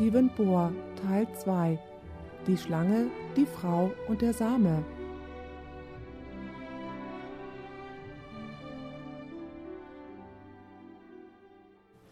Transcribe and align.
Stephen 0.00 0.30
Bohr, 0.30 0.72
Teil 1.02 1.28
2 1.34 1.78
Die 2.46 2.56
Schlange, 2.56 3.10
die 3.36 3.44
Frau 3.44 3.92
und 4.08 4.22
der 4.22 4.32
Same. 4.32 4.82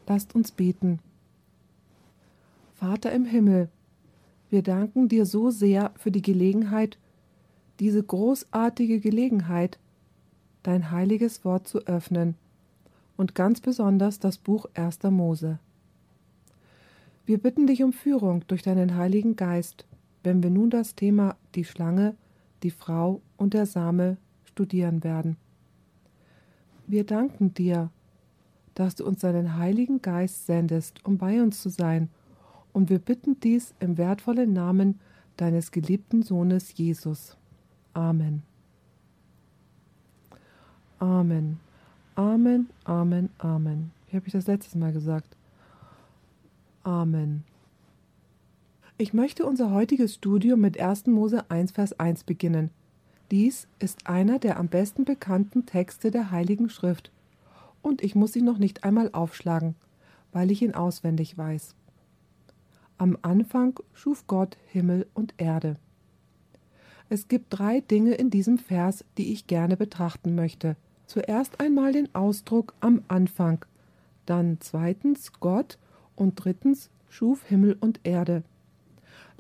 Lasst 0.06 0.35
uns 0.35 0.53
beten. 0.53 0.98
Vater 2.74 3.10
im 3.10 3.24
Himmel, 3.24 3.71
wir 4.50 4.62
danken 4.62 5.08
dir 5.08 5.24
so 5.24 5.48
sehr 5.48 5.92
für 5.96 6.10
die 6.10 6.20
Gelegenheit, 6.20 6.98
diese 7.80 8.02
großartige 8.02 9.00
Gelegenheit, 9.00 9.78
dein 10.62 10.90
heiliges 10.90 11.42
Wort 11.42 11.66
zu 11.66 11.78
öffnen 11.86 12.34
und 13.16 13.34
ganz 13.34 13.62
besonders 13.62 14.18
das 14.18 14.36
Buch 14.36 14.66
1. 14.74 15.04
Mose. 15.04 15.58
Wir 17.29 17.37
bitten 17.37 17.66
dich 17.66 17.83
um 17.83 17.93
Führung 17.93 18.43
durch 18.47 18.62
deinen 18.62 18.97
Heiligen 18.97 19.37
Geist, 19.37 19.84
wenn 20.23 20.43
wir 20.43 20.48
nun 20.48 20.71
das 20.71 20.95
Thema 20.95 21.37
die 21.55 21.66
Schlange, 21.66 22.16
die 22.62 22.71
Frau 22.71 23.21
und 23.37 23.52
der 23.52 23.66
Same 23.66 24.16
studieren 24.45 25.05
werden. 25.05 25.37
Wir 26.87 27.05
danken 27.05 27.52
dir, 27.52 27.91
dass 28.75 28.95
du 28.95 29.05
uns 29.05 29.21
deinen 29.21 29.59
Heiligen 29.59 30.01
Geist 30.01 30.47
sendest, 30.47 31.05
um 31.05 31.19
bei 31.19 31.43
uns 31.43 31.61
zu 31.61 31.69
sein, 31.69 32.09
und 32.73 32.88
wir 32.88 32.99
bitten 32.99 33.38
dies 33.41 33.74
im 33.79 33.99
wertvollen 33.99 34.55
Namen 34.55 34.99
deines 35.37 35.71
geliebten 35.71 36.23
Sohnes 36.23 36.79
Jesus. 36.79 37.37
Amen. 37.93 38.43
Amen. 40.99 41.60
Amen, 42.15 42.71
Amen, 42.85 43.29
Amen. 43.37 43.91
Wie 44.09 44.16
habe 44.16 44.27
ich 44.27 44.33
das 44.33 44.47
letztes 44.47 44.74
Mal 44.74 44.95
gesagt? 44.95 45.38
Amen. 46.82 47.45
Ich 48.96 49.12
möchte 49.12 49.46
unser 49.46 49.71
heutiges 49.71 50.15
Studium 50.15 50.60
mit 50.60 50.80
1. 50.80 51.07
Mose 51.07 51.51
1, 51.51 51.73
Vers 51.73 51.98
1 51.98 52.24
beginnen. 52.24 52.70
Dies 53.30 53.68
ist 53.79 54.07
einer 54.07 54.38
der 54.38 54.59
am 54.59 54.68
besten 54.68 55.04
bekannten 55.04 55.66
Texte 55.66 56.10
der 56.10 56.30
Heiligen 56.30 56.70
Schrift, 56.70 57.12
und 57.82 58.02
ich 58.02 58.15
muss 58.15 58.35
ihn 58.35 58.45
noch 58.45 58.59
nicht 58.59 58.85
einmal 58.85 59.10
aufschlagen, 59.12 59.74
weil 60.32 60.51
ich 60.51 60.62
ihn 60.62 60.74
auswendig 60.74 61.38
weiß. 61.38 61.74
Am 62.96 63.16
Anfang 63.23 63.79
schuf 63.92 64.26
Gott 64.26 64.56
Himmel 64.66 65.06
und 65.14 65.34
Erde. 65.36 65.76
Es 67.08 67.28
gibt 67.28 67.46
drei 67.50 67.80
Dinge 67.80 68.14
in 68.14 68.30
diesem 68.30 68.58
Vers, 68.58 69.04
die 69.16 69.32
ich 69.32 69.46
gerne 69.46 69.76
betrachten 69.76 70.34
möchte. 70.34 70.76
Zuerst 71.06 71.60
einmal 71.60 71.92
den 71.92 72.14
Ausdruck 72.14 72.74
am 72.80 73.02
Anfang, 73.08 73.64
dann 74.26 74.58
zweitens 74.60 75.32
Gott 75.40 75.78
und 76.19 76.34
drittens 76.34 76.91
schuf 77.08 77.44
Himmel 77.44 77.77
und 77.80 78.00
Erde. 78.05 78.42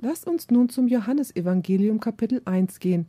Lasst 0.00 0.26
uns 0.26 0.50
nun 0.50 0.68
zum 0.68 0.88
Johannesevangelium 0.88 2.00
Kapitel 2.00 2.40
1 2.44 2.78
gehen, 2.78 3.06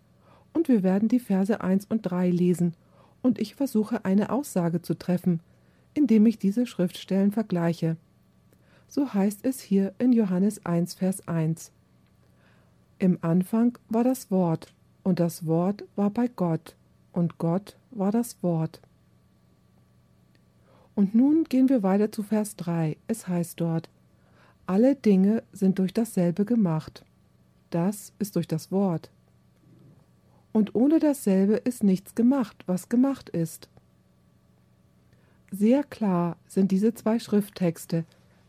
und 0.54 0.68
wir 0.68 0.82
werden 0.82 1.08
die 1.08 1.20
Verse 1.20 1.62
1 1.62 1.86
und 1.86 2.02
3 2.02 2.32
lesen, 2.32 2.74
und 3.22 3.40
ich 3.40 3.56
versuche 3.56 4.06
eine 4.06 4.32
Aussage 4.32 4.82
zu 4.82 4.96
treffen, 4.96 5.40
indem 5.94 6.26
ich 6.26 6.40
diese 6.40 6.66
Schriftstellen 6.66 7.32
vergleiche. 7.32 7.98
So 8.88 9.14
heißt 9.14 9.46
es 9.46 9.60
hier 9.60 9.94
in 10.00 10.14
Johannes 10.14 10.66
1, 10.66 10.96
Vers 10.96 11.28
1. 11.28 11.72
Im 12.98 13.20
Anfang 13.22 13.78
war 13.88 14.04
das 14.04 14.32
Wort, 14.32 14.74
und 15.04 15.20
das 15.20 15.46
Wort 15.46 15.84
war 15.96 16.10
bei 16.10 16.28
Gott, 16.28 16.76
und 17.14 17.38
Gott 17.38 17.78
war 17.92 18.12
das 18.12 18.42
Wort. 18.42 18.82
Und 21.00 21.16
nun 21.16 21.46
gehen 21.46 21.70
wir 21.70 21.82
weiter 21.82 22.12
zu 22.12 22.24
Vers 22.24 22.58
3. 22.58 22.98
Es 23.08 23.26
heißt 23.26 23.62
dort, 23.62 23.88
alle 24.66 24.96
Dinge 24.98 25.44
sind 25.54 25.80
durch 25.80 25.94
dasselbe 25.94 26.44
gemacht. 26.44 27.06
Das 27.70 28.12
ist 28.20 28.36
durch 28.36 28.50
das 28.50 28.70
Wort. 28.70 29.10
Und 30.52 30.76
ohne 30.76 31.00
dasselbe 31.00 31.54
ist 31.56 31.86
nichts 31.86 32.16
gemacht, 32.16 32.66
was 32.66 32.90
gemacht 32.90 33.30
ist. 33.30 33.70
Sehr 35.54 35.86
klar 35.86 36.36
sind 36.50 36.70
diese 36.70 36.94
zwei 36.94 37.18
Schrifttexte, 37.18 38.04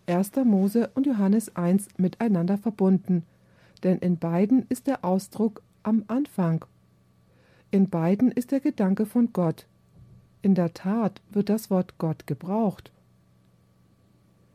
1. 0.08 0.32
Mose 0.44 0.90
und 0.96 1.06
Johannes 1.06 1.54
1, 1.54 1.86
miteinander 1.98 2.58
verbunden, 2.58 3.22
denn 3.84 3.98
in 3.98 4.18
beiden 4.18 4.66
ist 4.68 4.88
der 4.88 5.04
Ausdruck 5.04 5.62
am 5.84 6.02
Anfang. 6.08 6.64
In 7.70 7.88
beiden 7.88 8.32
ist 8.32 8.50
der 8.50 8.58
Gedanke 8.58 9.06
von 9.06 9.32
Gott, 9.32 9.68
in 10.42 10.54
der 10.54 10.72
Tat 10.74 11.20
wird 11.30 11.48
das 11.48 11.70
Wort 11.70 11.98
Gott 11.98 12.26
gebraucht. 12.26 12.90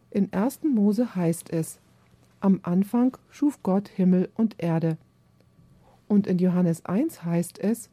In 0.10 0.32
1. 0.34 0.62
Mose 0.64 1.16
heißt 1.16 1.52
es, 1.52 1.80
am 2.40 2.60
Anfang 2.64 3.18
schuf 3.30 3.62
Gott 3.64 3.90
Himmel 3.90 4.30
und 4.36 4.56
Erde. 4.62 4.98
Und 6.08 6.28
in 6.28 6.38
Johannes 6.38 6.86
1 6.86 7.24
heißt 7.24 7.60
es, 7.60 7.90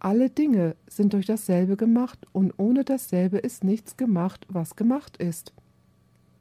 alle 0.00 0.30
Dinge 0.30 0.76
sind 0.86 1.12
durch 1.12 1.26
dasselbe 1.26 1.76
gemacht 1.76 2.26
und 2.32 2.52
ohne 2.56 2.84
dasselbe 2.84 3.38
ist 3.38 3.64
nichts 3.64 3.96
gemacht, 3.96 4.46
was 4.48 4.76
gemacht 4.76 5.16
ist. 5.16 5.52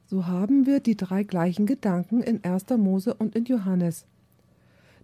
So 0.06 0.28
haben 0.28 0.66
wir 0.66 0.80
die 0.80 0.96
drei 0.96 1.24
gleichen 1.24 1.66
Gedanken 1.66 2.22
in 2.22 2.44
1. 2.44 2.70
Mose 2.78 3.14
und 3.14 3.36
in 3.36 3.46
Johannes. 3.46 4.06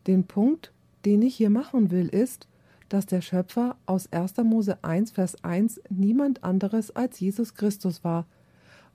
Den 0.08 0.26
Punkt, 0.26 0.72
den 1.06 1.22
ich 1.22 1.36
hier 1.36 1.50
machen 1.50 1.92
will, 1.92 2.08
ist, 2.08 2.48
dass 2.94 3.08
der 3.08 3.22
Schöpfer 3.22 3.76
aus 3.88 4.14
1. 4.14 4.38
Mose 4.44 4.78
1, 4.84 5.10
Vers 5.10 5.44
1 5.44 5.82
niemand 5.90 6.44
anderes 6.44 6.96
als 6.96 7.20
Jesus 7.20 7.56
Christus 7.56 8.04
war, 8.04 8.28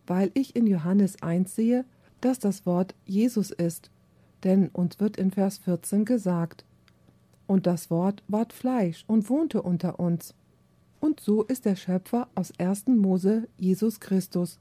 weil 0.07 0.31
ich 0.35 0.55
in 0.55 0.69
Johannes 0.69 1.21
1 1.21 1.53
sehe, 1.53 1.85
dass 2.21 2.39
das 2.39 2.65
Wort 2.65 2.95
Jesus 3.07 3.51
ist, 3.51 3.91
denn 4.45 4.69
uns 4.69 5.01
wird 5.01 5.17
in 5.17 5.33
Vers 5.33 5.59
14 5.59 6.05
gesagt, 6.05 6.65
und 7.49 7.67
das 7.67 7.91
Wort 7.91 8.23
ward 8.29 8.53
Fleisch 8.53 9.03
und 9.09 9.29
wohnte 9.29 9.63
unter 9.63 9.99
uns. 9.99 10.33
Und 11.01 11.19
so 11.19 11.43
ist 11.43 11.65
der 11.65 11.75
Schöpfer 11.75 12.29
aus 12.37 12.53
1. 12.57 12.87
Mose 12.87 13.49
Jesus 13.57 13.99
Christus. 13.99 14.61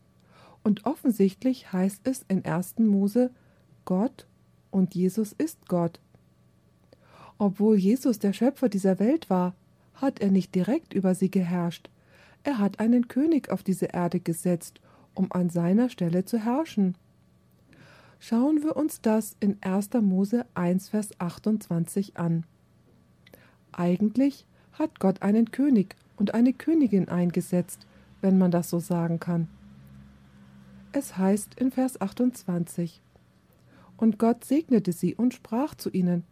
Und 0.64 0.88
offensichtlich 0.88 1.72
heißt 1.72 2.02
es 2.06 2.26
in 2.28 2.44
1. 2.44 2.80
Mose 2.80 3.30
Gott 3.86 4.26
und 4.72 4.96
Jesus 4.96 5.32
ist 5.34 5.68
Gott. 5.68 6.00
Obwohl 7.38 7.78
Jesus 7.78 8.20
der 8.20 8.34
Schöpfer 8.34 8.70
dieser 8.70 9.00
Welt 9.00 9.30
war, 9.30 9.54
hat 9.96 10.20
er 10.20 10.32
nicht 10.32 10.56
direkt 10.56 10.94
über 10.94 11.16
sie 11.16 11.30
geherrscht. 11.30 11.90
Er 12.44 12.60
hat 12.60 12.80
einen 12.80 13.08
König 13.08 13.50
auf 13.50 13.64
diese 13.64 13.88
Erde 13.88 14.20
gesetzt, 14.20 14.80
um 15.14 15.32
an 15.32 15.50
seiner 15.50 15.90
Stelle 15.90 16.26
zu 16.26 16.38
herrschen. 16.38 16.96
Schauen 18.20 18.64
wir 18.64 18.76
uns 18.76 19.02
das 19.02 19.36
in 19.40 19.58
1. 19.62 19.94
Mose 20.02 20.46
1, 20.56 20.90
Vers 20.90 21.20
28 21.20 22.18
an. 22.18 22.46
Eigentlich 23.72 24.46
hat 24.74 25.00
Gott 25.00 25.22
einen 25.22 25.52
König 25.52 25.96
und 26.16 26.34
eine 26.34 26.54
Königin 26.54 27.10
eingesetzt, 27.10 27.86
wenn 28.22 28.38
man 28.38 28.50
das 28.50 28.70
so 28.70 28.80
sagen 28.80 29.20
kann. 29.20 29.48
Es 30.92 31.18
heißt 31.18 31.56
in 31.60 31.72
Vers 31.72 32.02
28, 32.02 33.02
Und 33.98 34.18
Gott 34.18 34.46
segnete 34.46 34.94
sie 34.94 35.14
und 35.14 35.34
sprach 35.34 35.76
zu 35.76 35.92
ihnen, 35.92 36.24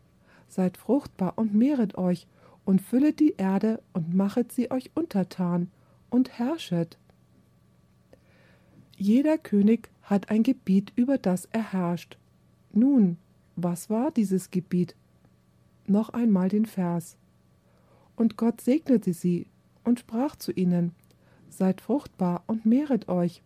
seid 0.48 0.78
fruchtbar 0.78 1.34
und 1.38 1.54
mehret 1.54 1.98
euch 1.98 2.28
und 2.66 2.82
füllet 2.82 3.20
die 3.20 3.36
Erde 3.38 3.82
und 3.94 4.14
machet 4.14 4.52
sie 4.52 4.72
euch 4.72 4.92
untertan 4.96 5.70
und 6.10 6.38
herrschet. 6.38 6.98
Jeder 8.98 9.38
König 9.38 9.90
hat 10.04 10.30
ein 10.30 10.44
Gebiet, 10.44 10.94
über 10.96 11.18
das 11.18 11.48
er 11.52 11.74
herrscht. 11.74 12.18
Nun, 12.72 13.18
was 13.56 13.90
war 13.90 14.12
dieses 14.12 14.52
Gebiet? 14.52 14.96
Noch 15.88 16.10
einmal 16.10 16.50
den 16.50 16.66
Vers. 16.66 17.18
Und 18.16 18.38
Gott 18.38 18.62
segnete 18.62 19.14
sie 19.14 19.48
und 19.84 20.00
sprach 20.00 20.36
zu 20.36 20.52
ihnen, 20.52 20.94
Seid 21.50 21.80
fruchtbar 21.80 22.44
und 22.48 22.66
mehret 22.66 23.08
euch. 23.08 23.42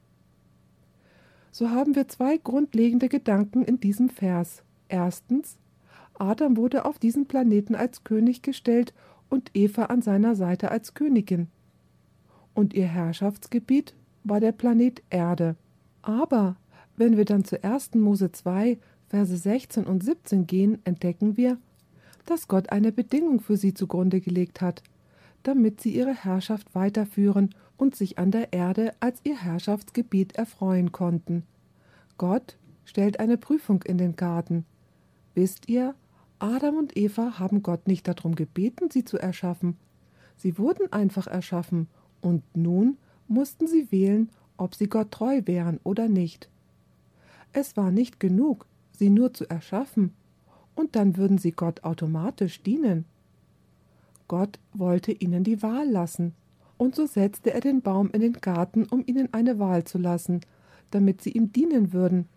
So 1.52 1.70
haben 1.70 1.96
wir 1.96 2.08
zwei 2.08 2.38
grundlegende 2.38 3.10
Gedanken 3.10 3.64
in 3.64 3.80
diesem 3.80 4.10
Vers. 4.10 4.64
Erstens, 4.88 5.58
Adam 6.20 6.58
wurde 6.58 6.86
auf 6.86 7.00
diesen 7.00 7.26
Planeten 7.26 7.76
als 7.76 8.04
König 8.04 8.42
gestellt 8.42 8.94
und 9.30 9.52
Eva 9.54 9.86
an 9.86 10.02
seiner 10.02 10.36
Seite 10.36 10.72
als 10.72 10.94
Königin. 10.94 11.48
Und 12.54 12.74
ihr 12.74 12.88
Herrschaftsgebiet 12.88 13.96
war 14.24 14.40
der 14.40 14.52
Planet 14.52 15.02
Erde. 15.10 15.56
Aber 16.02 16.58
wenn 16.98 17.18
wir 17.18 17.26
dann 17.26 17.46
zu 17.46 17.64
1. 17.64 17.96
Mose 17.96 18.32
2, 18.32 18.78
Verse 19.08 19.38
16 19.38 19.86
und 19.86 20.04
17 20.04 20.46
gehen, 20.46 20.80
entdecken 20.84 21.38
wir, 21.38 21.58
dass 22.26 22.48
Gott 22.48 22.72
eine 22.72 22.92
Bedingung 22.92 23.40
für 23.40 23.58
sie 23.58 23.74
zugrunde 23.74 24.22
gelegt 24.22 24.62
hat, 24.62 24.84
damit 25.44 25.82
sie 25.82 25.96
ihre 25.96 26.14
Herrschaft 26.14 26.76
weiterführen 26.76 27.56
und 27.78 27.96
sich 27.96 28.20
an 28.20 28.32
der 28.32 28.54
Erde 28.54 28.94
als 29.00 29.22
ihr 29.24 29.38
Herrschaftsgebiet 29.38 30.36
erfreuen 30.36 30.92
konnten. 30.92 31.44
Gott 32.18 32.58
stellt 32.84 33.20
eine 33.20 33.38
Prüfung 33.38 33.82
in 33.84 33.98
den 33.98 34.16
Garten. 34.16 34.66
Wisst 35.34 35.70
ihr, 35.70 35.96
Adam 36.40 36.78
und 36.78 36.96
Eva 36.96 37.38
haben 37.38 37.62
Gott 37.64 37.88
nicht 37.88 38.08
darum 38.08 38.36
gebeten, 38.36 38.90
sie 38.90 39.04
zu 39.04 39.18
erschaffen. 39.18 39.78
Sie 40.38 40.58
wurden 40.58 40.92
einfach 40.92 41.28
erschaffen, 41.28 41.88
und 42.22 42.44
nun 42.56 42.98
mussten 43.28 43.68
sie 43.68 43.92
wählen, 43.92 44.30
ob 44.58 44.76
sie 44.76 44.88
Gott 44.88 45.12
treu 45.12 45.42
wären 45.46 45.80
oder 45.84 46.08
nicht. 46.08 46.50
Es 47.54 47.76
war 47.78 47.92
nicht 47.92 48.20
genug, 48.20 48.66
sie 48.92 49.10
nur 49.10 49.34
zu 49.34 49.50
erschaffen, 49.50 50.14
und 50.76 50.96
dann 50.96 51.18
würden 51.18 51.38
sie 51.38 51.52
Gott 51.52 51.84
automatisch 51.84 52.64
dienen. 52.64 53.06
Gott 54.30 54.60
wollte 54.74 55.12
ihnen 55.12 55.44
die 55.44 55.62
Wahl 55.62 55.90
lassen, 55.90 56.34
und 56.78 56.96
so 56.96 57.06
setzte 57.06 57.54
er 57.54 57.60
den 57.60 57.82
Baum 57.82 58.10
in 58.12 58.22
den 58.22 58.34
Garten, 58.34 58.86
um 58.86 59.04
ihnen 59.06 59.34
eine 59.34 59.60
Wahl 59.60 59.84
zu 59.84 59.98
lassen, 59.98 60.40
damit 60.92 61.22
sie 61.22 61.32
ihm 61.32 61.52
dienen 61.52 61.92
würden, 61.92 62.30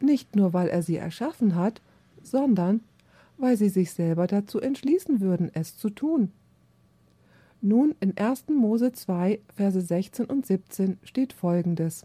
nicht 0.00 0.34
nur 0.34 0.54
weil 0.54 0.68
er 0.68 0.82
sie 0.82 0.96
erschaffen 0.96 1.54
hat, 1.54 1.82
sondern 2.22 2.80
weil 3.38 3.56
sie 3.56 3.68
sich 3.68 3.92
selber 3.92 4.26
dazu 4.26 4.60
entschließen 4.60 5.20
würden, 5.20 5.50
es 5.54 5.76
zu 5.76 5.90
tun. 5.90 6.32
Nun 7.60 7.94
in 8.00 8.16
1. 8.16 8.48
Mose 8.48 8.92
2, 8.92 9.40
Verse 9.54 9.80
16 9.80 10.26
und 10.26 10.44
17 10.44 10.98
steht 11.02 11.32
folgendes: 11.32 12.04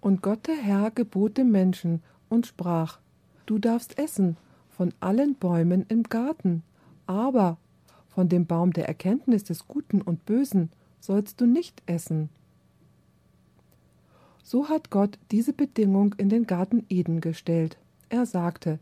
Und 0.00 0.22
Gott 0.22 0.46
der 0.46 0.56
Herr 0.56 0.90
gebot 0.90 1.38
dem 1.38 1.50
Menschen 1.50 2.02
und 2.28 2.46
sprach: 2.46 2.98
Du 3.46 3.58
darfst 3.58 3.98
essen 3.98 4.36
von 4.68 4.92
allen 5.00 5.34
Bäumen 5.34 5.86
im 5.88 6.02
Garten, 6.04 6.62
aber 7.06 7.58
von 8.08 8.28
dem 8.28 8.46
Baum 8.46 8.72
der 8.72 8.88
Erkenntnis 8.88 9.44
des 9.44 9.66
Guten 9.68 10.02
und 10.02 10.26
Bösen 10.26 10.70
sollst 11.00 11.40
du 11.40 11.46
nicht 11.46 11.82
essen. 11.86 12.28
So 14.42 14.68
hat 14.68 14.90
Gott 14.90 15.18
diese 15.30 15.52
Bedingung 15.52 16.14
in 16.18 16.28
den 16.28 16.46
Garten 16.46 16.84
Eden 16.88 17.20
gestellt. 17.20 17.78
Er 18.08 18.26
sagte, 18.26 18.78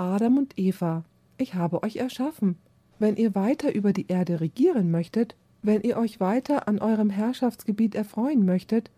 Adam 0.00 0.38
und 0.38 0.56
Eva, 0.56 1.02
ich 1.38 1.54
habe 1.54 1.82
euch 1.82 1.96
erschaffen. 1.96 2.56
Wenn 3.00 3.16
ihr 3.16 3.34
weiter 3.34 3.74
über 3.74 3.92
die 3.92 4.06
Erde 4.06 4.40
regieren 4.40 4.92
möchtet, 4.92 5.34
wenn 5.60 5.82
ihr 5.82 5.96
euch 5.96 6.20
weiter 6.20 6.68
an 6.68 6.78
eurem 6.78 7.10
Herrschaftsgebiet 7.10 7.96
erfreuen 7.96 8.44
möchtet, 8.44 8.92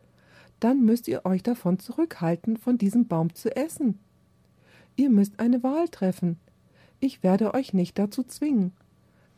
dann 0.61 0.85
müsst 0.85 1.09
ihr 1.09 1.25
euch 1.25 1.43
davon 1.43 1.79
zurückhalten, 1.79 2.59
von 2.59 2.77
diesem 2.77 3.07
Baum 3.09 3.35
zu 3.35 3.57
essen. 3.57 3.99
Ihr 4.95 5.09
müsst 5.09 5.41
eine 5.41 5.63
Wahl 5.63 5.89
treffen. 5.89 6.39
Ich 7.01 7.23
werde 7.23 7.55
euch 7.55 7.73
nicht 7.73 7.99
dazu 7.99 8.23
zwingen. 8.23 8.73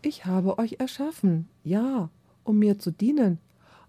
Ich 0.02 0.26
habe 0.26 0.58
euch 0.58 0.80
erschaffen, 0.80 1.48
ja, 1.62 2.10
um 2.42 2.58
mir 2.58 2.80
zu 2.80 2.90
dienen, 2.90 3.38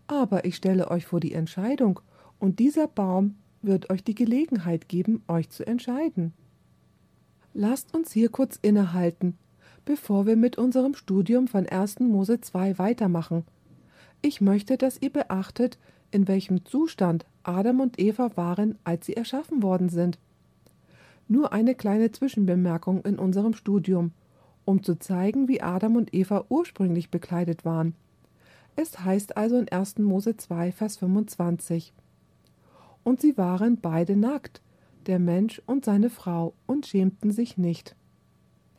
aber 0.05 0.45
ich 0.45 0.57
stelle 0.57 0.91
euch 0.91 1.07
vor 1.07 1.19
die 1.19 1.33
Entscheidung, 1.33 2.01
und 2.37 2.59
dieser 2.59 2.87
Baum 2.87 3.33
wird 3.63 3.89
euch 3.89 4.03
die 4.03 4.13
Gelegenheit 4.13 4.89
geben, 4.89 5.23
euch 5.27 5.49
zu 5.49 5.65
entscheiden. 5.65 6.33
Lasst 7.53 7.93
uns 7.93 8.11
hier 8.11 8.29
kurz 8.29 8.57
innehalten, 8.61 9.37
bevor 9.85 10.25
wir 10.25 10.35
mit 10.35 10.57
unserem 10.57 10.95
Studium 10.95 11.47
von 11.47 11.67
1. 11.67 11.99
Mose 11.99 12.41
2 12.41 12.79
weitermachen. 12.79 13.43
Ich 14.23 14.41
möchte, 14.41 14.75
dass 14.75 14.99
ihr 14.99 15.11
beachtet, 15.11 15.77
in 16.09 16.27
welchem 16.27 16.65
Zustand 16.65 17.25
Adam 17.43 17.79
und 17.79 17.99
Eva 17.99 18.31
waren, 18.35 18.79
als 18.83 19.05
sie 19.05 19.15
erschaffen 19.15 19.61
worden 19.61 19.89
sind. 19.89 20.17
Nur 21.27 21.53
eine 21.53 21.75
kleine 21.75 22.11
Zwischenbemerkung 22.11 23.05
in 23.05 23.19
unserem 23.19 23.53
Studium, 23.53 24.13
um 24.65 24.81
zu 24.81 24.97
zeigen, 24.97 25.47
wie 25.47 25.61
Adam 25.61 25.95
und 25.95 26.11
Eva 26.11 26.45
ursprünglich 26.49 27.11
bekleidet 27.11 27.65
waren. 27.65 27.93
Es 28.75 28.99
heißt 28.99 29.37
also 29.37 29.57
in 29.59 29.69
1. 29.69 29.99
Mose 29.99 30.37
2, 30.37 30.71
Vers 30.71 30.97
25 30.97 31.93
und 33.03 33.21
sie 33.21 33.37
waren 33.37 33.79
beide 33.79 34.15
nackt, 34.15 34.61
der 35.03 35.19
Mensch 35.19 35.61
und 35.65 35.85
seine 35.85 36.09
Frau, 36.09 36.53
und 36.65 36.85
schämten 36.85 37.31
sich 37.31 37.57
nicht. 37.57 37.95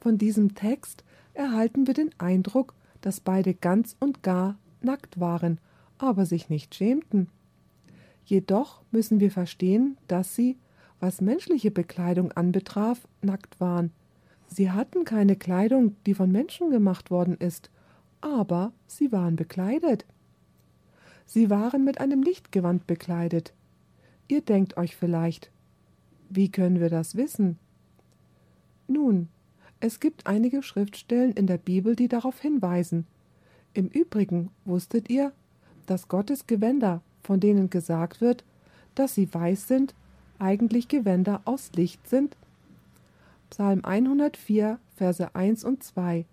Von 0.00 0.18
diesem 0.18 0.54
Text 0.54 1.04
erhalten 1.32 1.86
wir 1.86 1.94
den 1.94 2.10
Eindruck, 2.18 2.74
dass 3.00 3.20
beide 3.20 3.54
ganz 3.54 3.96
und 4.00 4.22
gar 4.22 4.58
nackt 4.80 5.20
waren, 5.20 5.60
aber 5.98 6.26
sich 6.26 6.48
nicht 6.48 6.74
schämten. 6.74 7.28
Jedoch 8.24 8.82
müssen 8.90 9.20
wir 9.20 9.30
verstehen, 9.30 9.96
dass 10.08 10.34
sie, 10.34 10.58
was 11.00 11.20
menschliche 11.20 11.70
Bekleidung 11.70 12.32
anbetraf, 12.32 13.06
nackt 13.22 13.60
waren. 13.60 13.92
Sie 14.46 14.70
hatten 14.70 15.04
keine 15.04 15.36
Kleidung, 15.36 15.96
die 16.06 16.14
von 16.14 16.30
Menschen 16.30 16.70
gemacht 16.70 17.10
worden 17.10 17.36
ist, 17.36 17.70
aber 18.20 18.72
sie 18.86 19.12
waren 19.12 19.36
bekleidet. 19.36 20.06
Sie 21.26 21.50
waren 21.50 21.84
mit 21.84 22.00
einem 22.00 22.22
Lichtgewand 22.22 22.86
bekleidet, 22.86 23.54
Ihr 24.28 24.40
denkt 24.40 24.76
euch 24.76 24.96
vielleicht, 24.96 25.50
wie 26.34 26.50
können 26.50 26.80
wir 26.80 26.90
das 26.90 27.16
wissen? 27.16 27.58
Nun, 28.88 29.28
es 29.80 30.00
gibt 30.00 30.26
einige 30.26 30.62
Schriftstellen 30.62 31.32
in 31.32 31.46
der 31.46 31.58
Bibel, 31.58 31.96
die 31.96 32.08
darauf 32.08 32.40
hinweisen. 32.40 33.06
Im 33.72 33.88
Übrigen 33.88 34.50
wusstet 34.64 35.10
ihr, 35.10 35.32
dass 35.86 36.08
Gottes 36.08 36.46
Gewänder, 36.46 37.02
von 37.22 37.40
denen 37.40 37.70
gesagt 37.70 38.20
wird, 38.20 38.44
dass 38.94 39.14
sie 39.14 39.32
weiß 39.32 39.68
sind, 39.68 39.94
eigentlich 40.38 40.88
Gewänder 40.88 41.42
aus 41.44 41.72
Licht 41.74 42.08
sind? 42.08 42.36
Psalm 43.50 43.84
104, 43.84 44.78
Verse 44.96 45.34
1 45.34 45.64
und 45.64 45.82
2. 45.82 46.24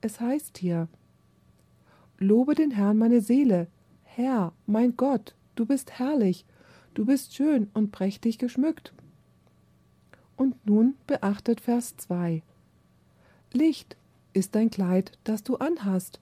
Es 0.00 0.20
heißt 0.20 0.58
hier: 0.58 0.88
Lobe 2.18 2.54
den 2.54 2.70
Herrn 2.70 2.98
meine 2.98 3.20
Seele, 3.20 3.68
Herr, 4.04 4.52
mein 4.66 4.96
Gott, 4.96 5.34
du 5.54 5.66
bist 5.66 5.98
herrlich 5.98 6.44
Du 6.98 7.04
bist 7.04 7.32
schön 7.36 7.68
und 7.74 7.92
prächtig 7.92 8.38
geschmückt. 8.38 8.92
Und 10.38 10.54
nun 10.66 10.94
beachtet 11.06 11.60
Vers 11.60 11.98
2. 11.98 12.42
Licht 13.52 13.98
ist 14.32 14.54
dein 14.54 14.70
Kleid, 14.70 15.12
das 15.24 15.42
du 15.42 15.56
anhast. 15.56 16.20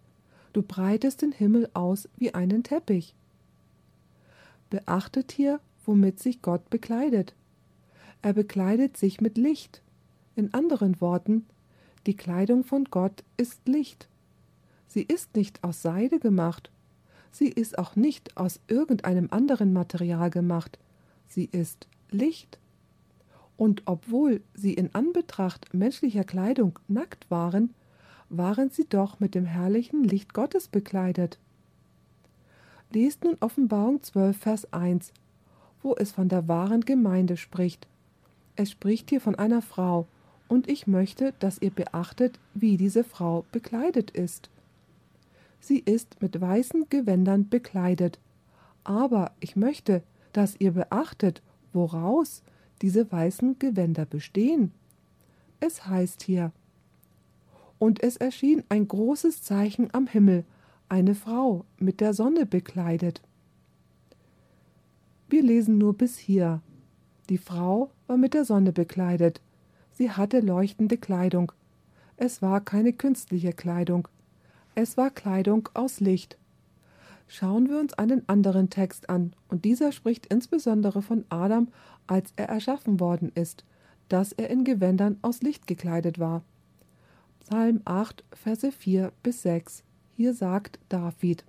Du 0.52 0.62
breitest 0.62 1.22
den 1.22 1.30
Himmel 1.30 1.70
aus 1.74 2.08
wie 2.16 2.34
einen 2.34 2.64
Teppich. 2.64 3.14
Beachtet 4.70 5.30
hier, 5.30 5.60
womit 5.84 6.18
sich 6.18 6.42
Gott 6.42 6.68
bekleidet. 6.68 7.36
Er 8.22 8.32
bekleidet 8.32 8.96
sich 8.96 9.20
mit 9.20 9.38
Licht. 9.38 9.80
In 10.34 10.52
anderen 10.52 11.00
Worten, 11.00 11.46
die 12.06 12.16
Kleidung 12.16 12.64
von 12.64 12.86
Gott 12.86 13.22
ist 13.36 13.68
Licht. 13.68 14.08
Sie 14.88 15.02
ist 15.02 15.36
nicht 15.36 15.62
aus 15.62 15.82
Seide 15.82 16.18
gemacht 16.18 16.72
Sie 17.38 17.48
ist 17.48 17.78
auch 17.78 17.96
nicht 17.96 18.34
aus 18.38 18.60
irgendeinem 18.66 19.28
anderen 19.30 19.74
Material 19.74 20.30
gemacht. 20.30 20.78
Sie 21.28 21.44
ist 21.44 21.86
Licht. 22.10 22.58
Und 23.56 23.82
obwohl 23.86 24.42
sie 24.54 24.74
in 24.74 24.94
Anbetracht 24.94 25.72
menschlicher 25.72 26.24
Kleidung 26.24 26.78
nackt 26.88 27.30
waren, 27.30 27.74
waren 28.28 28.70
sie 28.70 28.86
doch 28.88 29.20
mit 29.20 29.34
dem 29.34 29.44
herrlichen 29.44 30.04
Licht 30.04 30.34
Gottes 30.34 30.68
bekleidet. 30.68 31.38
Lest 32.92 33.24
nun 33.24 33.36
Offenbarung 33.40 34.02
12, 34.02 34.36
Vers 34.36 34.72
1, 34.72 35.12
wo 35.82 35.94
es 35.94 36.12
von 36.12 36.28
der 36.28 36.48
wahren 36.48 36.82
Gemeinde 36.82 37.36
spricht. 37.36 37.86
Es 38.56 38.70
spricht 38.70 39.10
hier 39.10 39.20
von 39.20 39.34
einer 39.34 39.62
Frau, 39.62 40.06
und 40.48 40.68
ich 40.68 40.86
möchte, 40.86 41.34
dass 41.40 41.60
ihr 41.60 41.70
beachtet, 41.70 42.38
wie 42.54 42.76
diese 42.76 43.04
Frau 43.04 43.44
bekleidet 43.50 44.10
ist. 44.12 44.48
Sie 45.60 45.80
ist 45.80 46.22
mit 46.22 46.40
weißen 46.40 46.88
Gewändern 46.88 47.48
bekleidet. 47.48 48.20
Aber 48.84 49.32
ich 49.40 49.56
möchte, 49.56 50.02
dass 50.32 50.54
ihr 50.60 50.72
beachtet, 50.72 51.42
woraus 51.72 52.42
diese 52.82 53.10
weißen 53.10 53.58
Gewänder 53.58 54.04
bestehen. 54.04 54.72
Es 55.60 55.86
heißt 55.86 56.22
hier, 56.22 56.52
und 57.78 58.02
es 58.02 58.16
erschien 58.16 58.62
ein 58.68 58.88
großes 58.88 59.42
Zeichen 59.42 59.92
am 59.92 60.06
Himmel, 60.06 60.44
eine 60.88 61.14
Frau 61.14 61.64
mit 61.78 62.00
der 62.00 62.14
Sonne 62.14 62.46
bekleidet. 62.46 63.20
Wir 65.28 65.42
lesen 65.42 65.78
nur 65.78 65.94
bis 65.94 66.16
hier. 66.16 66.62
Die 67.28 67.38
Frau 67.38 67.90
war 68.06 68.16
mit 68.16 68.34
der 68.34 68.44
Sonne 68.44 68.72
bekleidet. 68.72 69.40
Sie 69.92 70.10
hatte 70.10 70.40
leuchtende 70.40 70.96
Kleidung. 70.96 71.52
Es 72.16 72.40
war 72.40 72.60
keine 72.60 72.92
künstliche 72.92 73.52
Kleidung, 73.52 74.08
es 74.78 74.98
war 74.98 75.10
Kleidung 75.10 75.70
aus 75.72 76.00
Licht. 76.00 76.36
Schauen 77.28 77.68
wir 77.68 77.78
uns 77.78 77.94
einen 77.94 78.28
anderen 78.28 78.70
Text 78.70 79.10
an, 79.10 79.34
und 79.48 79.64
dieser 79.64 79.92
spricht 79.92 80.26
insbesondere 80.26 81.02
von 81.02 81.24
Adam, 81.28 81.68
als 82.06 82.32
er 82.36 82.48
erschaffen 82.48 83.00
worden 83.00 83.32
ist, 83.34 83.64
dass 84.08 84.32
er 84.32 84.50
in 84.50 84.64
Gewändern 84.64 85.18
aus 85.22 85.42
Licht 85.42 85.66
gekleidet 85.66 86.18
war. 86.18 86.42
Psalm 87.40 87.80
8, 87.84 88.24
Verse 88.32 88.70
4 88.70 89.12
bis 89.22 89.42
6. 89.42 89.82
Hier 90.14 90.34
sagt 90.34 90.78
David: 90.88 91.44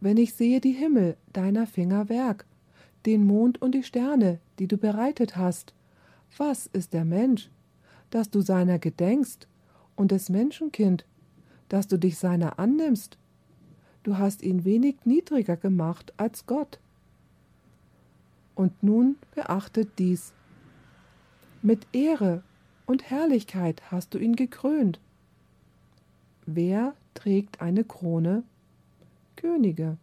Wenn 0.00 0.18
ich 0.18 0.34
sehe 0.34 0.60
die 0.60 0.72
Himmel, 0.72 1.16
deiner 1.32 1.66
Finger 1.66 2.08
Werk, 2.08 2.44
den 3.06 3.26
Mond 3.26 3.62
und 3.62 3.72
die 3.74 3.82
Sterne, 3.82 4.38
die 4.58 4.68
du 4.68 4.76
bereitet 4.76 5.36
hast, 5.36 5.74
was 6.36 6.66
ist 6.66 6.92
der 6.92 7.04
Mensch, 7.04 7.50
dass 8.10 8.30
du 8.30 8.40
seiner 8.40 8.78
gedenkst, 8.78 9.48
und 9.94 10.10
des 10.10 10.28
Menschenkind, 10.28 11.06
dass 11.70 11.88
du 11.88 11.96
dich 11.98 12.18
seiner 12.18 12.58
annimmst. 12.58 13.16
Du 14.06 14.18
hast 14.18 14.42
ihn 14.42 14.64
wenig 14.64 14.98
niedriger 15.04 15.56
gemacht 15.56 16.12
als 16.16 16.46
Gott. 16.46 16.78
Und 18.54 18.80
nun 18.80 19.16
beachtet 19.34 19.98
dies. 19.98 20.32
Mit 21.60 21.88
Ehre 21.92 22.44
und 22.86 23.10
Herrlichkeit 23.10 23.82
hast 23.90 24.14
du 24.14 24.18
ihn 24.18 24.36
gekrönt. 24.36 25.00
Wer 26.46 26.94
trägt 27.14 27.60
eine 27.60 27.82
Krone? 27.82 28.44
Könige. 29.34 29.96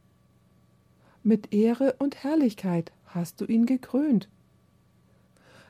Mit 1.24 1.54
Ehre 1.54 1.96
und 1.98 2.26
Herrlichkeit 2.26 2.92
hast 3.06 3.40
du 3.40 3.46
ihn 3.46 3.66
gekrönt. 3.66 4.28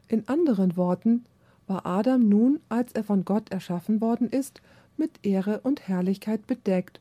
In 0.07 0.27
anderen 0.27 0.75
Worten 0.75 1.23
war 1.67 1.85
Adam 1.85 2.27
nun, 2.27 2.61
als 2.67 2.93
er 2.93 3.03
von 3.03 3.25
Gott 3.25 3.51
erschaffen 3.51 4.01
worden 4.01 4.27
ist, 4.27 4.63
mit 4.97 5.23
Ehre 5.23 5.59
und 5.59 5.87
Herrlichkeit 5.87 6.47
bedeckt, 6.47 6.99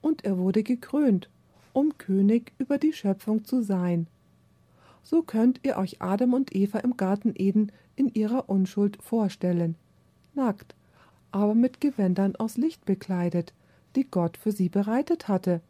und 0.00 0.24
er 0.24 0.38
wurde 0.38 0.62
gekrönt, 0.62 1.28
um 1.72 1.96
König 1.98 2.52
über 2.58 2.78
die 2.78 2.92
Schöpfung 2.92 3.44
zu 3.44 3.62
sein. 3.62 4.06
So 5.02 5.22
könnt 5.22 5.60
ihr 5.62 5.76
euch 5.76 6.02
Adam 6.02 6.34
und 6.34 6.54
Eva 6.54 6.78
im 6.78 6.96
Garten 6.96 7.32
Eden 7.34 7.72
in 7.96 8.08
ihrer 8.08 8.48
Unschuld 8.48 9.02
vorstellen, 9.02 9.76
nackt, 10.34 10.74
aber 11.30 11.54
mit 11.54 11.80
Gewändern 11.80 12.36
aus 12.36 12.56
Licht 12.56 12.84
bekleidet, 12.84 13.52
die 13.96 14.04
Gott 14.04 14.36
für 14.36 14.52
sie 14.52 14.68
bereitet 14.68 15.28
hatte. 15.28 15.60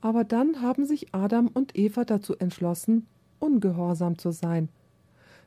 Aber 0.00 0.24
dann 0.24 0.60
haben 0.60 0.84
sich 0.84 1.14
Adam 1.14 1.48
und 1.48 1.76
Eva 1.76 2.04
dazu 2.04 2.36
entschlossen, 2.36 3.06
ungehorsam 3.38 4.18
zu 4.18 4.32
sein. 4.32 4.68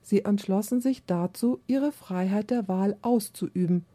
Sie 0.01 0.25
entschlossen 0.25 0.81
sich 0.81 1.05
dazu, 1.05 1.59
ihre 1.67 1.91
Freiheit 1.91 2.49
der 2.49 2.67
Wahl 2.67 2.97
auszuüben, 3.01 3.85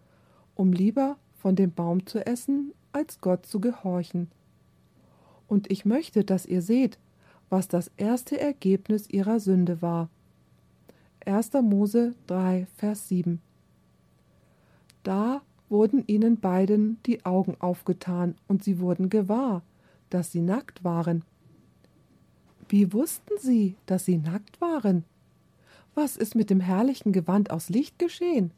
um 0.55 0.73
lieber 0.73 1.17
von 1.39 1.57
dem 1.57 1.73
Baum 1.73 2.07
zu 2.07 2.25
essen, 2.25 2.73
als 2.93 3.21
Gott 3.21 3.47
zu 3.47 3.61
gehorchen. 3.61 4.31
Und 5.49 5.71
ich 5.71 5.85
möchte, 5.85 6.25
dass 6.25 6.47
ihr 6.47 6.63
seht, 6.63 6.99
was 7.51 7.69
das 7.69 7.91
erste 7.97 8.41
Ergebnis 8.41 9.09
ihrer 9.09 9.41
Sünde 9.41 9.83
war. 9.83 10.09
1. 11.27 11.53
Mose 11.63 12.15
3, 12.27 12.67
Vers 12.77 13.09
7. 13.09 13.41
Da 15.03 15.43
wurden 15.69 16.05
ihnen 16.07 16.39
beiden 16.39 16.99
die 17.07 17.25
Augen 17.25 17.57
aufgetan 17.61 18.35
und 18.49 18.65
sie 18.65 18.79
wurden 18.79 19.11
gewahr, 19.11 19.63
dass 20.11 20.33
sie 20.33 20.41
nackt 20.41 20.85
waren. 20.85 21.25
Wie 22.69 22.93
wussten 22.93 23.35
sie, 23.39 23.77
dass 23.87 24.05
sie 24.05 24.19
nackt 24.19 24.61
waren? 24.61 25.05
Was 25.95 26.17
ist 26.17 26.35
mit 26.35 26.49
dem 26.49 26.61
herrlichen 26.61 27.13
Gewand 27.13 27.51
aus 27.51 27.69
Licht 27.69 27.99
geschehen? 27.99 28.51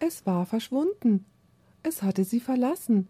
Es 0.00 0.26
war 0.26 0.44
verschwunden. 0.44 1.24
Es 1.82 2.02
hatte 2.02 2.24
sie 2.24 2.40
verlassen. 2.40 3.08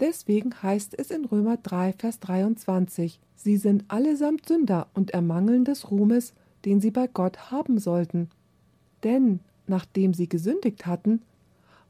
Deswegen 0.00 0.62
heißt 0.62 0.98
es 0.98 1.10
in 1.10 1.26
Römer 1.26 1.58
3, 1.58 1.92
Vers 1.92 2.20
23, 2.20 3.20
sie 3.36 3.56
sind 3.58 3.84
allesamt 3.88 4.48
Sünder 4.48 4.86
und 4.94 5.10
ermangeln 5.10 5.66
des 5.66 5.90
Ruhmes, 5.90 6.32
den 6.64 6.80
sie 6.80 6.90
bei 6.90 7.06
Gott 7.06 7.50
haben 7.50 7.78
sollten. 7.78 8.30
Denn, 9.04 9.40
nachdem 9.66 10.14
sie 10.14 10.28
gesündigt 10.28 10.86
hatten, 10.86 11.20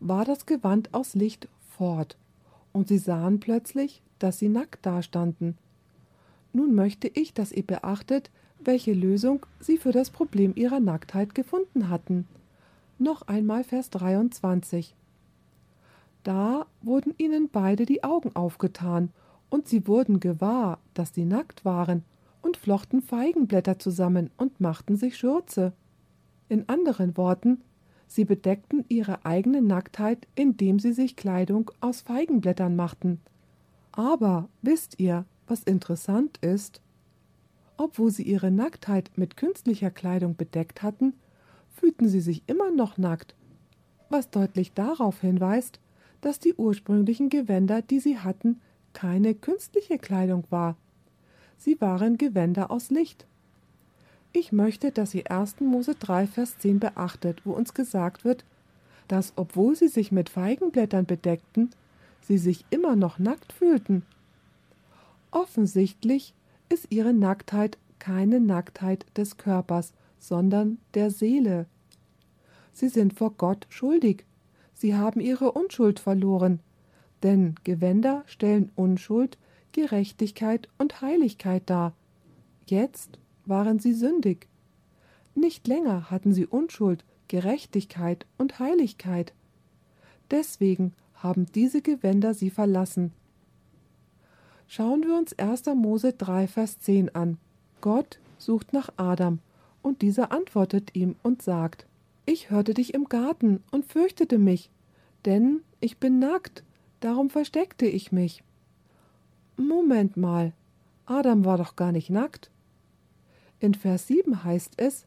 war 0.00 0.24
das 0.24 0.44
Gewand 0.44 0.92
aus 0.92 1.14
Licht 1.14 1.48
fort, 1.76 2.16
und 2.72 2.88
sie 2.88 2.98
sahen 2.98 3.38
plötzlich, 3.38 4.02
dass 4.18 4.40
sie 4.40 4.48
nackt 4.48 4.84
dastanden. 4.84 5.56
Nun 6.52 6.74
möchte 6.74 7.06
ich, 7.06 7.32
dass 7.32 7.52
ihr 7.52 7.64
beachtet, 7.64 8.30
welche 8.58 8.92
Lösung 8.92 9.46
sie 9.60 9.78
für 9.78 9.92
das 9.92 10.10
Problem 10.10 10.52
ihrer 10.56 10.80
Nacktheit 10.80 11.34
gefunden 11.34 11.88
hatten. 11.88 12.26
Noch 12.98 13.22
einmal 13.22 13.62
Vers 13.62 13.88
23. 13.90 14.94
Da 16.22 16.66
wurden 16.82 17.14
ihnen 17.18 17.48
beide 17.50 17.86
die 17.86 18.04
Augen 18.04 18.34
aufgetan, 18.34 19.10
und 19.48 19.66
sie 19.66 19.86
wurden 19.86 20.20
gewahr, 20.20 20.78
dass 20.94 21.14
sie 21.14 21.24
nackt 21.24 21.64
waren, 21.64 22.04
und 22.42 22.56
flochten 22.56 23.02
Feigenblätter 23.02 23.78
zusammen 23.78 24.30
und 24.36 24.60
machten 24.60 24.96
sich 24.96 25.16
Schürze. 25.16 25.72
In 26.48 26.68
anderen 26.68 27.16
Worten, 27.16 27.62
Sie 28.12 28.24
bedeckten 28.24 28.84
ihre 28.88 29.24
eigene 29.24 29.62
Nacktheit, 29.62 30.26
indem 30.34 30.80
sie 30.80 30.92
sich 30.92 31.14
Kleidung 31.14 31.70
aus 31.80 32.00
Feigenblättern 32.00 32.74
machten. 32.74 33.20
Aber 33.92 34.48
wisst 34.62 34.98
ihr, 34.98 35.26
was 35.46 35.62
interessant 35.62 36.36
ist? 36.38 36.80
Obwohl 37.76 38.10
sie 38.10 38.24
ihre 38.24 38.50
Nacktheit 38.50 39.12
mit 39.14 39.36
künstlicher 39.36 39.92
Kleidung 39.92 40.34
bedeckt 40.34 40.82
hatten, 40.82 41.14
fühlten 41.68 42.08
sie 42.08 42.20
sich 42.20 42.42
immer 42.48 42.72
noch 42.72 42.98
nackt, 42.98 43.36
was 44.08 44.28
deutlich 44.28 44.72
darauf 44.72 45.20
hinweist, 45.20 45.78
dass 46.20 46.38
die 46.38 46.54
ursprünglichen 46.54 47.28
Gewänder, 47.28 47.82
die 47.82 48.00
sie 48.00 48.18
hatten, 48.18 48.60
keine 48.92 49.34
künstliche 49.34 49.98
Kleidung 49.98 50.44
war. 50.50 50.76
Sie 51.58 51.80
waren 51.80 52.18
Gewänder 52.18 52.70
aus 52.70 52.90
Licht. 52.90 53.26
Ich 54.32 54.52
möchte, 54.52 54.92
dass 54.92 55.14
ihr 55.14 55.30
1. 55.30 55.60
Mose 55.60 55.94
3, 55.94 56.26
Vers 56.26 56.58
10 56.58 56.80
beachtet, 56.80 57.42
wo 57.44 57.52
uns 57.52 57.74
gesagt 57.74 58.24
wird, 58.24 58.44
dass, 59.08 59.32
obwohl 59.36 59.74
sie 59.74 59.88
sich 59.88 60.12
mit 60.12 60.28
Feigenblättern 60.28 61.04
bedeckten, 61.04 61.70
sie 62.22 62.38
sich 62.38 62.64
immer 62.70 62.94
noch 62.96 63.18
nackt 63.18 63.52
fühlten. 63.52 64.04
Offensichtlich 65.32 66.32
ist 66.68 66.86
ihre 66.90 67.12
Nacktheit 67.12 67.76
keine 67.98 68.40
Nacktheit 68.40 69.04
des 69.16 69.36
Körpers, 69.36 69.92
sondern 70.18 70.78
der 70.94 71.10
Seele. 71.10 71.66
Sie 72.72 72.88
sind 72.88 73.14
vor 73.14 73.32
Gott 73.32 73.66
schuldig. 73.68 74.24
Sie 74.80 74.96
haben 74.96 75.20
ihre 75.20 75.52
Unschuld 75.52 76.00
verloren. 76.00 76.60
Denn 77.22 77.54
Gewänder 77.64 78.24
stellen 78.24 78.72
Unschuld, 78.76 79.36
Gerechtigkeit 79.72 80.70
und 80.78 81.02
Heiligkeit 81.02 81.64
dar. 81.66 81.92
Jetzt 82.64 83.18
waren 83.44 83.78
sie 83.78 83.92
sündig. 83.92 84.48
Nicht 85.34 85.68
länger 85.68 86.10
hatten 86.10 86.32
sie 86.32 86.46
Unschuld, 86.46 87.04
Gerechtigkeit 87.28 88.24
und 88.38 88.58
Heiligkeit. 88.58 89.34
Deswegen 90.30 90.94
haben 91.12 91.44
diese 91.54 91.82
Gewänder 91.82 92.32
sie 92.32 92.48
verlassen. 92.48 93.12
Schauen 94.66 95.02
wir 95.02 95.14
uns 95.14 95.38
1. 95.38 95.66
Mose 95.74 96.14
3, 96.14 96.46
Vers 96.46 96.78
10 96.78 97.14
an. 97.14 97.36
Gott 97.82 98.18
sucht 98.38 98.72
nach 98.72 98.88
Adam, 98.96 99.40
und 99.82 100.00
dieser 100.00 100.32
antwortet 100.32 100.96
ihm 100.96 101.16
und 101.22 101.42
sagt: 101.42 101.84
Ich 102.32 102.48
hörte 102.48 102.74
dich 102.74 102.94
im 102.94 103.06
Garten 103.06 103.60
und 103.72 103.86
fürchtete 103.86 104.38
mich, 104.38 104.70
denn 105.24 105.62
ich 105.80 105.98
bin 105.98 106.20
nackt, 106.20 106.62
darum 107.00 107.28
versteckte 107.28 107.86
ich 107.86 108.12
mich. 108.12 108.44
Moment 109.56 110.16
mal, 110.16 110.52
Adam 111.06 111.44
war 111.44 111.58
doch 111.58 111.74
gar 111.74 111.90
nicht 111.90 112.08
nackt. 112.08 112.48
In 113.58 113.74
Vers 113.74 114.06
7 114.06 114.44
heißt 114.44 114.74
es, 114.76 115.06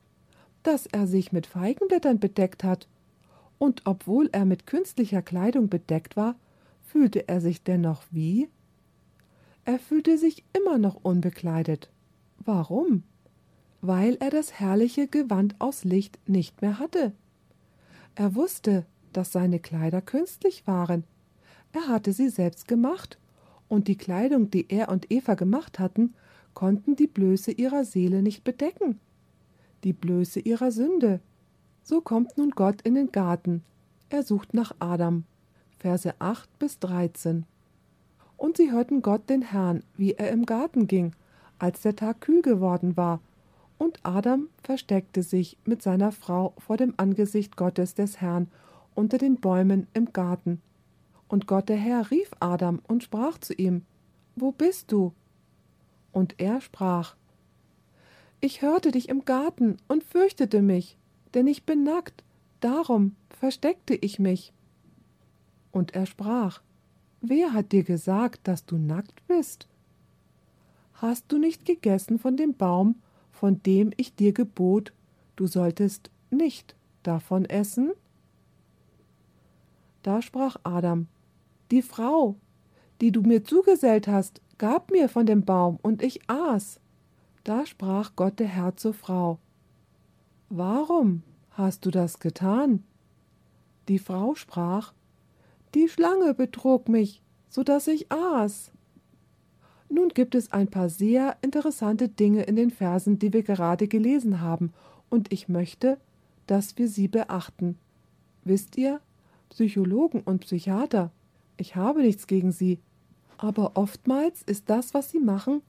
dass 0.64 0.86
er 0.86 1.08
sich 1.08 1.32
mit 1.32 1.48
Feigenblättern 1.48 2.20
bedeckt 2.20 2.66
hat. 2.66 2.90
Und 3.58 3.84
obwohl 3.86 4.28
er 4.34 4.44
mit 4.44 4.68
künstlicher 4.68 5.22
Kleidung 5.22 5.70
bedeckt 5.70 6.18
war, 6.18 6.36
fühlte 6.82 7.30
er 7.30 7.40
sich 7.40 7.64
dennoch 7.64 8.04
wie? 8.12 8.50
Er 9.64 9.80
fühlte 9.80 10.18
sich 10.18 10.44
immer 10.52 10.78
noch 10.78 11.00
unbekleidet. 11.02 11.90
Warum? 12.40 13.04
Weil 13.86 14.16
er 14.22 14.30
das 14.30 14.62
herrliche 14.62 15.10
Gewand 15.10 15.60
aus 15.60 15.84
Licht 15.84 16.18
nicht 16.26 16.62
mehr 16.62 16.80
hatte. 16.80 17.12
Er 18.16 18.34
wusste, 18.34 18.86
dass 19.12 19.34
seine 19.34 19.60
Kleider 19.60 20.02
künstlich 20.02 20.66
waren. 20.66 21.04
Er 21.74 21.90
hatte 21.90 22.14
sie 22.14 22.30
selbst 22.30 22.70
gemacht, 22.70 23.20
und 23.68 23.90
die 23.90 23.98
Kleidung, 23.98 24.50
die 24.50 24.70
er 24.70 24.88
und 24.88 25.12
Eva 25.12 25.34
gemacht 25.34 25.80
hatten, 25.80 26.14
konnten 26.54 26.96
die 26.96 27.08
Blöße 27.08 27.52
ihrer 27.52 27.84
Seele 27.84 28.22
nicht 28.22 28.46
bedecken, 28.46 29.02
die 29.84 29.92
Blöße 29.92 30.40
ihrer 30.40 30.72
Sünde. 30.72 31.20
So 31.82 32.00
kommt 32.00 32.38
nun 32.38 32.52
Gott 32.52 32.82
in 32.84 32.96
den 32.96 33.12
Garten. 33.12 33.66
Er 34.10 34.24
sucht 34.24 34.54
nach 34.54 34.74
Adam. 34.80 35.26
Verse 35.78 36.14
8 36.20 36.58
bis 36.58 36.80
13. 36.80 37.46
Und 38.38 38.56
sie 38.56 38.72
hörten 38.72 39.02
Gott 39.02 39.30
den 39.30 39.42
Herrn, 39.42 39.84
wie 39.98 40.14
er 40.14 40.32
im 40.32 40.46
Garten 40.46 40.88
ging, 40.88 41.14
als 41.60 41.82
der 41.82 41.98
Tag 41.98 42.22
kühl 42.22 42.42
geworden 42.42 42.96
war, 42.96 43.20
und 43.78 44.00
Adam 44.04 44.50
versteckte 44.62 45.24
sich 45.24 45.58
mit 45.66 45.82
seiner 45.82 46.12
Frau 46.12 46.54
vor 46.58 46.78
dem 46.78 46.94
Angesicht 46.98 47.58
Gottes 47.58 47.94
des 47.94 48.22
Herrn 48.22 48.50
unter 48.96 49.18
den 49.18 49.38
Bäumen 49.38 49.88
im 49.94 50.14
Garten. 50.14 50.62
Und 51.28 51.48
Gott 51.48 51.70
der 51.70 51.78
Herr 51.78 52.12
rief 52.12 52.32
Adam 52.40 52.80
und 52.88 53.04
sprach 53.04 53.38
zu 53.38 53.54
ihm, 53.54 53.84
Wo 54.36 54.52
bist 54.52 54.92
du? 54.92 55.14
Und 56.12 56.40
er 56.40 56.62
sprach 56.62 57.16
Ich 58.40 58.62
hörte 58.62 58.92
dich 58.92 59.10
im 59.10 59.26
Garten 59.26 59.78
und 59.88 60.04
fürchtete 60.04 60.62
mich, 60.62 60.98
denn 61.34 61.48
ich 61.48 61.64
bin 61.66 61.84
nackt, 61.84 62.24
darum 62.60 63.16
versteckte 63.30 63.96
ich 63.96 64.20
mich. 64.20 64.54
Und 65.72 65.96
er 65.96 66.06
sprach 66.06 66.62
Wer 67.22 67.54
hat 67.54 67.72
dir 67.72 67.84
gesagt, 67.84 68.48
dass 68.48 68.66
du 68.66 68.78
nackt 68.78 69.26
bist? 69.28 69.68
Hast 70.96 71.32
du 71.32 71.38
nicht 71.38 71.66
gegessen 71.66 72.20
von 72.20 72.38
dem 72.38 72.54
Baum, 72.54 72.96
von 73.44 73.62
dem 73.64 73.92
ich 73.98 74.16
dir 74.16 74.32
gebot, 74.32 74.94
du 75.36 75.48
solltest 75.48 76.10
nicht 76.32 76.78
davon 77.04 77.44
essen? 77.44 77.92
Da 80.02 80.22
sprach 80.22 80.56
Adam 80.64 81.08
Die 81.70 81.82
Frau, 81.82 82.38
die 83.02 83.12
du 83.12 83.22
mir 83.22 83.44
zugesellt 83.44 84.08
hast, 84.08 84.40
gab 84.58 84.92
mir 84.92 85.10
von 85.10 85.26
dem 85.26 85.44
Baum, 85.44 85.78
und 85.82 86.04
ich 86.04 86.22
aß. 86.30 86.80
Da 87.44 87.66
sprach 87.66 88.16
Gott 88.16 88.40
der 88.40 88.48
Herr 88.48 88.78
zur 88.78 88.94
Frau 88.94 89.40
Warum 90.48 91.24
hast 91.50 91.86
du 91.86 91.92
das 91.92 92.20
getan? 92.20 92.86
Die 93.90 94.00
Frau 94.00 94.36
sprach 94.36 94.94
Die 95.74 95.90
Schlange 95.90 96.34
betrog 96.34 96.88
mich, 96.88 97.22
so 97.50 97.64
dass 97.64 97.90
ich 97.90 98.10
aß. 98.10 98.72
Nun 99.94 100.10
gibt 100.10 100.34
es 100.34 100.52
ein 100.52 100.70
paar 100.70 100.90
sehr 100.90 101.38
interessante 101.44 102.10
Dinge 102.10 102.42
in 102.42 102.56
den 102.56 102.72
Versen, 102.72 103.20
die 103.20 103.32
wir 103.32 103.44
gerade 103.44 103.88
gelesen 103.88 104.42
haben, 104.42 104.74
und 105.12 105.32
ich 105.32 105.50
möchte, 105.50 106.00
dass 106.48 106.80
wir 106.80 106.88
sie 106.88 107.08
beachten. 107.08 107.78
Wisst 108.44 108.76
ihr, 108.76 109.02
Psychologen 109.50 110.22
und 110.22 110.40
Psychiater, 110.40 111.12
ich 111.58 111.76
habe 111.76 112.02
nichts 112.02 112.26
gegen 112.26 112.52
sie, 112.52 112.80
aber 113.38 113.74
oftmals 113.76 114.42
ist 114.42 114.68
das, 114.68 114.96
was 114.96 115.12
sie 115.12 115.20
machen, 115.20 115.62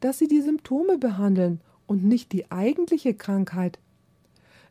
dass 0.00 0.18
sie 0.18 0.28
die 0.28 0.42
Symptome 0.42 0.98
behandeln 0.98 1.62
und 1.86 2.04
nicht 2.04 2.32
die 2.32 2.50
eigentliche 2.50 3.14
Krankheit. 3.14 3.78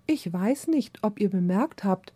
Ich 0.05 0.31
weiß 0.31 0.67
nicht, 0.67 0.99
ob 1.01 1.19
ihr 1.19 1.31
bemerkt 1.31 1.83
habt, 1.83 2.13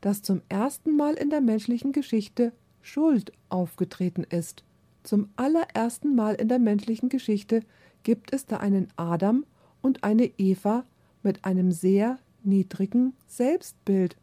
dass 0.00 0.22
zum 0.22 0.40
ersten 0.48 0.96
Mal 0.96 1.16
in 1.16 1.28
der 1.28 1.42
menschlichen 1.42 1.92
Geschichte 1.92 2.54
Schuld 2.80 3.30
aufgetreten 3.50 4.24
ist. 4.24 4.64
Zum 5.04 5.28
allerersten 5.36 6.14
Mal 6.14 6.34
in 6.34 6.48
der 6.48 6.58
menschlichen 6.58 7.10
Geschichte 7.10 7.60
gibt 8.02 8.32
es 8.32 8.46
da 8.46 8.56
einen 8.56 8.88
Adam 8.96 9.44
und 9.82 10.02
eine 10.02 10.30
Eva 10.38 10.84
mit 11.22 11.44
einem 11.44 11.72
sehr 11.72 12.18
niedrigen 12.42 13.12
Selbstbild. 13.26 14.16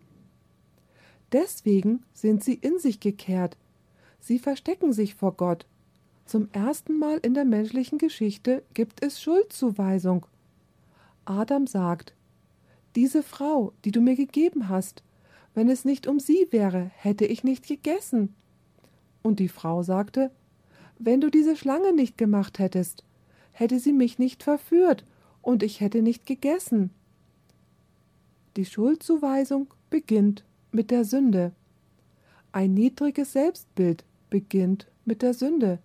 Deswegen 1.31 2.03
sind 2.13 2.43
sie 2.43 2.55
in 2.55 2.79
sich 2.79 2.99
gekehrt. 2.99 3.57
Sie 4.19 4.39
verstecken 4.39 4.91
sich 4.91 5.15
vor 5.15 5.33
Gott. 5.33 5.65
Zum 6.25 6.49
ersten 6.51 6.97
Mal 6.97 7.19
in 7.19 7.35
der 7.35 7.45
menschlichen 7.45 7.99
Geschichte 7.99 8.63
gibt 8.73 9.03
es 9.03 9.21
Schuldzuweisung. 9.21 10.25
Adam 11.25 11.67
sagt, 11.67 12.15
diese 12.95 13.21
Frau, 13.21 13.71
die 13.85 13.91
du 13.91 14.01
mir 14.01 14.15
gegeben 14.15 14.67
hast, 14.67 15.03
wenn 15.53 15.69
es 15.69 15.85
nicht 15.85 16.07
um 16.07 16.19
sie 16.19 16.47
wäre, 16.49 16.91
hätte 16.95 17.25
ich 17.25 17.43
nicht 17.43 17.67
gegessen. 17.67 18.33
Und 19.21 19.39
die 19.39 19.49
Frau 19.49 19.83
sagte, 19.83 20.31
wenn 21.03 21.19
du 21.19 21.31
diese 21.31 21.55
Schlange 21.55 21.93
nicht 21.93 22.17
gemacht 22.17 22.59
hättest, 22.59 23.03
hätte 23.51 23.79
sie 23.79 23.93
mich 23.93 24.19
nicht 24.19 24.43
verführt 24.43 25.03
und 25.41 25.63
ich 25.63 25.81
hätte 25.81 26.01
nicht 26.01 26.25
gegessen. 26.25 26.91
Die 28.55 28.65
Schuldzuweisung 28.65 29.73
beginnt 29.89 30.43
mit 30.71 30.91
der 30.91 31.03
Sünde. 31.05 31.53
Ein 32.51 32.73
niedriges 32.73 33.33
Selbstbild 33.33 34.03
beginnt 34.29 34.87
mit 35.05 35.21
der 35.21 35.33
Sünde. 35.33 35.79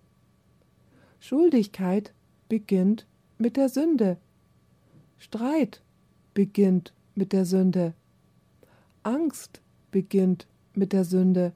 Schuldigkeit 1.19 2.13
beginnt 2.47 3.07
mit 3.37 3.57
der 3.57 3.69
Sünde. 3.69 4.17
Streit 5.17 5.81
beginnt 6.33 6.93
mit 7.15 7.33
der 7.33 7.45
Sünde. 7.45 7.93
Angst 9.03 9.61
beginnt 9.89 10.47
mit 10.73 10.93
der 10.93 11.05
Sünde. 11.05 11.53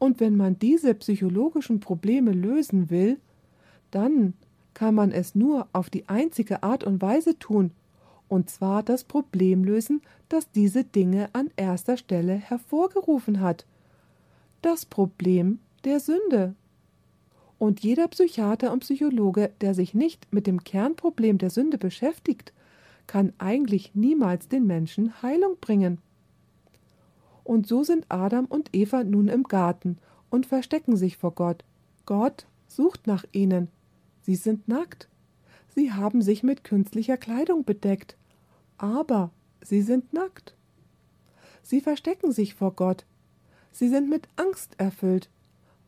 Und 0.00 0.18
wenn 0.18 0.34
man 0.34 0.58
diese 0.58 0.94
psychologischen 0.94 1.78
Probleme 1.78 2.32
lösen 2.32 2.88
will, 2.88 3.18
dann 3.90 4.32
kann 4.72 4.94
man 4.94 5.12
es 5.12 5.34
nur 5.34 5.68
auf 5.74 5.90
die 5.90 6.08
einzige 6.08 6.62
Art 6.62 6.84
und 6.84 7.02
Weise 7.02 7.38
tun, 7.38 7.70
und 8.26 8.48
zwar 8.48 8.82
das 8.82 9.04
Problem 9.04 9.62
lösen, 9.62 10.00
das 10.30 10.50
diese 10.50 10.84
Dinge 10.84 11.28
an 11.34 11.50
erster 11.56 11.98
Stelle 11.98 12.32
hervorgerufen 12.32 13.40
hat. 13.40 13.66
Das 14.62 14.86
Problem 14.86 15.58
der 15.84 16.00
Sünde. 16.00 16.54
Und 17.58 17.80
jeder 17.80 18.08
Psychiater 18.08 18.72
und 18.72 18.80
Psychologe, 18.80 19.50
der 19.60 19.74
sich 19.74 19.92
nicht 19.92 20.32
mit 20.32 20.46
dem 20.46 20.64
Kernproblem 20.64 21.36
der 21.36 21.50
Sünde 21.50 21.76
beschäftigt, 21.76 22.54
kann 23.06 23.34
eigentlich 23.36 23.94
niemals 23.94 24.48
den 24.48 24.66
Menschen 24.66 25.20
Heilung 25.20 25.56
bringen. 25.60 25.98
Und 27.50 27.66
so 27.66 27.82
sind 27.82 28.06
Adam 28.10 28.44
und 28.44 28.70
Eva 28.76 29.02
nun 29.02 29.26
im 29.26 29.42
Garten 29.42 29.98
und 30.30 30.46
verstecken 30.46 30.96
sich 30.96 31.16
vor 31.16 31.34
Gott. 31.34 31.64
Gott 32.06 32.46
sucht 32.68 33.08
nach 33.08 33.24
ihnen. 33.32 33.66
Sie 34.22 34.36
sind 34.36 34.68
nackt. 34.68 35.08
Sie 35.74 35.90
haben 35.90 36.22
sich 36.22 36.44
mit 36.44 36.62
künstlicher 36.62 37.16
Kleidung 37.16 37.64
bedeckt. 37.64 38.16
Aber 38.78 39.32
sie 39.64 39.82
sind 39.82 40.12
nackt. 40.12 40.54
Sie 41.64 41.80
verstecken 41.80 42.30
sich 42.30 42.54
vor 42.54 42.70
Gott. 42.70 43.04
Sie 43.72 43.88
sind 43.88 44.08
mit 44.08 44.28
Angst 44.36 44.78
erfüllt, 44.78 45.28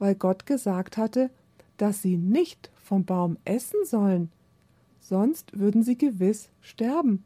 weil 0.00 0.16
Gott 0.16 0.46
gesagt 0.46 0.96
hatte, 0.96 1.30
dass 1.76 2.02
sie 2.02 2.16
nicht 2.16 2.72
vom 2.82 3.04
Baum 3.04 3.37
essen 3.44 3.84
sollen, 3.84 4.32
sonst 5.00 5.56
würden 5.56 5.84
sie 5.84 5.96
gewiss 5.96 6.48
sterben. 6.60 7.22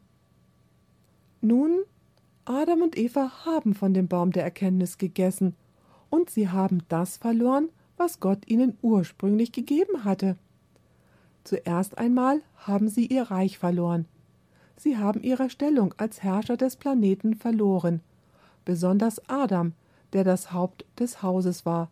Nun 1.41 1.79
Adam 2.49 2.81
und 2.81 2.97
Eva 2.97 3.45
haben 3.45 3.73
von 3.73 3.93
dem 3.93 4.07
Baum 4.07 4.31
der 4.31 4.43
Erkenntnis 4.43 4.97
gegessen, 4.97 5.53
und 6.09 6.29
sie 6.29 6.47
haben 6.47 6.81
das 6.87 7.17
verloren, 7.17 7.67
was 7.97 8.21
Gott 8.21 8.47
ihnen 8.47 8.77
ursprünglich 8.81 9.51
gegeben 9.51 10.05
hatte. 10.05 10.37
Zuerst 11.43 11.97
einmal 11.97 12.41
haben 12.55 12.87
sie 12.87 13.05
ihr 13.07 13.23
Reich 13.23 13.57
verloren. 13.57 14.05
Sie 14.77 14.97
haben 14.97 15.23
ihre 15.23 15.49
Stellung 15.49 15.93
als 15.97 16.23
Herrscher 16.23 16.55
des 16.55 16.77
Planeten 16.77 17.35
verloren, 17.35 17.99
besonders 18.63 19.27
Adam, 19.27 19.73
der 20.13 20.23
das 20.23 20.53
Haupt 20.53 20.85
des 20.97 21.21
Hauses 21.21 21.65
war. 21.65 21.89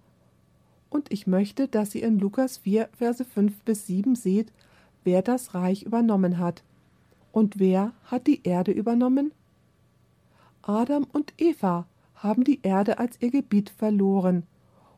Und 0.89 1.11
ich 1.11 1.27
möchte, 1.27 1.67
dass 1.67 1.93
ihr 1.95 2.07
in 2.07 2.17
Lukas 2.17 2.59
4, 2.59 2.87
Verse 2.97 3.25
5 3.25 3.59
bis 3.63 3.87
7 3.87 4.15
seht, 4.15 4.53
wer 5.03 5.21
das 5.21 5.53
Reich 5.53 5.83
übernommen 5.83 6.37
hat. 6.37 6.63
Und 7.33 7.59
wer 7.59 7.91
hat 8.05 8.27
die 8.27 8.43
Erde 8.43 8.71
übernommen? 8.71 9.33
Adam 10.67 11.05
und 11.13 11.33
Eva 11.37 11.85
haben 12.15 12.43
die 12.43 12.59
Erde 12.63 12.97
als 12.97 13.21
ihr 13.21 13.29
Gebiet 13.29 13.69
verloren, 13.69 14.47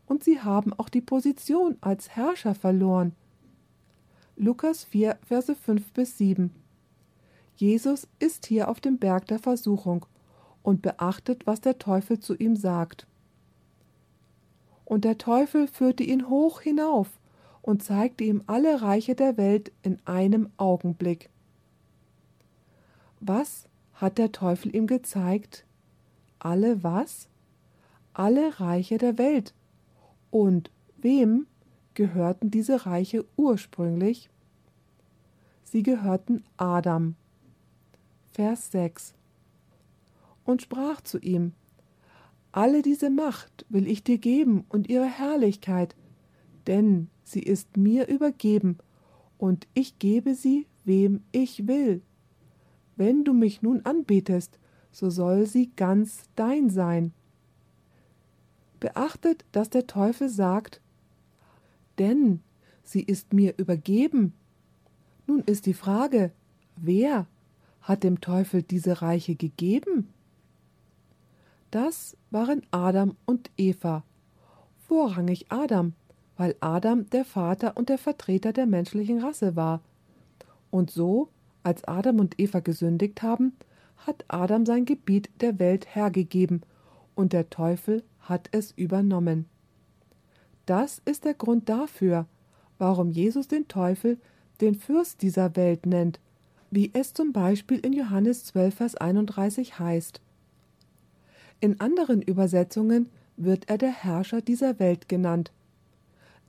und 0.06 0.23
sie 0.23 0.39
haben 0.39 0.71
auch 0.73 0.88
die 0.88 1.01
Position 1.01 1.75
als 1.82 2.10
Herrscher 2.15 2.56
verloren. 2.56 3.13
Lukas 4.38 4.86
4, 4.86 5.17
Verse 5.27 5.53
5 5.53 5.91
bis 5.91 6.17
7. 6.17 6.51
Jesus 7.58 8.08
ist 8.19 8.45
hier 8.45 8.69
auf 8.69 8.80
dem 8.80 8.97
Berg 8.97 9.27
der 9.27 9.39
Versuchung 9.39 10.06
und 10.63 10.82
beachtet, 10.82 11.45
was 11.45 11.60
der 11.60 11.77
Teufel 11.77 12.21
zu 12.21 12.36
ihm 12.36 12.56
sagt. 12.56 13.06
Und 14.86 15.03
der 15.03 15.17
Teufel 15.17 15.67
führte 15.67 16.03
ihn 16.03 16.30
hoch 16.30 16.62
hinauf 16.62 17.10
und 17.62 17.84
zeigte 17.84 18.23
ihm 18.23 18.41
alle 18.47 18.82
Reiche 18.82 19.15
der 19.15 19.36
Welt 19.36 19.73
in 19.82 19.99
einem 20.06 20.49
Augenblick. 20.56 21.30
Was 23.19 23.67
hat 23.98 24.18
der 24.18 24.32
Teufel 24.32 24.76
ihm 24.76 24.88
gezeigt, 24.88 25.66
alle 26.40 26.84
was? 26.84 27.28
Alle 28.14 28.60
Reiche 28.60 28.98
der 28.98 29.18
Welt. 29.18 29.54
Und 30.30 30.72
wem 30.98 31.48
gehörten 31.94 32.52
diese 32.52 32.86
Reiche 32.86 33.26
ursprünglich? 33.36 34.30
Sie 35.64 35.84
gehörten 35.84 36.44
Adam. 36.58 37.16
Vers 38.32 38.72
6 38.72 39.16
Und 40.46 40.62
sprach 40.62 41.02
zu 41.02 41.18
ihm, 41.20 41.54
Alle 42.52 42.84
diese 42.84 43.10
Macht 43.10 43.66
will 43.70 43.88
ich 43.88 44.04
dir 44.04 44.20
geben 44.20 44.64
und 44.70 44.90
ihre 44.90 45.06
Herrlichkeit, 45.08 45.96
denn 46.68 47.10
sie 47.24 47.42
ist 47.42 47.78
mir 47.78 48.08
übergeben, 48.08 48.78
und 49.40 49.68
ich 49.74 50.00
gebe 50.00 50.34
sie, 50.36 50.66
wem 50.84 51.22
ich 51.32 51.68
will. 51.68 52.02
Wenn 52.98 53.24
du 53.24 53.34
mich 53.34 53.62
nun 53.62 53.86
anbetest, 53.86 54.60
so 54.92 55.10
soll 55.10 55.46
sie 55.46 55.72
ganz 55.76 56.24
dein 56.36 56.70
sein. 56.70 57.14
Beachtet, 58.80 59.46
dass 59.52 59.70
der 59.70 59.88
Teufel 59.88 60.30
sagt, 60.30 60.82
denn 62.00 62.42
sie 62.84 63.04
ist 63.04 63.34
mir 63.34 63.54
übergeben. 63.58 64.34
Nun 65.28 65.42
ist 65.42 65.66
die 65.66 65.74
Frage, 65.74 66.32
wer 66.76 67.28
hat 67.82 68.04
dem 68.04 68.20
Teufel 68.20 68.64
diese 68.64 69.02
Reiche 69.02 69.36
gegeben? 69.36 70.10
Das 71.70 72.18
waren 72.32 72.62
Adam 72.72 73.16
und 73.26 73.52
Eva, 73.58 74.04
vorrangig 74.88 75.48
Adam, 75.50 75.94
weil 76.38 76.56
Adam 76.60 77.10
der 77.10 77.26
Vater 77.26 77.78
und 77.78 77.90
der 77.90 77.98
Vertreter 77.98 78.54
der 78.54 78.66
menschlichen 78.66 79.20
Rasse 79.20 79.56
war. 79.56 79.82
Und 80.72 80.92
so, 80.92 81.30
als 81.63 81.84
Adam 81.86 82.20
und 82.20 82.39
Eva 82.39 82.60
gesündigt 82.60 83.22
haben, 83.22 83.54
hat 83.98 84.26
Adam 84.28 84.65
sein 84.65 84.86
Gebiet 84.86 85.30
der 85.41 85.60
Welt 85.60 85.93
hergegeben 85.96 86.62
und 87.15 87.34
der 87.34 87.50
Teufel 87.50 88.04
hat 88.20 88.50
es 88.52 88.72
übernommen. 88.72 89.46
Das 90.65 91.02
ist 91.06 91.26
der 91.26 91.34
Grund 91.34 91.70
dafür, 91.70 92.28
warum 92.78 93.12
Jesus 93.12 93.48
den 93.48 93.67
Teufel 93.67 94.17
den 94.62 94.76
Fürst 94.76 95.22
dieser 95.22 95.56
Welt 95.56 95.86
nennt, 95.86 96.20
wie 96.72 96.91
es 96.93 97.13
zum 97.13 97.32
Beispiel 97.32 97.80
in 97.80 97.93
Johannes 97.93 98.46
12, 98.46 98.76
Vers 98.76 98.96
31 98.96 99.80
heißt. 99.80 100.22
In 101.60 101.80
anderen 101.80 102.22
Übersetzungen 102.22 103.10
wird 103.38 103.70
er 103.70 103.78
der 103.78 103.91
Herrscher 103.91 104.41
dieser 104.41 104.80
Welt 104.80 105.08
genannt. 105.08 105.52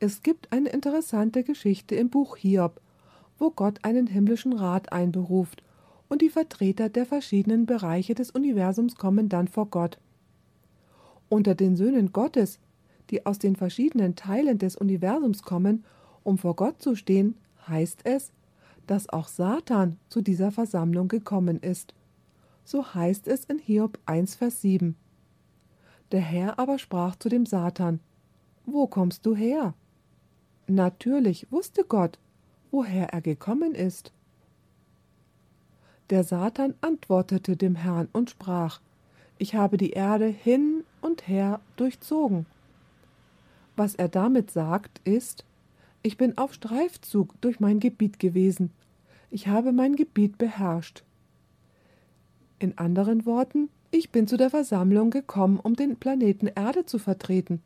Es 0.00 0.22
gibt 0.22 0.52
eine 0.52 0.68
interessante 0.68 1.44
Geschichte 1.44 1.94
im 1.94 2.10
Buch 2.10 2.36
Hiob, 2.36 2.80
wo 3.38 3.50
Gott 3.50 3.78
einen 3.82 4.06
himmlischen 4.06 4.52
Rat 4.52 4.92
einberuft 4.92 5.62
und 6.08 6.22
die 6.22 6.30
Vertreter 6.30 6.88
der 6.88 7.06
verschiedenen 7.06 7.66
Bereiche 7.66 8.14
des 8.14 8.30
Universums 8.30 8.96
kommen 8.96 9.28
dann 9.28 9.48
vor 9.48 9.66
Gott. 9.66 9.98
Unter 11.28 11.54
den 11.54 11.76
Söhnen 11.76 12.12
Gottes, 12.12 12.58
die 13.10 13.26
aus 13.26 13.38
den 13.38 13.56
verschiedenen 13.56 14.16
Teilen 14.16 14.58
des 14.58 14.76
Universums 14.76 15.42
kommen 15.42 15.84
Um 16.24 16.36
vor 16.38 16.56
Gott 16.56 16.82
zu 16.82 16.94
stehen, 16.94 17.36
heißt 17.66 18.00
es, 18.04 18.32
dass 18.86 19.08
auch 19.08 19.28
Satan 19.28 19.98
zu 20.08 20.20
dieser 20.22 20.50
Versammlung 20.50 21.08
gekommen 21.08 21.60
ist. 21.60 21.94
So 22.64 22.94
heißt 22.94 23.28
es 23.28 23.44
in 23.44 23.58
Hiob 23.58 23.98
1, 24.06 24.34
Vers 24.34 24.60
7. 24.60 24.96
Der 26.12 26.20
Herr 26.20 26.58
aber 26.58 26.78
sprach 26.78 27.16
zu 27.16 27.28
dem 27.28 27.46
Satan, 27.46 28.00
Wo 28.66 28.86
kommst 28.86 29.24
du 29.26 29.34
her? 29.34 29.74
Natürlich 30.66 31.50
wusste 31.50 31.84
Gott, 31.84 32.18
woher 32.70 33.08
er 33.08 33.20
gekommen 33.20 33.74
ist. 33.74 34.12
Der 36.10 36.24
Satan 36.24 36.74
antwortete 36.80 37.56
dem 37.56 37.74
Herrn 37.74 38.08
und 38.12 38.30
sprach, 38.30 38.80
Ich 39.38 39.54
habe 39.54 39.76
die 39.76 39.90
Erde 39.90 40.26
hin 40.26 40.84
und 41.00 41.28
her 41.28 41.60
durchzogen. 41.76 42.46
Was 43.76 43.94
er 43.94 44.08
damit 44.08 44.50
sagt, 44.50 45.00
ist, 45.04 45.44
ich 46.02 46.16
bin 46.16 46.38
auf 46.38 46.54
Streifzug 46.54 47.38
durch 47.40 47.60
mein 47.60 47.80
Gebiet 47.80 48.18
gewesen, 48.18 48.70
ich 49.30 49.46
habe 49.48 49.72
mein 49.72 49.94
Gebiet 49.94 50.38
beherrscht. 50.38 51.04
In 52.58 52.78
anderen 52.78 53.26
Worten, 53.26 53.68
ich 53.90 54.10
bin 54.10 54.26
zu 54.26 54.36
der 54.36 54.50
Versammlung 54.50 55.10
gekommen, 55.10 55.60
um 55.60 55.76
den 55.76 55.96
Planeten 55.96 56.46
Erde 56.46 56.86
zu 56.86 56.98
vertreten. 56.98 57.62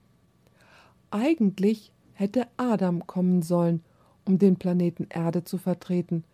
Eigentlich 1.11 1.93
hätte 2.15 2.47
Adam 2.57 3.07
kommen 3.07 3.43
sollen, 3.43 3.83
um 4.25 4.39
den 4.39 4.57
Planeten 4.57 5.07
Erde 5.09 5.45
zu 5.45 5.59
vertreten, 5.59 6.25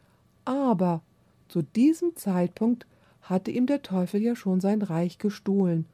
aber 0.44 1.02
zu 1.48 1.62
diesem 1.62 2.16
Zeitpunkt 2.16 2.86
hatte 3.22 3.50
ihm 3.50 3.66
der 3.66 3.82
Teufel 3.82 4.22
ja 4.22 4.36
schon 4.36 4.60
sein 4.60 4.82
Reich 4.82 5.18
gestohlen. 5.18 5.86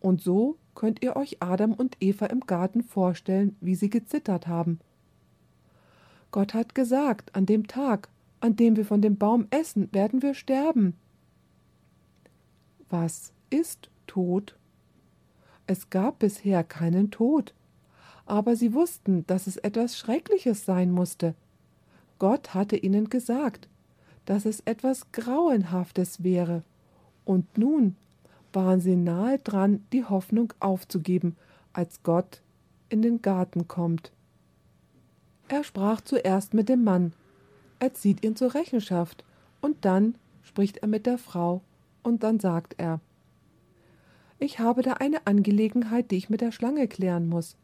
Und 0.00 0.22
so 0.22 0.56
könnt 0.74 1.02
ihr 1.02 1.16
euch 1.16 1.42
Adam 1.42 1.72
und 1.72 1.96
Eva 2.00 2.26
im 2.26 2.40
Garten 2.40 2.82
vorstellen, 2.82 3.56
wie 3.60 3.74
sie 3.74 3.90
gezittert 3.90 4.46
haben. 4.46 4.80
Gott 6.30 6.52
hat 6.52 6.74
gesagt, 6.74 7.34
an 7.34 7.46
dem 7.46 7.66
Tag, 7.66 8.08
an 8.40 8.56
dem 8.56 8.76
wir 8.76 8.84
von 8.84 9.00
dem 9.00 9.16
Baum 9.16 9.46
essen, 9.50 9.88
werden 9.92 10.20
wir 10.20 10.34
sterben. 10.34 10.94
Was 12.90 13.32
ist 13.50 13.88
Tod? 14.06 14.56
Es 15.66 15.90
gab 15.90 16.18
bisher 16.18 16.64
keinen 16.64 17.10
Tod, 17.10 17.54
aber 18.26 18.56
sie 18.56 18.74
wussten, 18.74 19.26
dass 19.26 19.46
es 19.46 19.56
etwas 19.56 19.98
Schreckliches 19.98 20.64
sein 20.64 20.90
musste. 20.90 21.34
Gott 22.18 22.54
hatte 22.54 22.76
ihnen 22.76 23.10
gesagt, 23.10 23.68
dass 24.24 24.44
es 24.46 24.60
etwas 24.60 25.12
Grauenhaftes 25.12 26.22
wäre. 26.22 26.62
Und 27.24 27.58
nun 27.58 27.96
waren 28.52 28.80
sie 28.80 28.96
nahe 28.96 29.38
dran, 29.38 29.84
die 29.92 30.04
Hoffnung 30.04 30.52
aufzugeben, 30.60 31.36
als 31.72 32.02
Gott 32.02 32.40
in 32.88 33.02
den 33.02 33.20
Garten 33.20 33.68
kommt. 33.68 34.12
Er 35.48 35.64
sprach 35.64 36.00
zuerst 36.00 36.54
mit 36.54 36.68
dem 36.68 36.84
Mann, 36.84 37.12
er 37.78 37.92
zieht 37.92 38.24
ihn 38.24 38.36
zur 38.36 38.54
Rechenschaft, 38.54 39.24
und 39.60 39.84
dann 39.84 40.14
spricht 40.42 40.78
er 40.78 40.88
mit 40.88 41.06
der 41.06 41.18
Frau, 41.18 41.62
und 42.02 42.22
dann 42.22 42.40
sagt 42.40 42.74
er 42.78 43.00
Ich 44.38 44.58
habe 44.58 44.82
da 44.82 44.94
eine 44.94 45.26
Angelegenheit, 45.26 46.10
die 46.10 46.16
ich 46.16 46.30
mit 46.30 46.40
der 46.40 46.52
Schlange 46.52 46.86
klären 46.88 47.28
muss. 47.28 47.56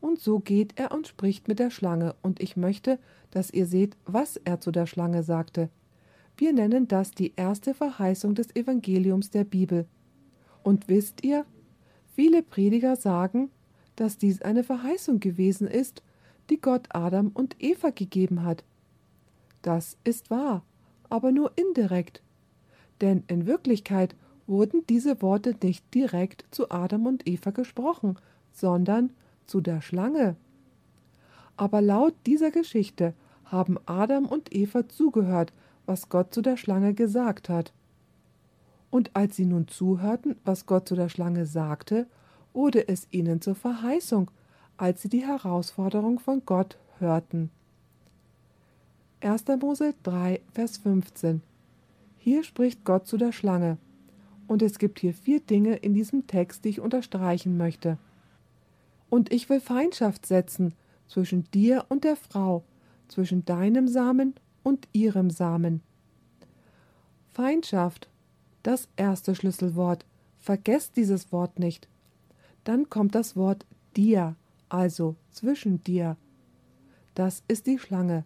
Und 0.00 0.20
so 0.20 0.38
geht 0.38 0.78
er 0.78 0.92
und 0.92 1.08
spricht 1.08 1.48
mit 1.48 1.58
der 1.58 1.70
Schlange, 1.70 2.14
und 2.22 2.40
ich 2.40 2.56
möchte, 2.56 2.98
dass 3.30 3.50
ihr 3.50 3.66
seht, 3.66 3.96
was 4.06 4.36
er 4.36 4.60
zu 4.60 4.70
der 4.70 4.86
Schlange 4.86 5.22
sagte. 5.22 5.70
Wir 6.36 6.52
nennen 6.52 6.86
das 6.86 7.10
die 7.10 7.32
erste 7.34 7.74
Verheißung 7.74 8.34
des 8.34 8.54
Evangeliums 8.54 9.30
der 9.30 9.44
Bibel. 9.44 9.86
Und 10.62 10.88
wisst 10.88 11.24
ihr, 11.24 11.44
viele 12.14 12.42
Prediger 12.42 12.94
sagen, 12.94 13.50
dass 13.96 14.18
dies 14.18 14.42
eine 14.42 14.62
Verheißung 14.62 15.18
gewesen 15.18 15.66
ist, 15.66 16.02
die 16.50 16.60
Gott 16.60 16.86
Adam 16.90 17.32
und 17.34 17.56
Eva 17.58 17.90
gegeben 17.90 18.44
hat. 18.44 18.64
Das 19.62 19.96
ist 20.04 20.30
wahr, 20.30 20.64
aber 21.08 21.32
nur 21.32 21.52
indirekt. 21.56 22.22
Denn 23.00 23.24
in 23.26 23.46
Wirklichkeit 23.46 24.14
wurden 24.46 24.86
diese 24.88 25.20
Worte 25.20 25.56
nicht 25.62 25.92
direkt 25.92 26.44
zu 26.52 26.70
Adam 26.70 27.06
und 27.06 27.26
Eva 27.28 27.50
gesprochen, 27.50 28.16
sondern 28.52 29.12
zu 29.48 29.60
der 29.60 29.80
Schlange. 29.80 30.36
Aber 31.56 31.80
laut 31.80 32.14
dieser 32.26 32.50
Geschichte 32.50 33.14
haben 33.44 33.78
Adam 33.86 34.26
und 34.26 34.54
Eva 34.54 34.88
zugehört, 34.88 35.52
was 35.86 36.08
Gott 36.08 36.32
zu 36.32 36.42
der 36.42 36.56
Schlange 36.56 36.94
gesagt 36.94 37.48
hat. 37.48 37.72
Und 38.90 39.14
als 39.14 39.36
sie 39.36 39.46
nun 39.46 39.68
zuhörten, 39.68 40.36
was 40.44 40.66
Gott 40.66 40.88
zu 40.88 40.94
der 40.94 41.08
Schlange 41.08 41.46
sagte, 41.46 42.06
wurde 42.52 42.88
es 42.88 43.08
ihnen 43.10 43.40
zur 43.40 43.54
Verheißung, 43.54 44.30
als 44.76 45.02
sie 45.02 45.08
die 45.08 45.26
Herausforderung 45.26 46.18
von 46.18 46.42
Gott 46.46 46.78
hörten. 46.98 47.50
1. 49.20 49.44
Mose 49.60 49.94
3, 50.04 50.40
Vers 50.52 50.78
15 50.78 51.42
Hier 52.18 52.44
spricht 52.44 52.84
Gott 52.84 53.06
zu 53.06 53.16
der 53.16 53.32
Schlange. 53.32 53.78
Und 54.46 54.62
es 54.62 54.78
gibt 54.78 55.00
hier 55.00 55.12
vier 55.12 55.40
Dinge 55.40 55.76
in 55.76 55.92
diesem 55.92 56.26
Text, 56.26 56.64
die 56.64 56.70
ich 56.70 56.80
unterstreichen 56.80 57.56
möchte. 57.56 57.98
Und 59.10 59.32
ich 59.32 59.48
will 59.48 59.60
Feindschaft 59.60 60.26
setzen 60.26 60.74
zwischen 61.06 61.44
dir 61.50 61.86
und 61.88 62.04
der 62.04 62.16
Frau, 62.16 62.64
zwischen 63.08 63.44
deinem 63.44 63.88
Samen 63.88 64.34
und 64.62 64.88
ihrem 64.92 65.30
Samen. 65.30 65.80
Feindschaft, 67.30 68.08
das 68.62 68.88
erste 68.96 69.34
Schlüsselwort. 69.34 70.04
Vergesst 70.38 70.96
dieses 70.96 71.32
Wort 71.32 71.58
nicht. 71.58 71.88
Dann 72.64 72.90
kommt 72.90 73.14
das 73.14 73.36
Wort 73.36 73.64
dir, 73.96 74.36
also 74.68 75.16
zwischen 75.30 75.82
dir. 75.84 76.16
Das 77.14 77.42
ist 77.48 77.66
die 77.66 77.78
Schlange. 77.78 78.24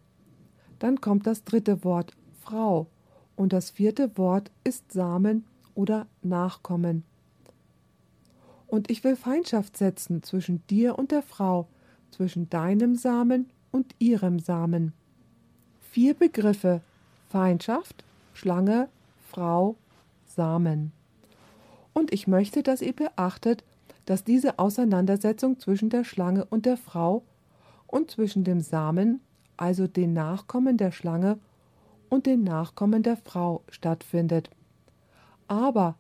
Dann 0.79 1.01
kommt 1.01 1.27
das 1.27 1.45
dritte 1.45 1.85
Wort 1.85 2.13
Frau 2.41 2.89
und 3.37 3.53
das 3.53 3.71
vierte 3.71 4.17
Wort 4.19 4.51
ist 4.65 4.93
Samen 4.93 5.45
oder 5.75 6.07
Nachkommen. 6.23 7.05
Und 8.73 8.91
ich 8.91 9.05
will 9.05 9.17
Feindschaft 9.17 9.77
setzen 9.77 10.23
zwischen 10.23 10.67
dir 10.69 10.99
und 10.99 11.11
der 11.11 11.21
Frau, 11.21 11.69
zwischen 12.11 12.49
deinem 12.49 12.95
Samen 12.97 13.51
und 13.71 13.95
ihrem 13.99 14.39
Samen. 14.39 14.95
Vier 15.91 16.15
Begriffe 16.15 16.81
Feindschaft, 17.29 18.03
Schlange, 18.33 18.89
Frau, 19.29 19.77
Samen. 20.25 20.91
Und 21.93 22.15
ich 22.15 22.27
möchte, 22.27 22.63
dass 22.63 22.81
ihr 22.81 22.95
beachtet, 22.95 23.63
dass 24.07 24.25
diese 24.25 24.59
Auseinandersetzung 24.59 25.59
zwischen 25.59 25.91
der 25.91 26.05
Schlange 26.05 26.47
und 26.47 26.65
der 26.65 26.79
Frau 26.79 27.25
und 27.87 28.11
zwischen 28.11 28.43
dem 28.43 28.63
Samen, 28.63 29.21
also 29.59 29.87
den 29.87 30.15
Nachkommen 30.15 30.79
der 30.79 30.93
Schlange, 30.93 31.39
und 32.09 32.25
den 32.25 32.43
Nachkommen 32.43 33.03
der 33.03 33.19
Frau 33.19 33.65
stattfindet. 33.69 34.49
Aber 35.47 35.97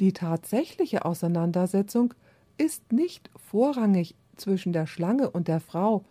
die 0.00 0.12
tatsächliche 0.12 1.04
Auseinandersetzung 1.04 2.14
ist 2.56 2.92
nicht 2.92 3.30
vorrangig 3.36 4.14
zwischen 4.36 4.72
der 4.72 4.86
Schlange 4.86 5.30
und 5.30 5.46
der 5.46 5.60
Frau 5.60 6.04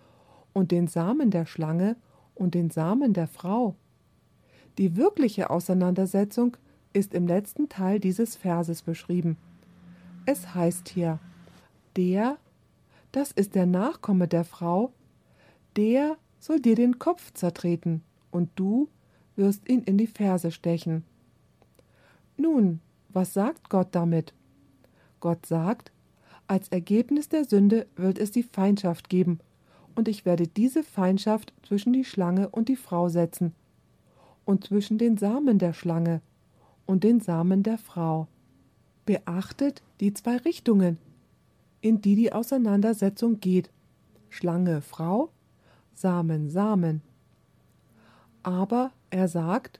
und 0.53 0.71
den 0.71 0.87
Samen 0.87 1.31
der 1.31 1.45
Schlange 1.45 1.95
und 2.35 2.53
den 2.53 2.69
Samen 2.69 3.13
der 3.13 3.27
Frau. 3.27 3.75
Die 4.77 4.95
wirkliche 4.95 5.49
Auseinandersetzung 5.49 6.55
ist 6.93 7.13
im 7.13 7.27
letzten 7.27 7.69
Teil 7.69 7.99
dieses 7.99 8.35
Verses 8.35 8.81
beschrieben. 8.81 9.37
Es 10.25 10.53
heißt 10.53 10.89
hier, 10.89 11.19
der, 11.95 12.37
das 13.11 13.31
ist 13.31 13.55
der 13.55 13.65
Nachkomme 13.65 14.27
der 14.27 14.45
Frau, 14.45 14.93
der 15.75 16.17
soll 16.39 16.59
dir 16.59 16.75
den 16.75 16.99
Kopf 16.99 17.33
zertreten, 17.33 18.03
und 18.31 18.49
du 18.55 18.87
wirst 19.35 19.67
ihn 19.67 19.81
in 19.83 19.97
die 19.97 20.07
Ferse 20.07 20.51
stechen. 20.51 21.03
Nun, 22.37 22.79
was 23.09 23.33
sagt 23.33 23.69
Gott 23.69 23.89
damit? 23.91 24.33
Gott 25.19 25.45
sagt, 25.45 25.91
als 26.47 26.69
Ergebnis 26.69 27.29
der 27.29 27.45
Sünde 27.45 27.87
wird 27.95 28.17
es 28.17 28.31
die 28.31 28.43
Feindschaft 28.43 29.09
geben, 29.09 29.39
und 29.95 30.07
ich 30.07 30.25
werde 30.25 30.47
diese 30.47 30.83
Feindschaft 30.83 31.53
zwischen 31.63 31.91
die 31.91 32.05
Schlange 32.05 32.49
und 32.49 32.69
die 32.69 32.77
Frau 32.77 33.09
setzen 33.09 33.53
und 34.45 34.63
zwischen 34.63 34.97
den 34.97 35.17
Samen 35.17 35.59
der 35.59 35.73
Schlange 35.73 36.21
und 36.85 37.03
den 37.03 37.19
Samen 37.19 37.61
der 37.61 37.77
Frau. 37.77 38.27
Beachtet 39.05 39.83
die 39.99 40.13
zwei 40.13 40.37
Richtungen, 40.37 40.97
in 41.81 42.01
die 42.01 42.15
die 42.15 42.33
Auseinandersetzung 42.33 43.39
geht. 43.39 43.69
Schlange 44.29 44.81
Frau, 44.81 45.29
Samen 45.93 46.49
Samen. 46.49 47.01
Aber 48.41 48.91
er 49.11 49.27
sagt, 49.27 49.79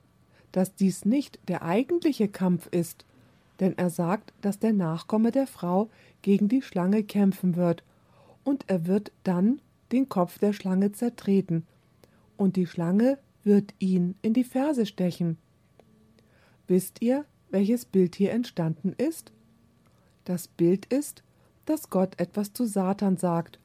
dass 0.52 0.76
dies 0.76 1.06
nicht 1.06 1.40
der 1.48 1.64
eigentliche 1.64 2.28
Kampf 2.28 2.68
ist, 2.68 3.06
denn 3.60 3.78
er 3.78 3.90
sagt, 3.90 4.34
dass 4.42 4.60
der 4.60 4.74
Nachkomme 4.74 5.32
der 5.32 5.48
Frau 5.48 5.90
gegen 6.22 6.48
die 6.48 6.62
Schlange 6.62 7.04
kämpfen 7.04 7.56
wird, 7.56 7.84
und 8.44 8.66
er 8.68 8.88
wird 8.88 9.12
dann 9.24 9.62
den 9.92 10.10
Kopf 10.10 10.40
der 10.40 10.54
Schlange 10.54 10.92
zertreten, 10.92 11.66
und 12.38 12.56
die 12.56 12.68
Schlange 12.68 13.18
wird 13.44 13.74
ihn 13.80 14.16
in 14.22 14.34
die 14.34 14.44
Ferse 14.44 14.86
stechen. 14.86 15.38
Wisst 16.68 17.02
ihr, 17.02 17.26
welches 17.50 17.86
Bild 17.86 18.16
hier 18.16 18.32
entstanden 18.32 18.94
ist? 18.98 19.32
Das 20.26 20.48
Bild 20.48 20.86
ist, 20.86 21.24
dass 21.66 21.90
Gott 21.90 22.20
etwas 22.20 22.54
zu 22.54 22.66
Satan 22.66 23.18
sagt, 23.18 23.60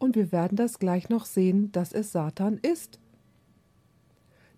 Und 0.00 0.14
wir 0.14 0.30
werden 0.30 0.56
das 0.56 0.78
gleich 0.78 1.08
noch 1.08 1.24
sehen, 1.24 1.72
dass 1.72 1.92
es 1.92 2.12
Satan 2.12 2.58
ist. 2.58 3.00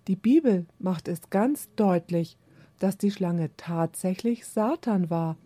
Die 0.07 0.17
Bibel 0.17 0.67
macht 0.79 1.09
es 1.09 1.31
ganz 1.31 1.69
deutlich, 1.77 2.37
dass 2.81 2.99
die 2.99 3.13
Schlange 3.13 3.51
tatsächlich 3.57 4.47
Satan 4.47 5.09
war. 5.11 5.37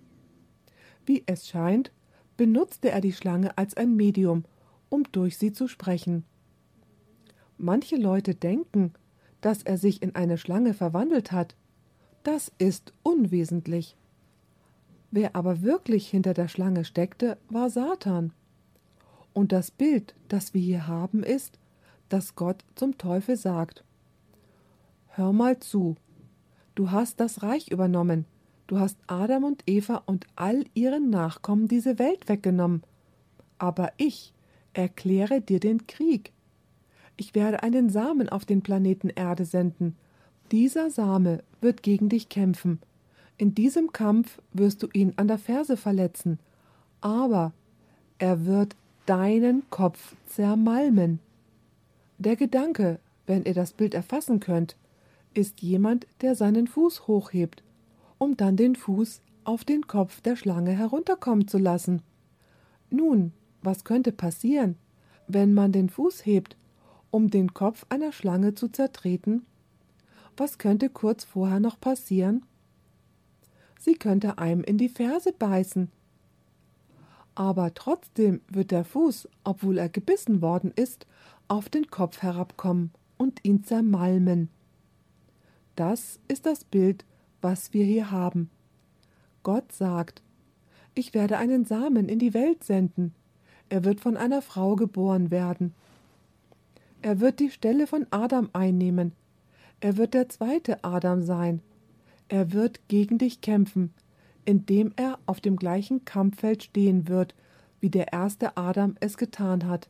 Wie 1.04 1.22
es 1.26 1.46
scheint, 1.46 1.92
benutzte 2.38 2.90
er 2.90 3.02
die 3.02 3.12
Schlange 3.12 3.58
als 3.58 3.76
ein 3.76 3.94
Medium, 3.94 4.44
um 4.88 5.04
durch 5.12 5.36
sie 5.36 5.52
zu 5.52 5.68
sprechen. 5.68 6.24
Manche 7.58 7.96
Leute 7.96 8.34
denken, 8.34 8.94
dass 9.40 9.62
er 9.62 9.76
sich 9.76 10.00
in 10.00 10.14
eine 10.14 10.38
Schlange 10.38 10.72
verwandelt 10.74 11.32
hat. 11.32 11.54
Das 12.22 12.50
ist 12.58 12.94
unwesentlich. 13.02 13.96
Wer 15.10 15.36
aber 15.36 15.62
wirklich 15.62 16.08
hinter 16.08 16.34
der 16.34 16.48
Schlange 16.48 16.84
steckte, 16.84 17.36
war 17.50 17.68
Satan. 17.68 18.32
Und 19.32 19.52
das 19.52 19.70
Bild, 19.70 20.14
das 20.28 20.54
wir 20.54 20.62
hier 20.62 20.86
haben, 20.86 21.22
ist, 21.22 21.58
dass 22.08 22.36
Gott 22.36 22.64
zum 22.74 22.96
Teufel 22.96 23.36
sagt 23.36 23.84
Hör 25.08 25.32
mal 25.32 25.58
zu, 25.60 25.96
du 26.74 26.90
hast 26.90 27.20
das 27.20 27.42
Reich 27.42 27.70
übernommen, 27.70 28.24
du 28.66 28.78
hast 28.78 28.98
Adam 29.06 29.44
und 29.44 29.62
Eva 29.66 30.02
und 30.06 30.26
all 30.37 30.64
ihren 30.74 31.10
Nachkommen 31.10 31.68
diese 31.68 31.98
Welt 31.98 32.28
weggenommen, 32.28 32.82
aber 33.58 33.92
ich 33.96 34.32
erkläre 34.72 35.40
dir 35.40 35.60
den 35.60 35.87
Krieg. 35.87 36.32
Ich 37.16 37.34
werde 37.34 37.62
einen 37.62 37.90
Samen 37.90 38.28
auf 38.28 38.44
den 38.44 38.62
Planeten 38.62 39.08
Erde 39.08 39.44
senden. 39.44 39.96
Dieser 40.50 40.90
Same 40.90 41.42
wird 41.60 41.82
gegen 41.82 42.08
dich 42.08 42.28
kämpfen. 42.28 42.80
In 43.37 43.54
diesem 43.54 43.92
Kampf 43.92 44.40
wirst 44.52 44.82
du 44.82 44.88
ihn 44.92 45.12
an 45.16 45.28
der 45.28 45.38
Ferse 45.38 45.76
verletzen, 45.76 46.38
aber 47.00 47.52
er 48.18 48.46
wird 48.46 48.76
deinen 49.06 49.68
Kopf 49.70 50.14
zermalmen. 50.26 51.20
Der 52.18 52.37
Gedanke, 52.37 52.98
wenn 53.26 53.44
ihr 53.44 53.54
das 53.54 53.72
Bild 53.72 53.94
erfassen 53.94 54.40
könnt, 54.40 54.76
ist 55.34 55.62
jemand, 55.62 56.06
der 56.20 56.34
seinen 56.34 56.66
Fuß 56.66 57.06
hochhebt, 57.06 57.62
um 58.18 58.36
dann 58.36 58.56
den 58.56 58.76
Fuß 58.76 59.20
auf 59.44 59.64
den 59.64 59.86
Kopf 59.86 60.20
der 60.20 60.36
Schlange 60.36 60.72
herunterkommen 60.72 61.48
zu 61.48 61.58
lassen. 61.58 62.02
Nun, 62.90 63.32
was 63.62 63.84
könnte 63.84 64.12
passieren, 64.12 64.76
wenn 65.26 65.52
man 65.54 65.72
den 65.72 65.88
Fuß 65.88 66.24
hebt 66.24 66.56
um 67.14 67.30
den 67.30 67.54
Kopf 67.54 67.86
einer 67.90 68.10
Schlange 68.10 68.56
zu 68.56 68.66
zertreten? 68.66 69.46
Was 70.36 70.58
könnte 70.58 70.88
kurz 70.88 71.22
vorher 71.22 71.60
noch 71.60 71.78
passieren? 71.78 72.44
Sie 73.78 73.94
könnte 73.94 74.38
einem 74.38 74.64
in 74.64 74.78
die 74.78 74.88
Ferse 74.88 75.32
beißen. 75.32 75.92
Aber 77.36 77.72
trotzdem 77.72 78.40
wird 78.48 78.72
der 78.72 78.84
Fuß, 78.84 79.28
obwohl 79.44 79.78
er 79.78 79.88
gebissen 79.88 80.42
worden 80.42 80.72
ist, 80.74 81.06
auf 81.46 81.68
den 81.68 81.86
Kopf 81.86 82.20
herabkommen 82.20 82.90
und 83.16 83.44
ihn 83.44 83.62
zermalmen. 83.62 84.48
Das 85.76 86.20
ist 86.28 86.46
das 86.46 86.64
Bild, 86.64 87.04
was 87.40 87.72
wir 87.72 87.84
hier 87.84 88.10
haben. 88.10 88.50
Gott 89.42 89.72
sagt, 89.72 90.22
ich 90.94 91.14
werde 91.14 91.38
einen 91.38 91.64
Samen 91.64 92.08
in 92.08 92.18
die 92.18 92.34
Welt 92.34 92.64
senden, 92.64 93.14
er 93.68 93.84
wird 93.84 94.00
von 94.00 94.16
einer 94.16 94.42
Frau 94.42 94.76
geboren 94.76 95.30
werden. 95.30 95.74
Er 97.02 97.20
wird 97.20 97.40
die 97.40 97.50
Stelle 97.50 97.87
von 97.87 98.06
Adam 98.10 98.50
einnehmen. 98.52 99.12
Er 99.80 99.96
wird 99.96 100.14
der 100.14 100.28
zweite 100.28 100.84
Adam 100.84 101.22
sein. 101.22 101.60
Er 102.28 102.52
wird 102.52 102.87
gegen 102.88 103.18
dich 103.18 103.40
kämpfen, 103.40 103.92
indem 104.44 104.92
er 104.96 105.18
auf 105.26 105.40
dem 105.40 105.56
gleichen 105.56 106.04
Kampffeld 106.04 106.62
stehen 106.62 107.08
wird, 107.08 107.34
wie 107.80 107.90
der 107.90 108.12
erste 108.12 108.56
Adam 108.56 108.96
es 109.00 109.16
getan 109.16 109.66
hat. 109.66 109.88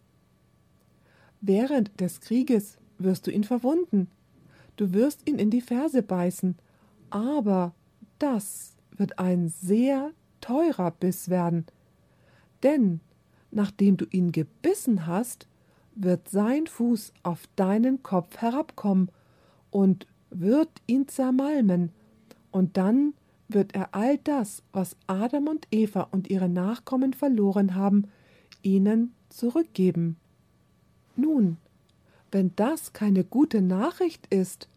Während 1.40 2.00
des 2.00 2.20
Krieges 2.20 2.78
wirst 2.98 3.26
du 3.26 3.30
ihn 3.30 3.44
verwunden. 3.44 4.08
Du 4.76 4.92
wirst 4.92 5.28
ihn 5.28 5.38
in 5.38 5.50
die 5.50 5.60
Ferse 5.60 6.02
beißen. 6.02 6.56
Aber 7.10 7.74
das 8.18 8.76
wird 8.96 9.18
ein 9.18 9.48
sehr 9.48 10.10
teurer 10.40 10.90
Biss 10.90 11.28
werden. 11.28 11.66
Denn 12.62 13.00
nachdem 13.50 13.96
du 13.96 14.06
ihn 14.10 14.32
gebissen 14.32 15.06
hast, 15.06 15.46
wird 15.94 16.28
sein 16.28 16.66
Fuß 16.66 17.12
auf 17.22 17.48
deinen 17.56 18.02
Kopf 18.02 18.38
herabkommen 18.38 19.10
und 19.70 20.06
wird 20.30 20.70
ihn 20.86 21.06
zermalmen, 21.08 21.92
und 22.50 22.76
dann 22.76 23.14
wird 23.48 23.74
er 23.74 23.94
all 23.94 24.18
das, 24.18 24.62
was 24.72 24.96
Adam 25.06 25.48
und 25.48 25.66
Eva 25.70 26.08
und 26.10 26.30
ihre 26.30 26.48
Nachkommen 26.48 27.12
verloren 27.12 27.74
haben, 27.74 28.08
ihnen 28.62 29.12
zurückgeben. 29.28 30.16
Nun, 31.16 31.56
wenn 32.34 32.50
das 32.56 32.92
keine 32.92 33.22
gute 33.22 33.62
Nachricht 33.62 34.26
ist, 34.26 34.68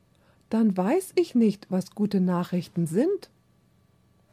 dann 0.51 0.77
weiß 0.77 1.13
ich 1.15 1.33
nicht, 1.33 1.65
was 1.71 1.95
gute 1.95 2.21
Nachrichten 2.21 2.85
sind. 2.85 3.31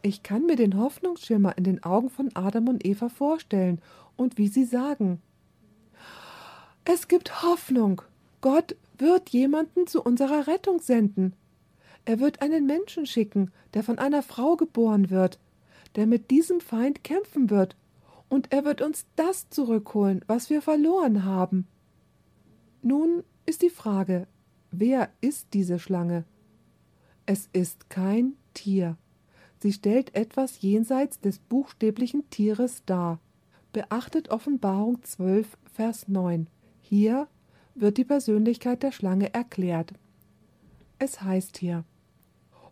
Ich 0.02 0.22
kann 0.22 0.44
mir 0.44 0.56
den 0.56 0.76
Hoffnungsschimmer 0.78 1.56
in 1.56 1.64
den 1.64 1.82
Augen 1.82 2.10
von 2.10 2.30
Adam 2.34 2.68
und 2.68 2.84
Eva 2.84 3.08
vorstellen 3.08 3.80
und 4.16 4.36
wie 4.36 4.48
sie 4.48 4.66
sagen, 4.66 5.22
es 6.84 7.08
gibt 7.08 7.42
Hoffnung. 7.42 8.02
Gott 8.42 8.76
wird 8.98 9.30
jemanden 9.30 9.86
zu 9.86 10.02
unserer 10.02 10.46
Rettung 10.46 10.82
senden. 10.82 11.32
Er 12.04 12.20
wird 12.20 12.42
einen 12.42 12.66
Menschen 12.66 13.06
schicken, 13.06 13.50
der 13.72 13.82
von 13.82 13.98
einer 13.98 14.22
Frau 14.22 14.56
geboren 14.56 15.08
wird, 15.08 15.38
der 15.96 16.06
mit 16.06 16.30
diesem 16.30 16.60
Feind 16.60 17.02
kämpfen 17.02 17.48
wird, 17.48 17.74
und 18.28 18.52
er 18.52 18.66
wird 18.66 18.82
uns 18.82 19.06
das 19.16 19.48
zurückholen, 19.48 20.22
was 20.26 20.50
wir 20.50 20.60
verloren 20.60 21.24
haben. 21.24 21.66
Nun 22.86 23.24
ist 23.46 23.62
die 23.62 23.70
Frage, 23.70 24.26
wer 24.70 25.08
ist 25.22 25.54
diese 25.54 25.78
Schlange? 25.78 26.26
Es 27.24 27.48
ist 27.54 27.88
kein 27.88 28.34
Tier. 28.52 28.98
Sie 29.58 29.72
stellt 29.72 30.14
etwas 30.14 30.60
jenseits 30.60 31.18
des 31.18 31.38
buchstäblichen 31.38 32.28
Tieres 32.28 32.82
dar. 32.84 33.20
Beachtet 33.72 34.28
Offenbarung 34.28 35.02
12, 35.02 35.56
Vers 35.72 36.08
9. 36.08 36.46
Hier 36.82 37.26
wird 37.74 37.96
die 37.96 38.04
Persönlichkeit 38.04 38.82
der 38.82 38.92
Schlange 38.92 39.32
erklärt. 39.32 39.94
Es 40.98 41.22
heißt 41.22 41.56
hier 41.56 41.84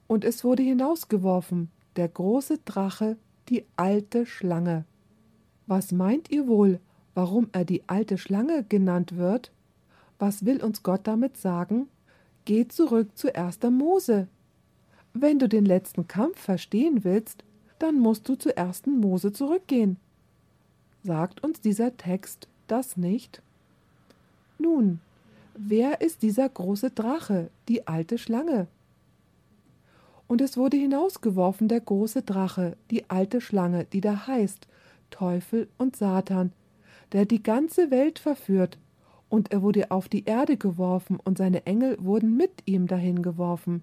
Und 0.08 0.26
es 0.26 0.44
wurde 0.44 0.62
hinausgeworfen, 0.62 1.70
der 1.96 2.08
große 2.08 2.58
Drache, 2.66 3.16
die 3.48 3.64
alte 3.76 4.26
Schlange. 4.26 4.84
Was 5.66 5.90
meint 5.90 6.30
ihr 6.30 6.48
wohl, 6.48 6.80
warum 7.14 7.48
er 7.52 7.64
die 7.64 7.88
alte 7.88 8.18
Schlange 8.18 8.62
genannt 8.68 9.16
wird? 9.16 9.52
Was 10.22 10.44
will 10.44 10.62
uns 10.62 10.84
Gott 10.84 11.00
damit 11.08 11.36
sagen? 11.36 11.88
Geh 12.44 12.68
zurück 12.68 13.08
zu 13.18 13.34
1. 13.34 13.58
Mose. 13.72 14.28
Wenn 15.14 15.40
du 15.40 15.48
den 15.48 15.64
letzten 15.64 16.06
Kampf 16.06 16.38
verstehen 16.38 17.02
willst, 17.02 17.42
dann 17.80 17.98
musst 17.98 18.28
du 18.28 18.36
zu 18.36 18.56
1. 18.56 18.86
Mose 18.86 19.32
zurückgehen. 19.32 19.96
Sagt 21.02 21.42
uns 21.42 21.60
dieser 21.60 21.96
Text 21.96 22.46
das 22.68 22.96
nicht? 22.96 23.42
Nun, 24.60 25.00
wer 25.56 26.00
ist 26.00 26.22
dieser 26.22 26.48
große 26.48 26.92
Drache, 26.92 27.50
die 27.68 27.88
alte 27.88 28.16
Schlange? 28.16 28.68
Und 30.28 30.40
es 30.40 30.56
wurde 30.56 30.76
hinausgeworfen 30.76 31.66
der 31.66 31.80
große 31.80 32.22
Drache, 32.22 32.76
die 32.92 33.10
alte 33.10 33.40
Schlange, 33.40 33.86
die 33.86 34.00
da 34.00 34.28
heißt 34.28 34.68
Teufel 35.10 35.66
und 35.78 35.96
Satan, 35.96 36.52
der 37.10 37.24
die 37.24 37.42
ganze 37.42 37.90
Welt 37.90 38.20
verführt, 38.20 38.78
und 39.32 39.50
er 39.50 39.62
wurde 39.62 39.90
auf 39.90 40.10
die 40.10 40.26
Erde 40.26 40.58
geworfen, 40.58 41.18
und 41.18 41.38
seine 41.38 41.64
Engel 41.64 41.96
wurden 41.98 42.36
mit 42.36 42.50
ihm 42.66 42.86
dahin 42.86 43.22
geworfen. 43.22 43.82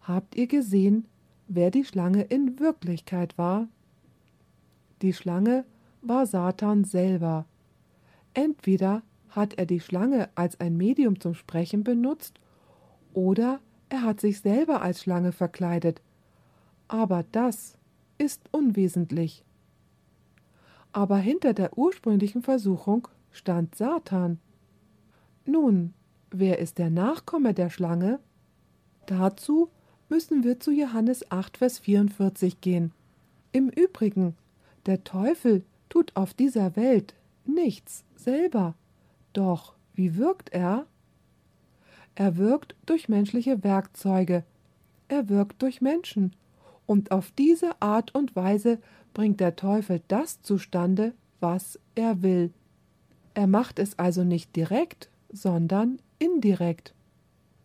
Habt 0.00 0.34
ihr 0.34 0.48
gesehen, 0.48 1.06
wer 1.46 1.70
die 1.70 1.84
Schlange 1.84 2.22
in 2.22 2.58
Wirklichkeit 2.58 3.38
war? 3.38 3.68
Die 5.02 5.12
Schlange 5.12 5.64
war 6.02 6.26
Satan 6.26 6.82
selber, 6.82 7.46
Entweder 8.34 9.02
hat 9.28 9.54
er 9.54 9.66
die 9.66 9.78
Schlange 9.78 10.30
als 10.34 10.58
ein 10.58 10.76
Medium 10.76 11.20
zum 11.20 11.34
Sprechen 11.34 11.84
benutzt, 11.84 12.40
oder 13.12 13.60
er 13.88 14.02
hat 14.02 14.20
sich 14.20 14.40
selber 14.40 14.82
als 14.82 15.00
Schlange 15.00 15.30
verkleidet. 15.30 16.02
Aber 16.88 17.24
das 17.30 17.78
ist 18.18 18.42
unwesentlich. 18.50 19.44
Aber 20.90 21.18
hinter 21.18 21.54
der 21.54 21.78
ursprünglichen 21.78 22.42
Versuchung 22.42 23.06
stand 23.32 23.74
Satan. 23.74 24.38
Nun, 25.46 25.94
wer 26.30 26.58
ist 26.58 26.78
der 26.78 26.90
Nachkomme 26.90 27.54
der 27.54 27.70
Schlange? 27.70 28.20
Dazu 29.06 29.70
müssen 30.08 30.44
wir 30.44 30.60
zu 30.60 30.70
Johannes 30.70 31.30
8, 31.30 31.56
Vers 31.56 31.78
44 31.78 32.60
gehen. 32.60 32.92
Im 33.52 33.68
Übrigen, 33.68 34.36
der 34.86 35.04
Teufel 35.04 35.64
tut 35.88 36.14
auf 36.16 36.34
dieser 36.34 36.76
Welt 36.76 37.14
nichts 37.44 38.04
selber. 38.16 38.74
Doch 39.32 39.74
wie 39.94 40.16
wirkt 40.16 40.50
er? 40.50 40.86
Er 42.14 42.36
wirkt 42.36 42.74
durch 42.86 43.08
menschliche 43.08 43.62
Werkzeuge, 43.62 44.44
er 45.08 45.28
wirkt 45.28 45.62
durch 45.62 45.80
Menschen, 45.80 46.34
und 46.86 47.12
auf 47.12 47.30
diese 47.30 47.80
Art 47.80 48.14
und 48.14 48.34
Weise 48.34 48.78
bringt 49.14 49.40
der 49.40 49.54
Teufel 49.54 50.02
das 50.08 50.42
zustande, 50.42 51.14
was 51.38 51.78
er 51.94 52.22
will. 52.22 52.52
Er 53.34 53.46
macht 53.46 53.78
es 53.78 53.98
also 53.98 54.24
nicht 54.24 54.54
direkt, 54.56 55.08
sondern 55.32 55.98
indirekt. 56.18 56.94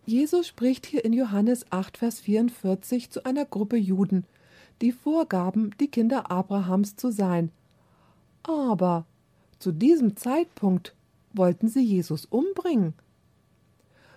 Jesus 0.06 0.47
spricht 0.47 0.86
hier 0.86 1.04
in 1.04 1.13
Johannes 1.13 1.65
8, 1.71 1.97
Vers 1.97 2.19
44 2.19 3.10
zu 3.10 3.25
einer 3.25 3.45
Gruppe 3.45 3.75
Juden, 3.75 4.25
die 4.82 4.91
vorgaben, 4.91 5.71
die 5.80 5.88
Kinder 5.88 6.30
Abrahams 6.30 6.95
zu 6.95 7.12
sein. 7.12 7.51
Aber 8.43 9.06
zu 9.58 9.71
diesem 9.71 10.15
Zeitpunkt 10.15 10.93
wollten 11.34 11.67
sie 11.67 11.84
Jesus 11.84 12.25
umbringen. 12.25 12.93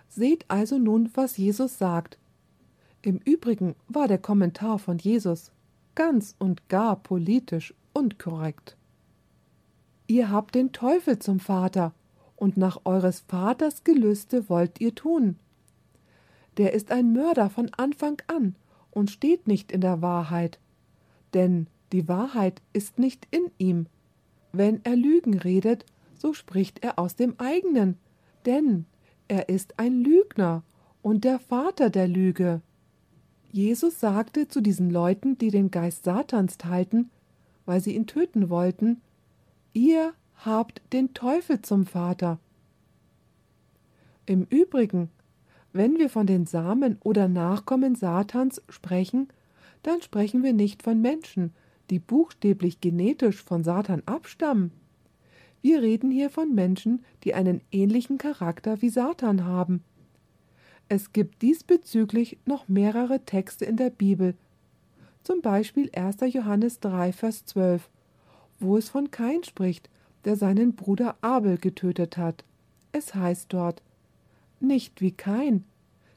Seht 0.08 0.44
also 0.48 0.78
nun, 0.78 1.10
was 1.14 1.36
Jesus 1.36 1.78
sagt. 1.78 2.18
Im 3.02 3.18
Übrigen 3.24 3.74
war 3.88 4.08
der 4.08 4.18
Kommentar 4.18 4.78
von 4.78 4.98
Jesus 4.98 5.52
ganz 5.94 6.34
und 6.38 6.68
gar 6.68 6.96
politisch 6.96 7.74
und 7.92 8.18
korrekt. 8.18 8.77
Ihr 10.10 10.30
habt 10.30 10.54
den 10.54 10.72
Teufel 10.72 11.18
zum 11.18 11.38
Vater, 11.38 11.92
und 12.34 12.56
nach 12.56 12.80
eures 12.84 13.20
Vaters 13.28 13.84
Gelüste 13.84 14.48
wollt 14.48 14.80
ihr 14.80 14.94
tun. 14.94 15.36
Der 16.56 16.72
ist 16.72 16.90
ein 16.90 17.12
Mörder 17.12 17.50
von 17.50 17.70
Anfang 17.76 18.22
an 18.26 18.56
und 18.90 19.10
steht 19.10 19.46
nicht 19.46 19.70
in 19.70 19.82
der 19.82 20.00
Wahrheit, 20.00 20.58
denn 21.34 21.66
die 21.92 22.08
Wahrheit 22.08 22.62
ist 22.72 22.98
nicht 22.98 23.28
in 23.30 23.50
ihm. 23.58 23.86
Wenn 24.52 24.80
er 24.84 24.96
Lügen 24.96 25.34
redet, 25.34 25.84
so 26.14 26.32
spricht 26.32 26.82
er 26.82 26.98
aus 26.98 27.14
dem 27.14 27.38
eigenen, 27.38 27.98
denn 28.46 28.86
er 29.28 29.50
ist 29.50 29.78
ein 29.78 30.00
Lügner 30.02 30.62
und 31.02 31.24
der 31.24 31.38
Vater 31.38 31.90
der 31.90 32.08
Lüge. 32.08 32.62
Jesus 33.52 34.00
sagte 34.00 34.48
zu 34.48 34.62
diesen 34.62 34.90
Leuten, 34.90 35.36
die 35.36 35.50
den 35.50 35.70
Geist 35.70 36.04
Satans 36.04 36.56
teilten, 36.56 37.10
weil 37.66 37.82
sie 37.82 37.94
ihn 37.94 38.06
töten 38.06 38.48
wollten, 38.48 39.02
Ihr 39.80 40.12
habt 40.44 40.82
den 40.92 41.14
Teufel 41.14 41.62
zum 41.62 41.86
Vater. 41.86 42.40
Im 44.26 44.42
Übrigen, 44.50 45.08
wenn 45.72 46.00
wir 46.00 46.10
von 46.10 46.26
den 46.26 46.46
Samen 46.46 46.98
oder 47.04 47.28
Nachkommen 47.28 47.94
Satans 47.94 48.60
sprechen, 48.68 49.28
dann 49.84 50.02
sprechen 50.02 50.42
wir 50.42 50.52
nicht 50.52 50.82
von 50.82 51.00
Menschen, 51.00 51.52
die 51.90 52.00
buchstäblich 52.00 52.80
genetisch 52.80 53.40
von 53.40 53.62
Satan 53.62 54.02
abstammen. 54.04 54.72
Wir 55.62 55.80
reden 55.80 56.10
hier 56.10 56.30
von 56.30 56.56
Menschen, 56.56 57.04
die 57.22 57.34
einen 57.34 57.60
ähnlichen 57.70 58.18
Charakter 58.18 58.82
wie 58.82 58.90
Satan 58.90 59.44
haben. 59.44 59.84
Es 60.88 61.12
gibt 61.12 61.40
diesbezüglich 61.40 62.38
noch 62.46 62.66
mehrere 62.66 63.24
Texte 63.24 63.64
in 63.64 63.76
der 63.76 63.90
Bibel, 63.90 64.34
zum 65.22 65.40
Beispiel 65.40 65.88
1. 65.94 66.16
Johannes 66.34 66.80
3, 66.80 67.12
Vers 67.12 67.44
12, 67.44 67.88
wo 68.58 68.76
es 68.76 68.88
von 68.88 69.10
Kain 69.10 69.44
spricht, 69.44 69.88
der 70.24 70.36
seinen 70.36 70.74
Bruder 70.74 71.16
Abel 71.20 71.58
getötet 71.58 72.16
hat. 72.16 72.44
Es 72.92 73.14
heißt 73.14 73.52
dort, 73.52 73.82
nicht 74.60 75.00
wie 75.00 75.12
Kain, 75.12 75.64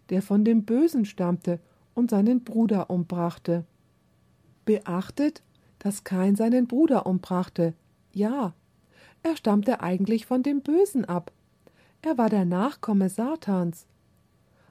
der 0.10 0.22
von 0.22 0.44
dem 0.44 0.64
Bösen 0.64 1.06
stammte 1.06 1.60
und 1.94 2.10
seinen 2.10 2.44
Bruder 2.44 2.90
umbrachte. 2.90 3.66
Beachtet, 4.66 5.44
dass 5.80 6.04
Kain 6.04 6.36
seinen 6.36 6.68
Bruder 6.68 7.06
umbrachte. 7.06 7.74
Ja, 8.14 8.54
er 9.24 9.38
stammte 9.38 9.82
eigentlich 9.82 10.26
von 10.26 10.44
dem 10.44 10.62
Bösen 10.62 11.06
ab. 11.06 11.32
Er 12.02 12.18
war 12.18 12.30
der 12.30 12.46
Nachkomme 12.46 13.10
Satans. 13.10 13.86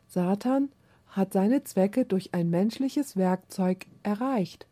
Satan 0.08 0.70
hat 1.08 1.32
seine 1.32 1.62
Zwecke 1.64 2.04
durch 2.04 2.34
ein 2.34 2.50
menschliches 2.50 3.16
Werkzeug 3.16 3.86
erreicht. 4.02 4.66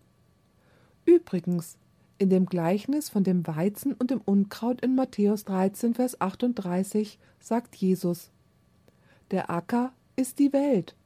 Übrigens, 1.04 1.76
in 2.18 2.30
dem 2.30 2.46
Gleichnis 2.46 3.08
von 3.08 3.24
dem 3.24 3.46
Weizen 3.46 3.92
und 3.94 4.10
dem 4.10 4.20
Unkraut 4.20 4.80
in 4.80 4.94
Matthäus 4.94 5.44
13, 5.44 5.94
Vers 5.94 6.20
38 6.20 7.18
sagt 7.40 7.76
Jesus: 7.76 8.30
Der 9.30 9.50
Acker 9.50 9.92
ist 10.16 10.38
die 10.38 10.52
Welt, 10.52 10.96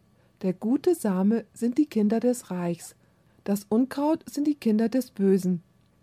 der 0.42 0.52
gute 0.52 0.94
Same 0.94 1.44
sind 1.52 1.78
die 1.78 1.86
Kinder 1.86 2.18
des 2.18 2.50
Reichs, 2.50 2.96
das 3.44 3.66
Unkraut 3.68 4.24
sind 4.30 4.46
die 4.46 4.54
Kinder 4.54 4.88
des 4.88 5.10
Bösen. 5.10 5.62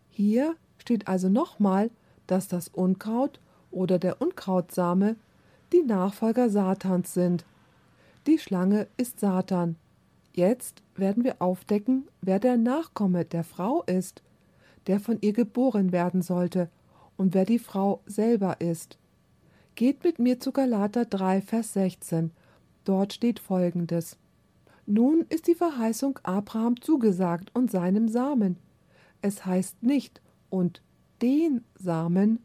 Hier 0.09 0.55
steht 0.77 1.07
also 1.07 1.29
nochmal, 1.29 1.89
dass 2.27 2.47
das 2.47 2.67
Unkraut 2.67 3.39
oder 3.71 3.97
der 3.97 4.21
Unkrautsame 4.21 5.15
die 5.71 5.83
Nachfolger 5.83 6.49
Satans 6.49 7.13
sind. 7.13 7.45
Die 8.27 8.37
Schlange 8.37 8.87
ist 8.97 9.19
Satan. 9.19 9.77
Jetzt 10.33 10.83
werden 10.95 11.23
wir 11.23 11.41
aufdecken, 11.41 12.07
wer 12.21 12.39
der 12.39 12.57
Nachkomme 12.57 13.25
der 13.25 13.43
Frau 13.43 13.83
ist, 13.83 14.21
der 14.89 14.99
von 14.99 15.19
ihr 15.21 15.33
geboren 15.33 15.91
werden 15.91 16.23
sollte, 16.23 16.67
und 17.15 17.35
wer 17.35 17.45
die 17.45 17.59
Frau 17.59 18.01
selber 18.07 18.59
ist. 18.59 18.97
Geht 19.75 20.03
mit 20.03 20.17
mir 20.17 20.39
zu 20.39 20.51
Galater 20.51 21.05
3, 21.05 21.41
Vers 21.41 21.73
16. 21.73 22.31
Dort 22.85 23.13
steht 23.13 23.39
folgendes. 23.39 24.17
Nun 24.87 25.25
ist 25.29 25.45
die 25.45 25.53
Verheißung 25.53 26.17
Abraham 26.23 26.81
zugesagt 26.81 27.51
und 27.53 27.69
seinem 27.69 28.07
Samen. 28.07 28.57
Es 29.21 29.45
heißt 29.45 29.83
nicht 29.83 30.21
und 30.49 30.81
den 31.21 31.63
Samen, 31.75 32.39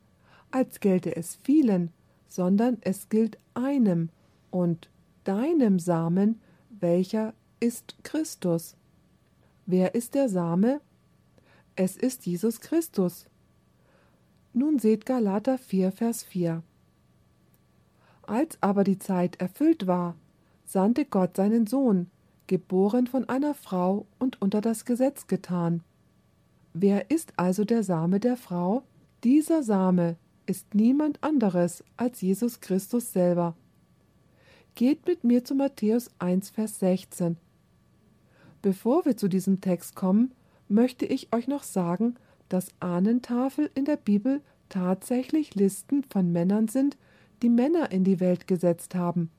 als 0.50 0.80
gelte 0.80 1.16
es 1.16 1.38
vielen, 1.42 1.92
sondern 2.28 2.76
es 2.83 3.09
gilt 3.09 3.38
einem 3.54 4.11
und 4.50 4.90
deinem 5.24 5.78
Samen, 5.78 6.42
welcher 6.68 7.33
ist 7.59 7.96
Christus. 8.02 8.76
Wer 9.64 9.94
ist 9.94 10.14
der 10.14 10.28
Same? 10.28 10.83
Es 11.76 11.96
ist 11.96 12.24
Jesus 12.24 12.60
Christus. 12.60 13.26
Nun 14.52 14.78
seht 14.78 15.06
Galater 15.06 15.58
4, 15.58 15.90
Vers 15.90 16.22
4. 16.22 16.62
Als 18.22 18.58
aber 18.60 18.84
die 18.84 19.00
Zeit 19.00 19.40
erfüllt 19.40 19.88
war, 19.88 20.14
sandte 20.64 21.04
Gott 21.04 21.37
seinen 21.37 21.66
Sohn, 21.66 22.10
geboren 22.46 23.08
von 23.08 23.28
einer 23.28 23.54
Frau 23.54 24.06
und 24.20 24.40
unter 24.40 24.60
das 24.60 24.84
Gesetz 24.84 25.26
getan. 25.26 25.82
Wer 26.72 27.10
ist 27.10 27.32
also 27.37 27.64
der 27.64 27.82
Same 27.82 28.20
der 28.20 28.37
Frau? 28.37 28.84
Dieser 29.24 29.64
Same 29.64 30.16
ist 30.46 30.74
niemand 30.74 31.24
anderes 31.24 31.82
als 31.96 32.20
Jesus 32.20 32.60
Christus 32.60 33.12
selber. 33.12 33.56
Geht 34.76 35.06
mit 35.08 35.24
mir 35.24 35.44
zu 35.44 35.56
Matthäus 35.56 36.10
1, 36.20 36.50
Vers 36.50 36.78
16. 36.78 37.37
Bevor 38.62 39.04
wir 39.04 39.16
zu 39.16 39.28
diesem 39.28 39.60
Text 39.60 39.96
kommen, 39.96 40.32
möchte 40.68 41.07
ich 41.07 41.33
euch 41.33 41.48
noch 41.48 41.62
sagen, 41.62 42.14
dass 42.48 42.68
Ahnentafel 42.81 43.70
in 43.74 43.85
der 43.85 43.96
Bibel 43.96 44.40
tatsächlich 44.68 45.55
Listen 45.55 46.05
von 46.05 46.33
Männern 46.33 46.68
sind, 46.68 46.96
die 47.42 47.48
Männer 47.48 47.92
in 47.92 48.05
die 48.05 48.20
Welt 48.20 48.46
gesetzt 48.46 48.94
haben. 48.94 49.31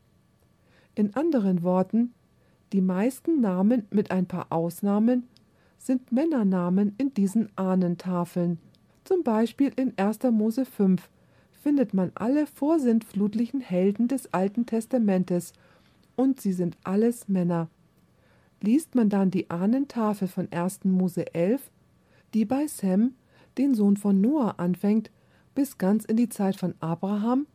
In 0.95 1.15
anderen 1.15 1.63
Worten, 1.63 2.13
die 2.73 2.81
meisten 2.81 3.41
Namen 3.41 3.85
mit 3.89 4.11
ein 4.11 4.25
paar 4.25 4.51
Ausnahmen 4.51 5.27
sind 5.77 6.11
Männernamen 6.11 6.95
in 6.97 7.13
diesen 7.13 7.49
Ahnentafeln. 7.55 8.59
Zum 9.03 9.23
Beispiel 9.23 9.71
in 9.75 9.93
1. 9.97 10.19
Mose 10.31 10.65
5 10.65 11.09
findet 11.51 11.93
man 11.93 12.11
alle 12.15 12.47
vorsintflutlichen 12.47 13.59
Helden 13.59 14.07
des 14.07 14.33
Alten 14.33 14.65
Testamentes, 14.65 15.53
und 16.15 16.39
sie 16.39 16.53
sind 16.53 16.77
alles 16.83 17.27
Männer. 17.27 17.67
Liest 18.65 18.95
man 18.95 19.09
dann 19.09 19.29
die 19.29 19.51
Ahnentafel 19.51 20.27
von 20.27 20.51
1. 20.51 20.85
Mose 20.85 21.35
11, 21.35 21.69
die 22.33 22.45
bei 22.45 22.65
Sem, 22.65 23.13
den 23.59 23.75
Sohn 23.75 23.95
von 23.95 24.19
Noah, 24.19 24.55
anfängt, 24.57 25.11
bis 25.53 25.77
ganz 25.77 26.03
in 26.03 26.17
die 26.17 26.29
Zeit 26.29 26.55
von 26.55 26.73
Abraham, 26.79 27.45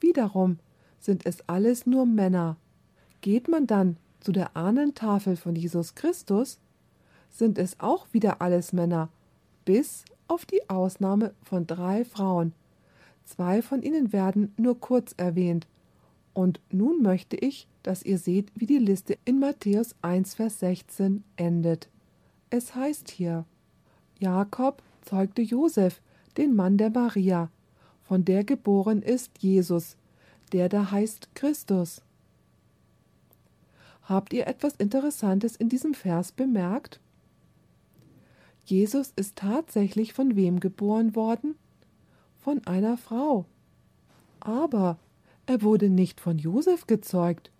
wiederum 0.00 0.58
sind 0.98 1.24
es 1.26 1.48
alles 1.48 1.86
nur 1.86 2.06
Männer. 2.06 2.56
Geht 3.20 3.46
man 3.46 3.68
dann 3.68 3.98
zu 4.18 4.32
der 4.32 4.56
Ahnentafel 4.56 5.36
von 5.36 5.54
Jesus 5.54 5.94
Christus, 5.94 6.58
sind 7.30 7.56
es 7.56 7.78
auch 7.78 8.08
wieder 8.12 8.42
alles 8.42 8.72
Männer, 8.72 9.10
bis 9.64 10.04
auf 10.26 10.44
die 10.44 10.68
Ausnahme 10.68 11.34
von 11.44 11.68
drei 11.68 12.04
Frauen. 12.04 12.52
Zwei 13.24 13.62
von 13.62 13.82
ihnen 13.82 14.12
werden 14.12 14.52
nur 14.56 14.80
kurz 14.80 15.14
erwähnt. 15.18 15.68
Und 16.34 16.60
nun 16.72 17.00
möchte 17.00 17.36
ich, 17.36 17.68
dass 17.88 18.02
ihr 18.02 18.18
seht, 18.18 18.52
wie 18.54 18.66
die 18.66 18.76
Liste 18.76 19.16
in 19.24 19.40
Matthäus 19.40 19.94
1, 20.02 20.34
Vers 20.34 20.60
16 20.60 21.24
endet. 21.36 21.88
Es 22.50 22.74
heißt 22.74 23.10
hier: 23.10 23.46
Jakob 24.18 24.82
zeugte 25.00 25.40
Josef, 25.40 26.02
den 26.36 26.54
Mann 26.54 26.76
der 26.76 26.90
Maria, 26.90 27.50
von 28.02 28.26
der 28.26 28.44
geboren 28.44 29.00
ist 29.00 29.38
Jesus, 29.38 29.96
der 30.52 30.68
da 30.68 30.90
heißt 30.90 31.34
Christus. 31.34 32.02
Habt 34.02 34.34
ihr 34.34 34.46
etwas 34.46 34.74
Interessantes 34.76 35.56
in 35.56 35.70
diesem 35.70 35.94
Vers 35.94 36.32
bemerkt? 36.32 37.00
Jesus 38.66 39.14
ist 39.16 39.36
tatsächlich 39.36 40.12
von 40.12 40.36
wem 40.36 40.60
geboren 40.60 41.16
worden? 41.16 41.54
Von 42.38 42.66
einer 42.66 42.98
Frau. 42.98 43.46
Aber 44.40 44.98
er 45.46 45.62
wurde 45.62 45.88
nicht 45.88 46.20
von 46.20 46.36
Josef 46.36 46.86
gezeugt. 46.86 47.50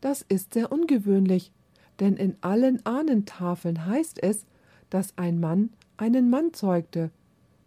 Das 0.00 0.22
ist 0.22 0.54
sehr 0.54 0.70
ungewöhnlich, 0.72 1.52
denn 2.00 2.16
in 2.16 2.36
allen 2.40 2.84
Ahnentafeln 2.84 3.86
heißt 3.86 4.22
es, 4.22 4.46
dass 4.90 5.16
ein 5.16 5.40
Mann 5.40 5.70
einen 5.96 6.30
Mann 6.30 6.52
zeugte. 6.52 7.10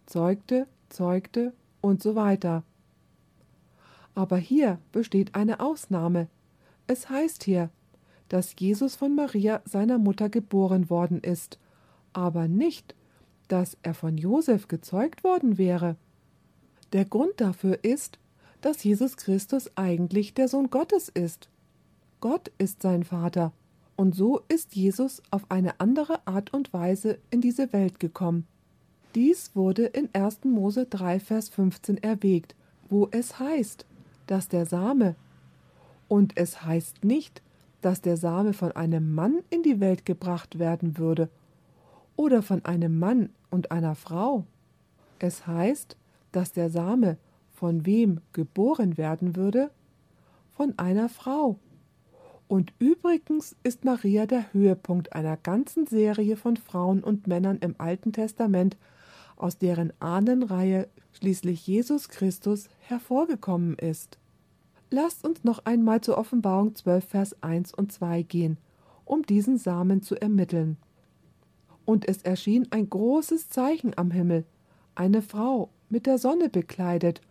Zeugte 0.05 0.67
zeugte 0.89 1.53
und 1.81 2.01
so 2.01 2.15
weiter. 2.15 2.63
Aber 4.15 4.37
hier 4.37 4.79
besteht 4.91 5.35
eine 5.35 5.59
Ausnahme. 5.59 6.27
Es 6.87 7.09
heißt 7.09 7.43
hier, 7.43 7.69
dass 8.27 8.55
Jesus 8.57 8.95
von 8.95 9.15
Maria 9.15 9.61
seiner 9.65 9.97
Mutter 9.97 10.29
geboren 10.29 10.89
worden 10.89 11.19
ist, 11.21 11.57
aber 12.13 12.47
nicht, 12.47 12.95
dass 13.47 13.77
er 13.81 13.93
von 13.93 14.17
Josef 14.17 14.67
gezeugt 14.67 15.23
worden 15.23 15.57
wäre. 15.57 15.95
Der 16.93 17.05
Grund 17.05 17.33
dafür 17.37 17.83
ist, 17.83 18.19
dass 18.61 18.83
Jesus 18.83 19.15
Christus 19.15 19.71
eigentlich 19.75 20.33
der 20.33 20.47
Sohn 20.47 20.69
Gottes 20.69 21.09
ist. 21.09 21.49
Gott 22.21 22.51
ist 22.57 22.81
sein 22.81 23.03
Vater, 23.03 23.53
und 23.95 24.15
so 24.15 24.41
ist 24.47 24.75
Jesus 24.75 25.21
auf 25.31 25.49
eine 25.49 25.79
andere 25.79 26.25
Art 26.25 26.53
und 26.53 26.73
Weise 26.73 27.17
in 27.31 27.41
diese 27.41 27.71
Welt 27.73 27.99
gekommen. 27.99 28.47
Dies 29.15 29.55
wurde 29.55 29.85
in 29.85 30.09
1. 30.13 30.45
Mose 30.45 30.85
3, 30.85 31.19
Vers 31.19 31.49
15 31.49 31.97
erwägt, 31.97 32.55
wo 32.89 33.07
es 33.11 33.39
heißt, 33.39 33.85
dass 34.27 34.47
der 34.47 34.65
Same, 34.65 35.15
und 36.07 36.37
es 36.37 36.63
heißt 36.63 37.03
nicht, 37.03 37.41
dass 37.81 38.01
der 38.01 38.17
Same 38.17 38.53
von 38.53 38.71
einem 38.73 39.13
Mann 39.13 39.39
in 39.49 39.63
die 39.63 39.79
Welt 39.79 40.05
gebracht 40.05 40.59
werden 40.59 40.97
würde 40.97 41.29
oder 42.15 42.41
von 42.41 42.65
einem 42.65 42.99
Mann 42.99 43.29
und 43.49 43.71
einer 43.71 43.95
Frau. 43.95 44.45
Es 45.19 45.47
heißt, 45.47 45.95
dass 46.31 46.51
der 46.51 46.69
Same 46.69 47.17
von 47.53 47.85
wem 47.85 48.21
geboren 48.33 48.97
werden 48.97 49.35
würde? 49.35 49.71
Von 50.55 50.73
einer 50.77 51.09
Frau. 51.09 51.57
Und 52.49 52.73
übrigens 52.79 53.55
ist 53.61 53.85
Maria 53.85 54.25
der 54.25 54.51
Höhepunkt 54.53 55.13
einer 55.13 55.37
ganzen 55.37 55.85
Serie 55.85 56.35
von 56.35 56.57
Frauen 56.57 57.03
und 57.03 57.27
Männern 57.27 57.59
im 57.59 57.75
Alten 57.77 58.11
Testament, 58.11 58.75
aus 59.35 59.59
deren 59.59 59.93
Ahnenreihe 59.99 60.89
schließlich 61.13 61.67
Jesus 61.67 62.09
Christus 62.09 62.67
hervorgekommen 62.79 63.75
ist. 63.75 64.17
Lasst 64.89 65.23
uns 65.27 65.43
noch 65.43 65.63
einmal 65.65 66.01
zur 66.01 66.17
Offenbarung 66.17 66.73
12, 66.73 67.05
Vers 67.05 67.43
1 67.43 67.71
und 67.75 67.91
2 67.91 68.23
gehen, 68.23 68.57
um 69.05 69.21
diesen 69.21 69.59
Samen 69.59 70.01
zu 70.01 70.15
ermitteln. 70.15 70.77
Und 71.85 72.07
es 72.07 72.23
erschien 72.23 72.67
ein 72.71 72.89
großes 72.89 73.49
Zeichen 73.49 73.95
am 73.95 74.09
Himmel, 74.09 74.43
eine 74.95 75.21
Frau 75.21 75.69
mit 75.89 76.07
der 76.07 76.17
Sonne 76.17 76.49
bekleidet 76.49 77.21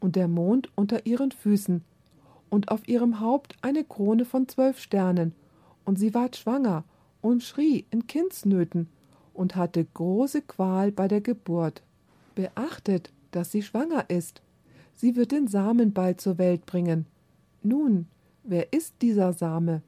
und 0.00 0.16
der 0.16 0.26
Mond 0.26 0.68
unter 0.74 1.06
ihren 1.06 1.30
Füßen, 1.30 1.84
und 2.54 2.70
auf 2.70 2.86
ihrem 2.86 3.18
Haupt 3.18 3.56
eine 3.62 3.82
Krone 3.82 4.24
von 4.24 4.46
zwölf 4.46 4.78
Sternen, 4.78 5.32
und 5.84 5.98
sie 5.98 6.14
ward 6.14 6.36
schwanger 6.36 6.84
und 7.20 7.42
schrie 7.42 7.84
in 7.90 8.06
Kindsnöten 8.06 8.88
und 9.32 9.56
hatte 9.56 9.84
große 9.84 10.42
Qual 10.42 10.92
bei 10.92 11.08
der 11.08 11.20
Geburt. 11.20 11.82
Beachtet, 12.36 13.12
dass 13.32 13.50
sie 13.50 13.62
schwanger 13.62 14.08
ist. 14.08 14.40
Sie 14.94 15.16
wird 15.16 15.32
den 15.32 15.48
Samen 15.48 15.92
bald 15.92 16.20
zur 16.20 16.38
Welt 16.38 16.64
bringen. 16.64 17.06
Nun, 17.64 18.06
wer 18.44 18.72
ist 18.72 18.94
dieser 19.02 19.32
Same? 19.32 19.82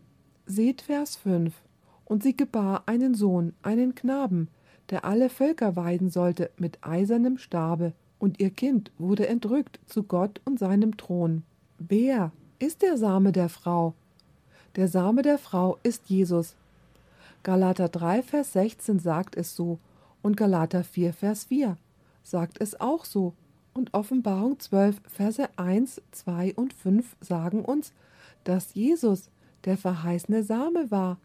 Seht 0.46 0.82
Vers 0.82 1.14
5. 1.14 1.54
Und 2.04 2.24
sie 2.24 2.36
gebar 2.36 2.82
einen 2.86 3.14
Sohn, 3.14 3.52
einen 3.62 3.94
Knaben, 3.94 4.48
der 4.90 5.04
alle 5.04 5.28
Völker 5.28 5.76
weiden 5.76 6.10
sollte 6.10 6.50
mit 6.58 6.78
eisernem 6.82 7.38
Stabe, 7.38 7.92
und 8.18 8.40
ihr 8.40 8.50
Kind 8.50 8.90
wurde 8.98 9.28
entrückt 9.28 9.78
zu 9.86 10.02
Gott 10.02 10.40
und 10.44 10.58
seinem 10.58 10.96
Thron. 10.96 11.44
Wer 11.78 12.32
ist 12.58 12.82
der 12.82 12.96
Same 12.96 13.32
der 13.32 13.48
Frau? 13.48 13.94
Der 14.76 14.88
Same 14.88 15.22
der 15.22 15.38
Frau 15.38 15.78
ist 15.82 16.08
Jesus. 16.08 16.56
Galater 17.42 17.88
3, 17.88 18.22
Vers 18.22 18.52
16 18.54 18.98
sagt 18.98 19.36
es 19.36 19.54
so, 19.54 19.78
und 20.22 20.36
Galater 20.36 20.82
4, 20.82 21.12
Vers 21.12 21.44
4 21.44 21.76
sagt 22.22 22.60
es 22.60 22.80
auch 22.80 23.04
so, 23.04 23.34
und 23.74 23.94
Offenbarung 23.94 24.58
12, 24.58 25.00
Verse 25.06 25.48
1, 25.56 26.02
2 26.10 26.54
und 26.54 26.72
5 26.72 27.16
sagen 27.20 27.64
uns, 27.64 27.92
dass 28.44 28.74
Jesus 28.74 29.30
der 29.64 29.76
verheißene 29.76 30.42
Same 30.42 30.90
war, 30.90 31.18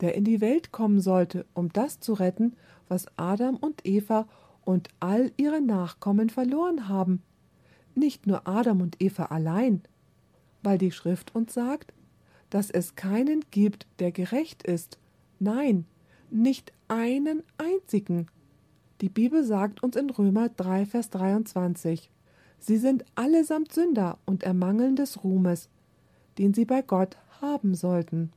der 0.00 0.14
in 0.14 0.24
die 0.24 0.40
Welt 0.40 0.72
kommen 0.72 1.00
sollte, 1.00 1.44
um 1.52 1.72
das 1.72 2.00
zu 2.00 2.14
retten, 2.14 2.56
was 2.88 3.06
Adam 3.16 3.56
und 3.56 3.86
Eva 3.86 4.26
und 4.64 4.88
all 4.98 5.30
ihre 5.36 5.60
Nachkommen 5.60 6.30
verloren 6.30 6.88
haben. 6.88 7.22
Nicht 7.94 8.26
nur 8.26 8.48
Adam 8.48 8.80
und 8.80 9.00
Eva 9.00 9.26
allein, 9.26 9.82
weil 10.62 10.78
die 10.78 10.92
Schrift 10.92 11.34
uns 11.34 11.54
sagt, 11.54 11.92
dass 12.50 12.70
es 12.70 12.96
keinen 12.96 13.44
gibt, 13.50 13.86
der 13.98 14.12
gerecht 14.12 14.62
ist. 14.62 14.98
Nein, 15.38 15.86
nicht 16.30 16.72
einen 16.88 17.42
einzigen. 17.58 18.26
Die 19.00 19.08
Bibel 19.08 19.44
sagt 19.44 19.82
uns 19.82 19.96
in 19.96 20.10
Römer 20.10 20.48
3, 20.48 20.86
Vers 20.86 21.10
23, 21.10 22.10
Sie 22.58 22.76
sind 22.76 23.04
allesamt 23.14 23.72
Sünder 23.72 24.18
und 24.26 24.42
ermangeln 24.42 24.94
des 24.94 25.24
Ruhmes, 25.24 25.70
den 26.36 26.52
sie 26.52 26.66
bei 26.66 26.82
Gott 26.82 27.16
haben 27.40 27.74
sollten. 27.74 28.32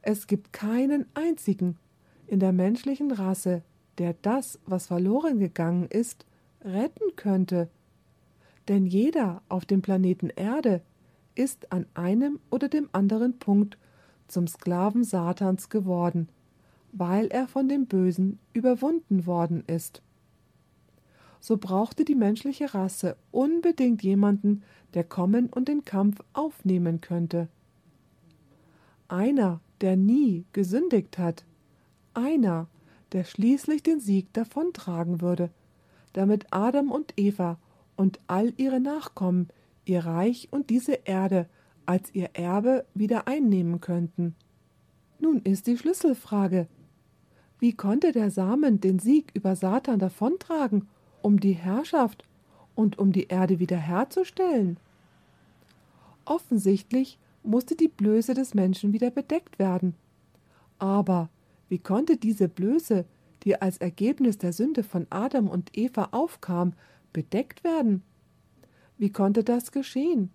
Es 0.00 0.26
gibt 0.26 0.52
keinen 0.52 1.06
einzigen 1.14 1.76
in 2.26 2.40
der 2.40 2.52
menschlichen 2.52 3.10
Rasse, 3.10 3.62
der 3.98 4.14
das, 4.22 4.58
was 4.64 4.86
verloren 4.86 5.38
gegangen 5.38 5.86
ist, 5.88 6.24
retten 6.62 7.14
könnte. 7.16 7.68
Denn 8.68 8.86
jeder 8.86 9.42
auf 9.50 9.66
dem 9.66 9.82
Planeten 9.82 10.30
Erde 10.30 10.80
ist 11.34 11.72
an 11.72 11.86
einem 11.94 12.38
oder 12.50 12.68
dem 12.68 12.88
anderen 12.92 13.38
Punkt 13.38 13.78
zum 14.28 14.46
Sklaven 14.46 15.04
Satans 15.04 15.68
geworden, 15.68 16.28
weil 16.92 17.26
er 17.26 17.48
von 17.48 17.68
dem 17.68 17.86
Bösen 17.86 18.38
überwunden 18.52 19.26
worden 19.26 19.64
ist. 19.66 20.02
So 21.40 21.58
brauchte 21.58 22.04
die 22.04 22.14
menschliche 22.14 22.72
Rasse 22.72 23.16
unbedingt 23.30 24.02
jemanden, 24.02 24.62
der 24.94 25.04
kommen 25.04 25.48
und 25.48 25.68
den 25.68 25.84
Kampf 25.84 26.20
aufnehmen 26.32 27.00
könnte. 27.00 27.48
Einer, 29.08 29.60
der 29.80 29.96
nie 29.96 30.44
gesündigt 30.52 31.18
hat, 31.18 31.44
einer, 32.14 32.68
der 33.12 33.24
schließlich 33.24 33.82
den 33.82 34.00
Sieg 34.00 34.32
davontragen 34.32 35.20
würde, 35.20 35.50
damit 36.14 36.46
Adam 36.50 36.90
und 36.90 37.12
Eva 37.16 37.58
und 37.96 38.20
all 38.26 38.54
ihre 38.56 38.80
Nachkommen 38.80 39.48
ihr 39.86 40.04
Reich 40.04 40.48
und 40.50 40.70
diese 40.70 41.00
Erde 41.04 41.48
als 41.86 42.14
ihr 42.14 42.30
Erbe 42.34 42.84
wieder 42.94 43.28
einnehmen 43.28 43.80
könnten. 43.80 44.34
Nun 45.18 45.40
ist 45.42 45.66
die 45.66 45.76
Schlüsselfrage, 45.76 46.66
wie 47.58 47.72
konnte 47.72 48.12
der 48.12 48.30
Samen 48.30 48.80
den 48.80 48.98
Sieg 48.98 49.30
über 49.34 49.56
Satan 49.56 49.98
davontragen, 49.98 50.88
um 51.22 51.40
die 51.40 51.52
Herrschaft 51.52 52.24
und 52.74 52.98
um 52.98 53.12
die 53.12 53.28
Erde 53.28 53.58
wiederherzustellen? 53.58 54.78
Offensichtlich 56.24 57.18
musste 57.42 57.76
die 57.76 57.88
Blöße 57.88 58.34
des 58.34 58.54
Menschen 58.54 58.92
wieder 58.92 59.10
bedeckt 59.10 59.58
werden. 59.58 59.94
Aber 60.78 61.30
wie 61.68 61.78
konnte 61.78 62.16
diese 62.16 62.48
Blöße, 62.48 63.04
die 63.44 63.60
als 63.60 63.78
Ergebnis 63.78 64.38
der 64.38 64.52
Sünde 64.52 64.82
von 64.82 65.06
Adam 65.10 65.48
und 65.48 65.76
Eva 65.76 66.08
aufkam, 66.12 66.72
bedeckt 67.12 67.64
werden? 67.64 68.02
Wie 68.98 69.10
konnte 69.10 69.44
das 69.44 69.72
geschehen? 69.72 70.30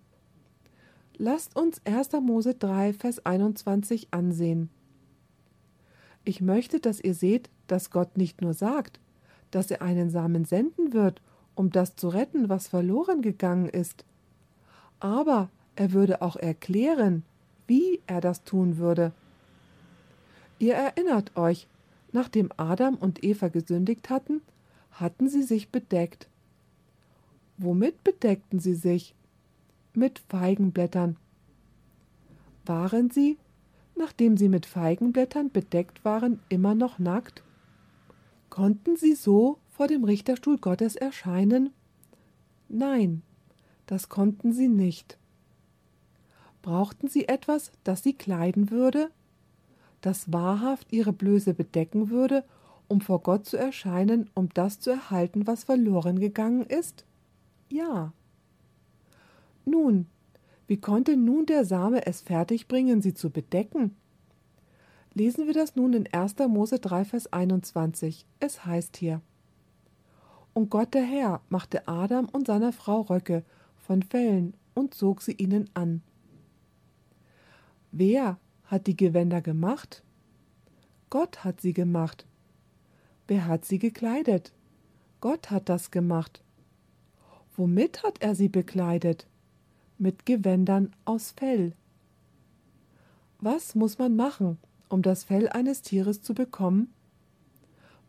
Lasst 1.18 1.56
uns 1.56 1.82
1. 1.86 2.14
Mose 2.22 2.56
3, 2.56 2.94
Vers 2.94 3.26
21 3.26 4.08
ansehen. 4.12 4.70
Ich 6.24 6.40
möchte, 6.40 6.80
dass 6.80 7.02
ihr 7.02 7.14
seht, 7.14 7.50
dass 7.68 7.92
Gott 7.92 8.18
nicht 8.18 8.42
nur 8.42 8.54
sagt, 8.54 9.00
dass 9.52 9.70
er 9.70 9.82
einen 9.82 10.10
Samen 10.10 10.46
senden 10.46 10.94
wird, 10.94 11.22
um 11.56 11.72
das 11.72 11.98
zu 11.98 12.08
retten, 12.08 12.48
was 12.48 12.70
verloren 12.70 13.22
gegangen 13.22 13.68
ist, 13.68 14.06
aber 15.02 15.50
er 15.76 15.92
würde 15.92 16.22
auch 16.22 16.38
erklären, 16.38 17.24
wie 17.68 18.00
er 18.08 18.22
das 18.22 18.46
tun 18.46 18.78
würde. 18.78 19.12
Ihr 20.58 20.76
erinnert 20.76 21.36
euch, 21.36 21.68
nachdem 22.14 22.50
Adam 22.56 22.96
und 22.96 23.24
Eva 23.26 23.50
gesündigt 23.50 24.10
hatten, 24.10 24.42
hatten 24.92 25.28
sie 25.28 25.44
sich 25.44 25.70
bedeckt. 25.70 26.29
Womit 27.62 28.04
bedeckten 28.06 28.60
sie 28.60 28.74
sich? 28.74 29.14
mit 29.94 30.20
Feigenblättern. 30.30 31.18
Waren 32.66 33.10
sie, 33.12 33.38
nachdem 33.98 34.38
sie 34.38 34.48
mit 34.48 34.66
Feigenblättern 34.66 35.52
bedeckt 35.52 36.06
waren, 36.06 36.40
immer 36.48 36.74
noch 36.74 37.00
nackt? 37.00 37.44
Konnten 38.50 38.96
sie 38.96 39.14
so 39.14 39.58
vor 39.70 39.88
dem 39.88 40.06
Richterstuhl 40.06 40.58
Gottes 40.58 40.96
erscheinen? 40.96 41.72
Nein, 42.70 43.24
das 43.88 44.08
konnten 44.08 44.54
sie 44.54 44.70
nicht. 44.70 45.18
Brauchten 46.62 47.10
sie 47.10 47.28
etwas, 47.28 47.74
das 47.84 48.04
sie 48.04 48.14
kleiden 48.14 48.72
würde, 48.72 49.10
das 50.00 50.32
wahrhaft 50.32 50.94
ihre 50.94 51.12
Blöße 51.12 51.54
bedecken 51.54 52.10
würde, 52.10 52.46
um 52.88 53.02
vor 53.02 53.22
Gott 53.22 53.46
zu 53.46 53.58
erscheinen, 53.58 54.30
um 54.34 54.48
das 54.54 54.80
zu 54.80 54.92
erhalten, 54.92 55.46
was 55.46 55.66
verloren 55.66 56.20
gegangen 56.20 56.64
ist? 56.64 57.06
Ja. 57.70 58.14
Nun, 59.66 60.08
wie 60.68 60.78
konnte 60.78 61.16
nun 61.16 61.46
der 61.46 61.66
Same 61.66 62.06
es 62.06 62.22
fertigbringen, 62.22 63.02
sie 63.02 63.14
zu 63.14 63.30
bedecken? 63.30 63.96
Lesen 65.14 65.48
wir 65.48 65.54
das 65.54 65.76
nun 65.76 65.94
in 65.94 66.08
1. 66.12 66.36
Mose 66.48 66.80
3, 66.80 67.06
Vers 67.06 67.32
21. 67.32 68.26
Es 68.40 68.66
heißt 68.66 68.98
hier: 68.98 69.22
Und 70.54 70.70
Gott 70.70 70.94
der 70.94 71.04
Herr 71.04 71.42
machte 71.50 71.88
Adam 71.88 72.28
und 72.30 72.48
seiner 72.48 72.74
Frau 72.74 73.02
Röcke 73.02 73.44
von 73.78 74.04
Fellen 74.04 74.54
und 74.74 74.94
zog 74.94 75.22
sie 75.22 75.34
ihnen 75.34 75.70
an. 75.74 76.02
Wer 77.92 78.38
hat 78.66 78.88
die 78.88 78.96
Gewänder 78.96 79.42
gemacht? 79.42 80.04
Gott 81.10 81.44
hat 81.44 81.60
sie 81.62 81.74
gemacht. 81.74 82.28
Wer 83.28 83.48
hat 83.48 83.66
sie 83.66 83.80
gekleidet? 83.80 84.54
Gott 85.22 85.50
hat 85.50 85.70
das 85.70 85.90
gemacht. 85.90 86.44
Womit 87.60 88.04
hat 88.04 88.22
er 88.22 88.36
sie 88.36 88.48
bekleidet? 88.48 89.28
Mit 89.98 90.26
Gewändern 90.26 90.96
aus 91.04 91.32
Fell. 91.32 91.74
Was 93.42 93.76
muss 93.76 93.98
man 93.98 94.16
machen, 94.16 94.58
um 94.88 95.02
das 95.02 95.26
Fell 95.26 95.50
eines 95.50 95.82
Tieres 95.82 96.22
zu 96.22 96.34
bekommen? 96.34 96.94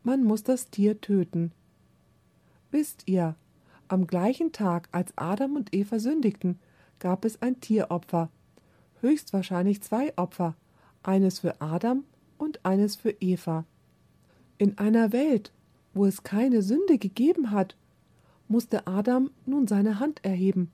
Man 0.05 0.23
muss 0.23 0.45
das 0.45 0.71
Tier 0.71 1.01
töten. 1.01 1.51
Wisst 2.71 3.09
ihr, 3.09 3.35
am 3.89 4.07
gleichen 4.07 4.53
Tag, 4.53 4.89
als 4.93 5.13
Adam 5.17 5.57
und 5.57 5.75
Eva 5.75 5.99
sündigten, 5.99 6.61
gab 7.01 7.25
es 7.25 7.43
ein 7.43 7.59
Tieropfer, 7.61 8.31
höchstwahrscheinlich 9.01 9.83
zwei 9.83 10.17
Opfer, 10.17 10.55
eines 11.03 11.41
für 11.41 11.61
Adam 11.61 12.05
und 12.39 12.65
eines 12.65 12.95
für 12.95 13.17
Eva. 13.19 13.65
In 14.59 14.79
einer 14.79 15.13
Welt, 15.13 15.51
wo 15.93 16.07
es 16.07 16.23
keine 16.23 16.63
Sünde 16.63 16.99
gegeben 16.99 17.51
hat, 17.51 17.75
musste 18.51 18.89
Adam 18.89 19.31
nun 19.47 19.69
seine 19.69 20.01
Hand 20.01 20.25
erheben. 20.25 20.73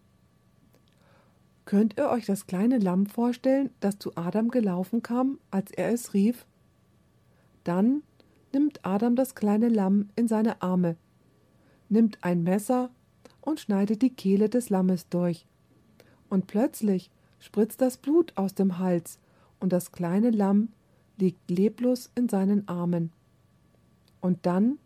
Könnt 1.66 1.98
ihr 1.98 2.08
euch 2.08 2.24
das 2.24 2.46
kleine 2.46 2.78
Lamm 2.78 3.06
vorstellen, 3.06 3.70
das 3.80 3.98
zu 3.98 4.16
Adam 4.16 4.48
gelaufen 4.48 5.02
kam, 5.02 5.38
als 5.50 5.70
er 5.72 5.92
es 5.92 6.14
rief? 6.14 6.46
Dann 7.64 8.02
nimmt 8.52 8.84
Adam 8.86 9.14
das 9.14 9.34
kleine 9.34 9.68
Lamm 9.68 10.08
in 10.16 10.26
seine 10.26 10.62
Arme, 10.62 10.96
nimmt 11.90 12.24
ein 12.24 12.42
Messer 12.42 12.90
und 13.42 13.60
schneidet 13.60 14.00
die 14.00 14.14
Kehle 14.14 14.48
des 14.48 14.70
Lammes 14.70 15.08
durch. 15.08 15.46
Und 16.30 16.46
plötzlich 16.46 17.10
spritzt 17.38 17.82
das 17.82 17.98
Blut 17.98 18.32
aus 18.36 18.54
dem 18.54 18.78
Hals, 18.78 19.18
und 19.58 19.72
das 19.72 19.92
kleine 19.92 20.30
Lamm 20.30 20.68
liegt 21.18 21.50
leblos 21.50 22.10
in 22.14 22.28
seinen 22.28 22.68
Armen. 22.68 23.10
Und 24.20 24.46
dann 24.46 24.78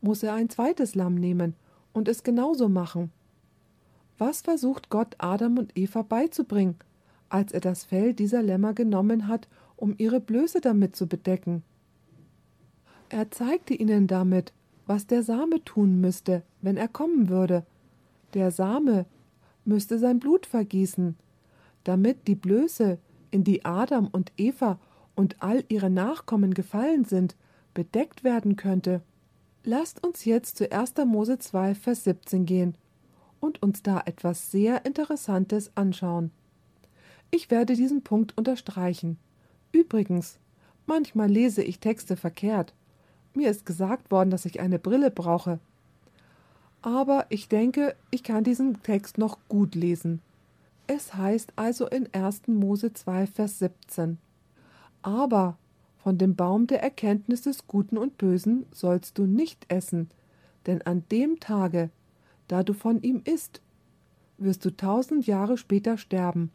muss 0.00 0.22
er 0.22 0.34
ein 0.34 0.50
zweites 0.50 0.94
Lamm 0.94 1.14
nehmen 1.14 1.54
und 1.92 2.08
es 2.08 2.22
genauso 2.22 2.68
machen. 2.68 3.10
Was 4.18 4.42
versucht 4.42 4.90
Gott 4.90 5.14
Adam 5.18 5.58
und 5.58 5.76
Eva 5.76 6.02
beizubringen, 6.02 6.76
als 7.28 7.52
er 7.52 7.60
das 7.60 7.84
Fell 7.84 8.14
dieser 8.14 8.42
Lämmer 8.42 8.74
genommen 8.74 9.28
hat, 9.28 9.48
um 9.76 9.94
ihre 9.98 10.20
Blöße 10.20 10.60
damit 10.60 10.94
zu 10.94 11.06
bedecken? 11.06 11.62
Er 13.08 13.30
zeigte 13.30 13.74
ihnen 13.74 14.06
damit, 14.06 14.52
was 14.86 15.06
der 15.06 15.22
Same 15.22 15.64
tun 15.64 16.00
müsste, 16.00 16.42
wenn 16.60 16.76
er 16.76 16.88
kommen 16.88 17.28
würde. 17.28 17.64
Der 18.34 18.50
Same 18.50 19.06
müsste 19.64 19.98
sein 19.98 20.18
Blut 20.18 20.46
vergießen, 20.46 21.16
damit 21.84 22.26
die 22.26 22.34
Blöße, 22.34 22.98
in 23.30 23.44
die 23.44 23.64
Adam 23.64 24.08
und 24.08 24.30
Eva 24.36 24.78
und 25.14 25.42
all 25.42 25.64
ihre 25.68 25.90
Nachkommen 25.90 26.54
gefallen 26.54 27.04
sind, 27.04 27.34
bedeckt 27.74 28.24
werden 28.24 28.56
könnte. 28.56 29.02
Lasst 29.64 30.04
uns 30.04 30.24
jetzt 30.24 30.56
zu 30.56 30.72
1. 30.72 30.94
Mose 31.06 31.38
2, 31.38 31.76
Vers 31.76 32.02
17 32.02 32.46
gehen 32.46 32.74
und 33.38 33.62
uns 33.62 33.82
da 33.82 34.02
etwas 34.06 34.50
sehr 34.50 34.84
Interessantes 34.84 35.70
anschauen. 35.76 36.32
Ich 37.30 37.48
werde 37.50 37.74
diesen 37.74 38.02
Punkt 38.02 38.36
unterstreichen. 38.36 39.18
Übrigens, 39.70 40.38
manchmal 40.86 41.30
lese 41.30 41.62
ich 41.62 41.78
Texte 41.78 42.16
verkehrt. 42.16 42.74
Mir 43.34 43.50
ist 43.50 43.64
gesagt 43.64 44.10
worden, 44.10 44.30
dass 44.30 44.46
ich 44.46 44.58
eine 44.58 44.80
Brille 44.80 45.12
brauche. 45.12 45.60
Aber 46.82 47.26
ich 47.28 47.48
denke, 47.48 47.94
ich 48.10 48.24
kann 48.24 48.42
diesen 48.42 48.82
Text 48.82 49.16
noch 49.16 49.38
gut 49.48 49.76
lesen. 49.76 50.20
Es 50.88 51.14
heißt 51.14 51.52
also 51.54 51.86
in 51.86 52.12
1. 52.12 52.48
Mose 52.48 52.92
2, 52.92 53.28
Vers 53.28 53.60
17: 53.60 54.18
Aber 55.02 55.56
von 56.02 56.18
dem 56.18 56.34
Baum 56.34 56.66
der 56.66 56.82
Erkenntnis 56.82 57.42
des 57.42 57.68
Guten 57.68 57.96
und 57.96 58.18
Bösen 58.18 58.66
sollst 58.72 59.18
du 59.18 59.26
nicht 59.26 59.66
essen, 59.68 60.10
denn 60.66 60.82
an 60.82 61.04
dem 61.12 61.38
Tage, 61.38 61.90
da 62.48 62.64
du 62.64 62.72
von 62.72 63.00
ihm 63.02 63.22
isst, 63.24 63.62
wirst 64.36 64.64
du 64.64 64.76
tausend 64.76 65.26
Jahre 65.26 65.56
später 65.56 65.96
sterben. 65.96 66.50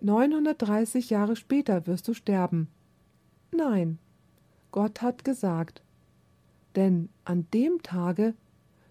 930 0.00 1.10
Jahre 1.10 1.36
später 1.36 1.86
wirst 1.86 2.08
du 2.08 2.14
sterben. 2.14 2.68
Nein, 3.52 3.98
Gott 4.72 5.00
hat 5.00 5.24
gesagt, 5.24 5.82
denn 6.74 7.08
an 7.24 7.46
dem 7.54 7.82
Tage, 7.82 8.34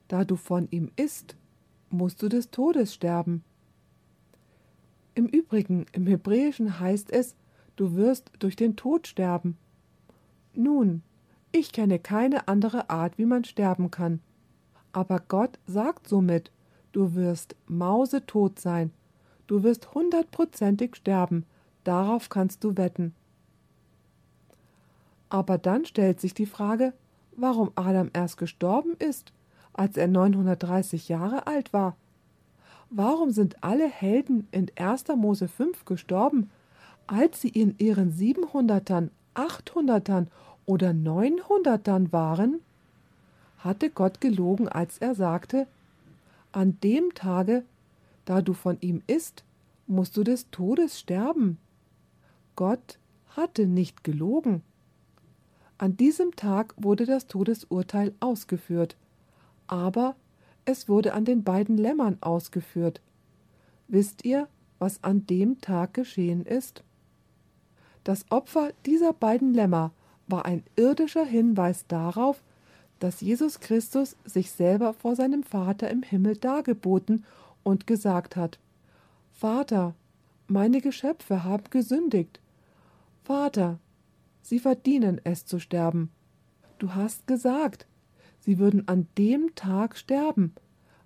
da 0.07 0.23
du 0.23 0.37
von 0.37 0.69
ihm 0.71 0.89
isst, 0.95 1.35
musst 1.89 2.21
du 2.21 2.29
des 2.29 2.49
Todes 2.49 2.93
sterben. 2.93 3.43
Im 5.15 5.27
Übrigen, 5.27 5.85
im 5.91 6.07
Hebräischen 6.07 6.79
heißt 6.79 7.11
es, 7.11 7.35
du 7.75 7.95
wirst 7.95 8.31
durch 8.39 8.55
den 8.55 8.75
Tod 8.75 9.07
sterben. 9.07 9.57
Nun, 10.57 11.01
ich 11.51 11.71
kenne 11.71 11.99
keine 11.99 12.47
andere 12.47 12.89
Art, 12.89 13.17
wie 13.17 13.25
man 13.25 13.43
sterben 13.43 13.91
kann. 13.91 14.19
Aber 14.91 15.21
Gott 15.27 15.59
sagt 15.67 16.07
somit, 16.07 16.51
du 16.91 17.15
wirst 17.15 17.55
mausetot 17.67 18.59
sein, 18.59 18.91
du 19.47 19.63
wirst 19.63 19.93
hundertprozentig 19.93 20.95
sterben, 20.95 21.45
darauf 21.83 22.29
kannst 22.29 22.63
du 22.63 22.77
wetten. 22.77 23.13
Aber 25.29 25.57
dann 25.57 25.85
stellt 25.85 26.21
sich 26.21 26.33
die 26.33 26.45
Frage, 26.45 26.93
warum 27.35 27.71
Adam 27.75 28.09
erst 28.13 28.37
gestorben 28.37 28.95
ist, 28.99 29.33
als 29.73 29.97
er 29.97 30.07
930 30.07 31.09
Jahre 31.09 31.47
alt 31.47 31.73
war. 31.73 31.97
Warum 32.89 33.31
sind 33.31 33.61
alle 33.63 33.87
Helden 33.87 34.47
in 34.51 34.71
1. 34.77 35.05
Mose 35.17 35.47
5 35.47 35.85
gestorben, 35.85 36.49
als 37.07 37.41
sie 37.41 37.49
in 37.49 37.77
ihren 37.77 38.13
700ern, 38.13 39.09
800ern 39.35 40.27
oder 40.65 40.89
900ern 40.89 42.11
waren? 42.11 42.61
Hatte 43.59 43.89
Gott 43.89 44.21
gelogen, 44.21 44.67
als 44.67 44.97
er 44.97 45.15
sagte, 45.15 45.67
an 46.51 46.77
dem 46.81 47.13
Tage, 47.13 47.63
da 48.25 48.41
du 48.41 48.53
von 48.53 48.77
ihm 48.81 49.03
isst, 49.07 49.43
musst 49.87 50.17
du 50.17 50.23
des 50.23 50.49
Todes 50.51 50.99
sterben. 50.99 51.57
Gott 52.55 52.97
hatte 53.35 53.67
nicht 53.67 54.03
gelogen. 54.03 54.61
An 55.77 55.97
diesem 55.97 56.35
Tag 56.35 56.73
wurde 56.77 57.05
das 57.05 57.27
Todesurteil 57.27 58.13
ausgeführt, 58.21 58.95
aber 59.67 60.15
es 60.63 60.87
wurde 60.87 61.13
an 61.13 61.25
den 61.25 61.43
beiden 61.43 61.77
Lämmern 61.77 62.17
ausgeführt. 62.21 63.01
Wisst 63.87 64.23
ihr, 64.23 64.47
was 64.79 65.03
an 65.03 65.27
dem 65.27 65.61
Tag 65.61 65.93
geschehen 65.93 66.45
ist? 66.45 66.83
Das 68.05 68.23
Opfer 68.29 68.71
dieser 68.85 69.13
beiden 69.13 69.55
Lämmer 69.55 69.91
war 70.27 70.45
ein 70.45 70.63
irdischer 70.75 71.25
Hinweis 71.25 71.87
darauf, 71.87 72.43
dass 72.99 73.19
Jesus 73.19 73.59
Christus 73.59 74.15
sich 74.23 74.51
selber 74.51 74.93
vor 74.93 75.15
seinem 75.15 75.41
Vater 75.41 75.89
im 75.89 76.03
Himmel 76.03 76.37
dargeboten 76.37 77.25
und 77.63 77.87
gesagt 77.87 78.35
hat 78.35 78.59
Vater, 79.33 79.95
meine 80.47 80.81
Geschöpfe 80.81 81.43
haben 81.43 81.63
gesündigt. 81.71 82.39
Vater, 83.23 83.79
sie 84.43 84.59
verdienen 84.59 85.19
es 85.23 85.47
zu 85.47 85.59
sterben. 85.59 86.11
Du 86.77 86.93
hast 86.93 87.25
gesagt, 87.25 87.87
sie 88.39 88.59
würden 88.59 88.87
an 88.87 89.07
dem 89.17 89.55
Tag 89.55 89.97
sterben, 89.97 90.53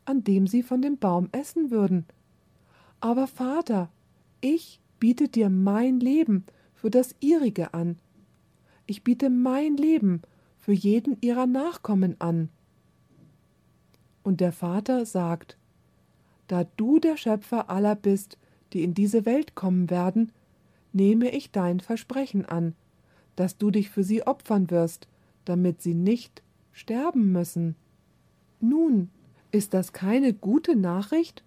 an 0.03 0.25
dem 0.25 0.47
sie 0.47 0.63
von 0.63 0.81
dem 0.81 0.97
Baum 0.97 1.29
essen 1.31 1.71
würden. 1.71 2.05
Aber 2.99 3.25
Vater, 3.25 3.89
ich 4.41 4.81
biete 4.99 5.29
dir 5.29 5.49
mein 5.49 6.01
Leben 6.01 6.43
für 6.79 6.89
das 6.89 7.13
ihrige 7.19 7.73
an. 7.73 7.97
Ich 8.85 9.03
biete 9.03 9.29
mein 9.29 9.75
Leben 9.75 10.21
für 10.57 10.71
jeden 10.71 11.17
ihrer 11.19 11.45
Nachkommen 11.45 12.15
an. 12.19 12.49
Und 14.23 14.39
der 14.39 14.53
Vater 14.53 15.05
sagt, 15.05 15.57
da 16.47 16.63
du 16.77 16.99
der 16.99 17.17
Schöpfer 17.17 17.69
aller 17.69 17.95
bist, 17.95 18.37
die 18.71 18.83
in 18.83 18.93
diese 18.93 19.25
Welt 19.25 19.55
kommen 19.55 19.89
werden, 19.89 20.31
nehme 20.93 21.29
ich 21.31 21.51
dein 21.51 21.81
Versprechen 21.81 22.45
an, 22.45 22.75
dass 23.35 23.57
du 23.57 23.71
dich 23.71 23.89
für 23.89 24.03
sie 24.03 24.25
opfern 24.25 24.69
wirst, 24.69 25.07
damit 25.45 25.81
sie 25.81 25.93
nicht 25.93 26.41
sterben 26.71 27.31
müssen. 27.31 27.75
Nun, 28.61 29.09
ist 29.51 29.73
das 29.73 29.91
keine 29.93 30.33
gute 30.33 30.75
Nachricht? 30.75 31.43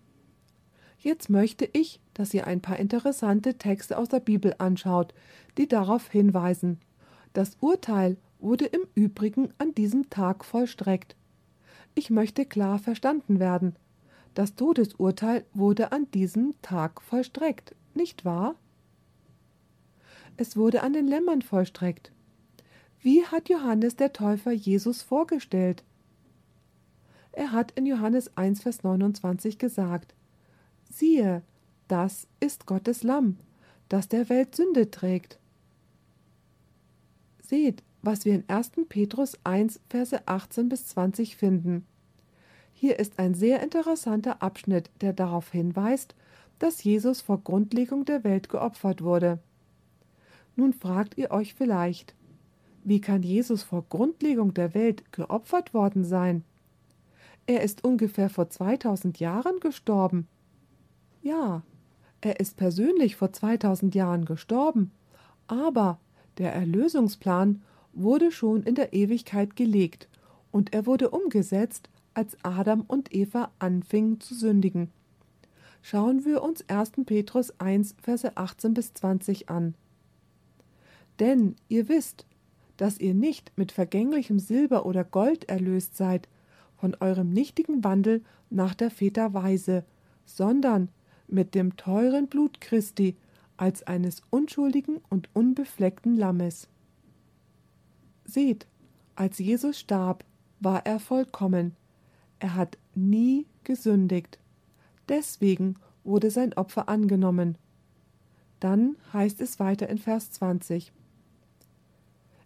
Jetzt 1.02 1.30
möchte 1.30 1.68
ich, 1.72 2.00
dass 2.14 2.32
ihr 2.32 2.46
ein 2.46 2.60
paar 2.60 2.78
interessante 2.78 3.58
Texte 3.58 3.98
aus 3.98 4.08
der 4.08 4.20
Bibel 4.20 4.54
anschaut, 4.58 5.12
die 5.58 5.66
darauf 5.66 6.08
hinweisen. 6.08 6.78
Das 7.32 7.56
Urteil 7.58 8.16
wurde 8.38 8.66
im 8.66 8.82
Übrigen 8.94 9.52
an 9.58 9.74
diesem 9.74 10.10
Tag 10.10 10.44
vollstreckt. 10.44 11.16
Ich 11.96 12.10
möchte 12.10 12.46
klar 12.46 12.78
verstanden 12.78 13.40
werden. 13.40 13.74
Das 14.34 14.54
Todesurteil 14.54 15.44
wurde 15.52 15.90
an 15.90 16.08
diesem 16.12 16.54
Tag 16.62 17.02
vollstreckt, 17.02 17.74
nicht 17.94 18.24
wahr? 18.24 18.54
Es 20.36 20.56
wurde 20.56 20.84
an 20.84 20.92
den 20.92 21.08
Lämmern 21.08 21.42
vollstreckt. 21.42 22.12
Wie 23.00 23.26
hat 23.26 23.48
Johannes 23.48 23.96
der 23.96 24.12
Täufer 24.12 24.52
Jesus 24.52 25.02
vorgestellt? 25.02 25.82
Er 27.32 27.50
hat 27.50 27.72
in 27.72 27.86
Johannes 27.86 28.36
1, 28.36 28.62
Vers 28.62 28.84
29 28.84 29.58
gesagt, 29.58 30.14
siehe, 30.92 31.42
das 31.88 32.26
ist 32.40 32.66
Gottes 32.66 33.02
Lamm, 33.02 33.36
das 33.88 34.08
der 34.08 34.28
Welt 34.28 34.54
Sünde 34.54 34.90
trägt. 34.90 35.38
Seht, 37.42 37.82
was 38.02 38.24
wir 38.24 38.34
in 38.34 38.44
1. 38.48 38.72
Petrus 38.88 39.38
1, 39.44 39.80
Verse 39.88 40.20
18 40.26 40.68
bis 40.68 40.86
20 40.88 41.36
finden. 41.36 41.86
Hier 42.72 42.98
ist 42.98 43.18
ein 43.18 43.34
sehr 43.34 43.62
interessanter 43.62 44.42
Abschnitt, 44.42 44.90
der 45.00 45.12
darauf 45.12 45.52
hinweist, 45.52 46.14
dass 46.58 46.82
Jesus 46.82 47.20
vor 47.20 47.42
Grundlegung 47.42 48.04
der 48.04 48.24
Welt 48.24 48.48
geopfert 48.48 49.02
wurde. 49.02 49.38
Nun 50.56 50.72
fragt 50.72 51.16
ihr 51.16 51.30
euch 51.30 51.54
vielleicht, 51.54 52.14
wie 52.84 53.00
kann 53.00 53.22
Jesus 53.22 53.62
vor 53.62 53.84
Grundlegung 53.88 54.54
der 54.54 54.74
Welt 54.74 55.12
geopfert 55.12 55.72
worden 55.72 56.04
sein? 56.04 56.44
Er 57.46 57.62
ist 57.62 57.84
ungefähr 57.84 58.28
vor 58.28 58.50
2000 58.50 59.20
Jahren 59.20 59.60
gestorben. 59.60 60.26
Ja, 61.22 61.62
er 62.20 62.40
ist 62.40 62.56
persönlich 62.56 63.16
vor 63.16 63.32
2000 63.32 63.94
Jahren 63.94 64.24
gestorben, 64.24 64.90
aber 65.46 65.98
der 66.38 66.52
Erlösungsplan 66.52 67.62
wurde 67.92 68.32
schon 68.32 68.64
in 68.64 68.74
der 68.74 68.92
Ewigkeit 68.92 69.54
gelegt 69.54 70.08
und 70.50 70.72
er 70.72 70.86
wurde 70.86 71.10
umgesetzt, 71.10 71.88
als 72.14 72.36
Adam 72.42 72.82
und 72.82 73.14
Eva 73.14 73.50
anfingen 73.58 74.20
zu 74.20 74.34
sündigen. 74.34 74.90
Schauen 75.80 76.24
wir 76.24 76.42
uns 76.42 76.68
1. 76.68 76.92
Petrus 77.06 77.58
1, 77.58 77.94
Verse 78.02 78.36
18 78.36 78.74
bis 78.74 78.92
20 78.94 79.48
an. 79.48 79.74
Denn 81.20 81.56
ihr 81.68 81.88
wisst, 81.88 82.26
dass 82.76 82.98
ihr 82.98 83.14
nicht 83.14 83.52
mit 83.56 83.72
vergänglichem 83.72 84.38
Silber 84.38 84.86
oder 84.86 85.04
Gold 85.04 85.48
erlöst 85.48 85.96
seid, 85.96 86.28
von 86.76 86.96
eurem 87.00 87.32
nichtigen 87.32 87.84
Wandel 87.84 88.22
nach 88.50 88.74
der 88.74 88.90
Väter 88.90 89.34
Weise, 89.34 89.84
sondern 90.24 90.88
mit 91.32 91.54
dem 91.54 91.76
teuren 91.76 92.28
Blut 92.28 92.60
Christi 92.60 93.16
als 93.56 93.82
eines 93.84 94.22
unschuldigen 94.30 95.00
und 95.08 95.28
unbefleckten 95.34 96.16
Lammes. 96.16 96.68
Seht, 98.24 98.66
als 99.14 99.38
Jesus 99.38 99.78
starb, 99.78 100.24
war 100.60 100.86
er 100.86 101.00
vollkommen, 101.00 101.74
er 102.38 102.54
hat 102.54 102.78
nie 102.94 103.46
gesündigt. 103.64 104.38
Deswegen 105.08 105.76
wurde 106.04 106.30
sein 106.30 106.52
Opfer 106.54 106.88
angenommen. 106.88 107.56
Dann 108.60 108.96
heißt 109.12 109.40
es 109.40 109.58
weiter 109.58 109.88
in 109.88 109.98
Vers 109.98 110.30
20. 110.32 110.92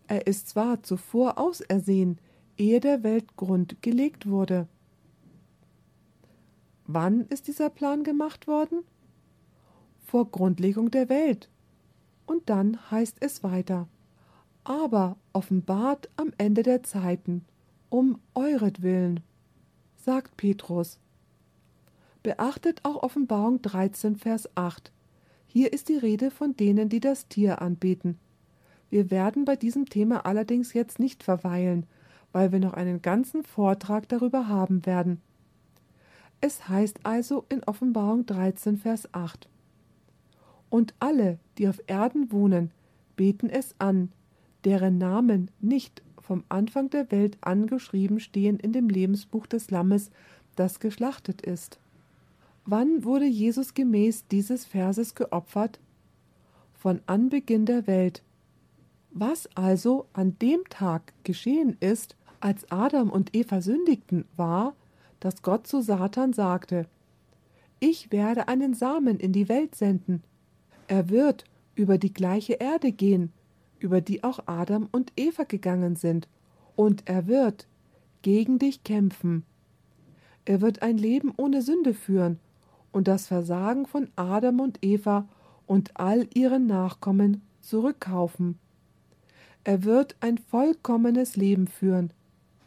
Er 0.09 0.27
ist 0.27 0.49
zwar 0.49 0.83
zuvor 0.83 1.39
ausersehen, 1.39 2.19
ehe 2.57 2.81
der 2.81 3.03
Weltgrund 3.03 3.83
gelegt 3.83 4.29
wurde. 4.29 4.69
Wann 6.87 7.23
ist 7.27 7.49
dieser 7.49 7.69
Plan 7.69 8.05
gemacht 8.05 8.47
worden? 8.47 8.85
Vor 10.05 10.31
Grundlegung 10.31 10.91
der 10.91 11.09
Welt. 11.09 11.51
Und 12.27 12.49
dann 12.49 12.91
heißt 12.91 13.17
es 13.21 13.43
weiter. 13.43 13.89
Aber 14.63 15.17
offenbart 15.33 16.09
am 16.17 16.33
Ende 16.39 16.63
der 16.63 16.83
Zeiten, 16.85 17.45
um 17.89 18.19
euretwillen, 18.35 19.21
sagt 19.97 20.37
Petrus. 20.37 20.99
Beachtet 22.23 22.81
auch 22.85 23.03
Offenbarung 23.03 23.63
13, 23.63 24.17
Vers 24.17 24.49
8. 24.57 24.93
Hier 25.47 25.73
ist 25.73 25.89
die 25.89 25.97
Rede 25.97 26.31
von 26.31 26.57
denen, 26.57 26.89
die 26.89 27.01
das 27.01 27.29
Tier 27.29 27.63
anbeten. 27.63 28.19
Wir 28.91 29.11
werden 29.11 29.45
bei 29.45 29.57
diesem 29.57 29.87
Thema 29.87 30.27
allerdings 30.27 30.73
jetzt 30.73 31.01
nicht 31.01 31.25
verweilen, 31.25 31.87
weil 32.33 32.53
wir 32.53 32.61
noch 32.61 32.75
einen 32.75 33.03
ganzen 33.03 33.43
Vortrag 33.43 34.09
darüber 34.09 34.49
haben 34.49 34.87
werden. 34.87 35.21
Es 36.47 36.69
heißt 36.69 37.01
also 37.03 37.45
in 37.49 37.65
Offenbarung 37.65 38.25
13, 38.25 38.77
Vers 38.77 39.13
8. 39.13 39.49
Und 40.71 40.95
alle, 41.01 41.41
die 41.59 41.67
auf 41.67 41.83
Erden 41.89 42.31
wohnen, 42.31 42.71
beten 43.17 43.51
es 43.51 43.75
an, 43.81 44.13
deren 44.65 44.97
Namen 44.97 45.51
nicht 45.61 46.05
vom 46.21 46.45
Anfang 46.49 46.89
der 46.89 47.11
Welt 47.11 47.37
angeschrieben 47.41 48.21
stehen 48.21 48.61
in 48.61 48.73
dem 48.73 48.89
Lebensbuch 48.89 49.49
des 49.49 49.73
Lammes, 49.73 50.13
das 50.55 50.79
geschlachtet 50.79 51.43
ist. 51.43 51.81
Wann 52.65 53.03
wurde 53.03 53.27
Jesus 53.27 53.75
gemäß 53.75 54.29
dieses 54.29 54.65
Verses 54.67 55.17
geopfert? 55.17 55.81
Von 56.75 57.01
Anbeginn 57.07 57.67
der 57.67 57.89
Welt, 57.89 58.23
was 59.11 59.49
also 59.57 60.07
an 60.13 60.39
dem 60.41 60.61
Tag 60.71 61.13
geschehen 61.25 61.77
ist, 61.81 62.15
als 62.39 62.71
Adam 62.71 63.11
und 63.11 63.35
Eva 63.35 63.61
sündigten, 63.61 64.27
war, 64.37 64.77
dass 65.21 65.43
Gott 65.43 65.67
zu 65.67 65.81
Satan 65.81 66.33
sagte, 66.33 66.87
Ich 67.81 68.13
werde 68.13 68.49
einen 68.49 68.75
Samen 68.75 69.19
in 69.19 69.33
die 69.33 69.49
Welt 69.49 69.75
senden. 69.75 70.23
Er 70.89 71.09
wird 71.11 71.45
über 71.75 71.99
die 71.99 72.13
gleiche 72.13 72.55
Erde 72.55 72.93
gehen, 72.93 73.33
über 73.79 74.01
die 74.01 74.25
auch 74.25 74.41
Adam 74.47 74.89
und 74.93 75.13
Eva 75.17 75.45
gegangen 75.45 75.97
sind, 75.97 76.29
und 76.75 77.03
er 77.07 77.27
wird 77.27 77.67
gegen 78.23 78.59
dich 78.59 78.85
kämpfen. 78.85 79.45
Er 80.45 80.61
wird 80.61 80.83
ein 80.83 80.99
Leben 80.99 81.33
ohne 81.37 81.63
Sünde 81.63 81.95
führen 81.95 82.39
und 82.93 83.09
das 83.09 83.27
Versagen 83.27 83.87
von 83.87 84.09
Adam 84.17 84.61
und 84.61 84.79
Eva 84.83 85.29
und 85.67 85.91
all 85.95 86.29
ihren 86.35 86.67
Nachkommen 86.67 87.43
zurückkaufen. 87.61 88.59
Er 89.65 89.83
wird 89.83 90.17
ein 90.21 90.39
vollkommenes 90.39 91.37
Leben 91.37 91.67
führen. 91.67 92.13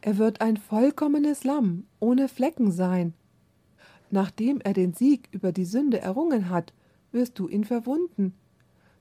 Er 0.02 0.18
wird 0.18 0.39
ein 0.39 0.58
vollkommenes 0.58 1.43
Lamm 1.43 1.86
ohne 2.00 2.30
Flecken 2.30 2.72
sein. 2.72 3.14
Nachdem 4.12 4.62
er 4.62 4.74
den 4.74 4.93
Sieg 4.93 5.28
über 5.32 5.52
die 5.52 5.66
Sünde 5.66 6.00
errungen 6.00 6.50
hat, 6.50 6.74
wirst 7.12 7.38
du 7.38 7.47
ihn 7.47 7.66
verwunden. 7.66 8.34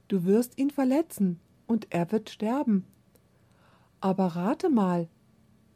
Du 0.07 0.25
wirst 0.25 0.57
ihn 0.57 0.69
verletzen, 0.69 1.39
und 1.67 1.87
er 1.91 2.11
wird 2.11 2.29
sterben. 2.29 2.83
Aber 4.01 4.25
rate 4.27 4.69
mal, 4.69 5.07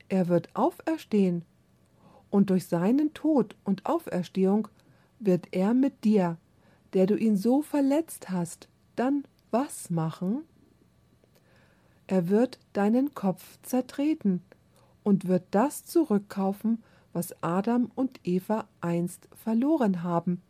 er 0.09 0.28
wird 0.28 0.55
auferstehen, 0.55 1.45
und 2.30 2.49
durch 2.49 2.65
seinen 2.65 3.13
Tod 3.13 3.55
und 3.63 3.86
Auferstehung 3.86 4.67
wird 5.19 5.47
er 5.51 5.74
mit 5.74 6.03
dir, 6.03 6.38
der 6.93 7.05
du 7.05 7.15
ihn 7.15 7.38
so 7.38 7.61
verletzt 7.61 8.30
hast, 8.30 8.67
dann 8.95 9.24
was 9.51 9.89
machen? 9.89 10.41
Er 12.07 12.30
wird 12.30 12.59
deinen 12.74 13.13
Kopf 13.13 13.59
zertreten 13.61 14.41
und 15.03 15.27
wird 15.27 15.43
das 15.51 15.85
zurückkaufen, 15.85 16.83
was 17.13 17.35
Adam 17.43 17.91
und 17.95 18.19
Eva 18.23 18.67
einst 18.81 19.27
verloren 19.35 20.03
haben. 20.03 20.41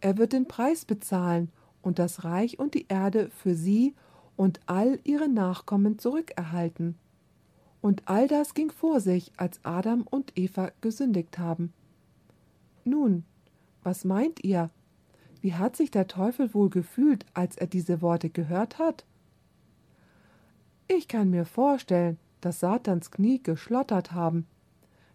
Er 0.00 0.18
wird 0.18 0.32
den 0.32 0.48
Preis 0.48 0.84
bezahlen 0.84 1.50
und 1.80 1.98
das 1.98 2.24
Reich 2.24 2.58
und 2.58 2.74
die 2.74 2.86
Erde 2.88 3.30
für 3.30 3.54
sie 3.54 3.94
und 4.36 4.60
all 4.66 4.98
ihre 5.04 5.28
Nachkommen 5.28 5.98
zurückerhalten. 5.98 6.96
Und 7.80 8.02
all 8.06 8.28
das 8.28 8.54
ging 8.54 8.70
vor 8.70 9.00
sich, 9.00 9.32
als 9.36 9.60
Adam 9.64 10.02
und 10.02 10.38
Eva 10.38 10.70
gesündigt 10.80 11.38
haben. 11.38 11.72
Nun, 12.84 13.24
was 13.82 14.04
meint 14.04 14.44
ihr? 14.44 14.70
Wie 15.40 15.54
hat 15.54 15.76
sich 15.76 15.90
der 15.90 16.06
Teufel 16.06 16.54
wohl 16.54 16.70
gefühlt, 16.70 17.26
als 17.34 17.56
er 17.56 17.66
diese 17.66 18.00
Worte 18.00 18.30
gehört 18.30 18.78
hat? 18.78 19.04
Ich 20.86 21.08
kann 21.08 21.30
mir 21.30 21.44
vorstellen, 21.44 22.18
dass 22.42 22.60
Satans 22.60 23.10
Knie 23.10 23.42
geschlottert 23.42 24.12
haben. 24.12 24.46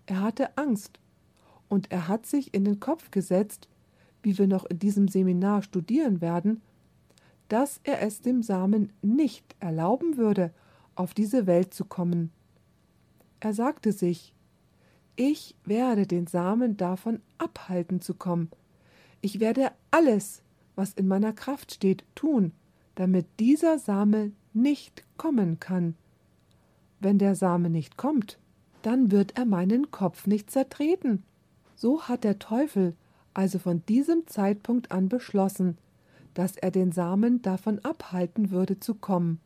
Er 0.08 0.22
hatte 0.22 0.58
Angst, 0.58 1.00
und 1.70 1.92
er 1.92 2.08
hat 2.08 2.26
sich 2.26 2.54
in 2.54 2.66
den 2.66 2.80
Kopf 2.80 3.12
gesetzt, 3.12 3.68
wie 4.24 4.38
wir 4.38 4.48
noch 4.48 4.66
in 4.66 4.80
diesem 4.80 5.08
Seminar 5.08 5.62
studieren 5.62 6.22
werden, 6.22 6.62
dass 7.50 7.80
er 7.84 8.02
es 8.02 8.22
dem 8.22 8.44
Samen 8.44 8.92
nicht 9.02 9.56
erlauben 9.60 10.18
würde, 10.18 10.52
auf 10.96 11.14
diese 11.14 11.46
Welt 11.46 11.74
zu 11.74 11.86
kommen. 11.86 12.32
Er 13.40 13.54
sagte 13.54 13.92
sich, 13.92 14.34
ich 15.16 15.56
werde 15.64 16.08
den 16.08 16.28
Samen 16.28 16.78
davon 16.78 17.22
abhalten 17.38 18.02
zu 18.02 18.14
kommen. 18.14 18.50
Ich 19.22 19.40
werde 19.40 19.72
alles, 19.92 20.42
was 20.76 20.94
in 20.94 21.08
meiner 21.08 21.34
Kraft 21.34 21.74
steht, 21.74 22.04
tun, 22.16 22.52
damit 22.96 23.26
dieser 23.40 23.80
Same 23.80 24.32
nicht 24.54 25.04
kommen 25.18 25.60
kann. 25.60 25.96
Wenn 27.00 27.18
der 27.18 27.36
Same 27.36 27.70
nicht 27.70 27.98
kommt, 27.98 28.38
dann 28.82 29.12
wird 29.12 29.38
er 29.38 29.46
meinen 29.46 29.92
Kopf 29.92 30.28
nicht 30.28 30.50
zertreten. 30.52 31.24
So 31.76 32.04
hat 32.04 32.24
der 32.24 32.40
Teufel 32.40 32.96
also 33.34 33.60
von 33.60 33.84
diesem 33.86 34.26
Zeitpunkt 34.26 34.92
an 34.92 35.10
beschlossen, 35.10 35.78
dass 36.34 36.58
er 36.58 36.72
den 36.72 36.92
Samen 36.92 37.42
davon 37.44 37.80
abhalten 37.84 38.50
würde 38.50 38.80
zu 38.80 38.96
kommen. 38.96 39.40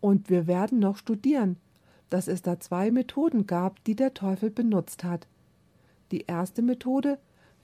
Und 0.00 0.30
wir 0.30 0.46
werden 0.46 0.78
noch 0.78 0.96
studieren, 0.96 1.56
dass 2.10 2.28
es 2.28 2.42
da 2.42 2.60
zwei 2.60 2.90
Methoden 2.90 3.46
gab, 3.46 3.82
die 3.84 3.96
der 3.96 4.14
Teufel 4.14 4.50
benutzt 4.50 5.02
hat. 5.04 5.26
Die 6.12 6.22
erste 6.26 6.62
Methode 6.62 7.18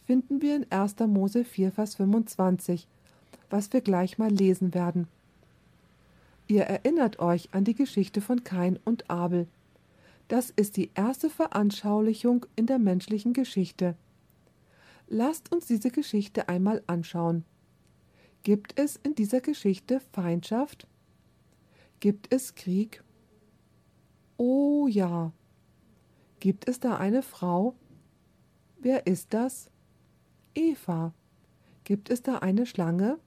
finden 0.06 0.42
wir 0.42 0.56
in 0.56 0.70
1. 0.70 0.96
Mose 1.06 1.44
4, 1.44 1.72
Vers 1.72 1.96
25, 1.96 2.86
was 3.50 3.72
wir 3.72 3.80
gleich 3.80 4.18
mal 4.18 4.30
lesen 4.30 4.74
werden. 4.74 5.08
Ihr 6.48 6.62
erinnert 6.62 7.18
euch 7.18 7.48
an 7.52 7.64
die 7.64 7.74
Geschichte 7.74 8.20
von 8.20 8.44
Kain 8.44 8.78
und 8.84 9.10
Abel. 9.10 9.48
Das 10.28 10.50
ist 10.50 10.76
die 10.76 10.90
erste 10.94 11.28
Veranschaulichung 11.28 12.46
in 12.54 12.66
der 12.66 12.78
menschlichen 12.78 13.32
Geschichte. 13.32 13.96
Lasst 15.08 15.52
uns 15.52 15.66
diese 15.66 15.90
Geschichte 15.90 16.48
einmal 16.48 16.82
anschauen. 16.86 17.44
Gibt 18.42 18.78
es 18.78 18.96
in 18.96 19.14
dieser 19.14 19.40
Geschichte 19.40 20.00
Feindschaft? 20.12 20.86
Gibt 21.98 22.32
es 22.32 22.54
Krieg? 22.54 23.02
Oh 24.36 24.86
ja. 24.88 25.32
Gibt 26.38 26.68
es 26.68 26.78
da 26.78 26.96
eine 26.96 27.22
Frau? 27.22 27.74
Wer 28.78 29.06
ist 29.06 29.34
das? 29.34 29.70
Eva. 30.54 31.12
Gibt 31.84 32.10
es 32.10 32.22
da 32.22 32.38
eine 32.38 32.66
Schlange? 32.66 33.18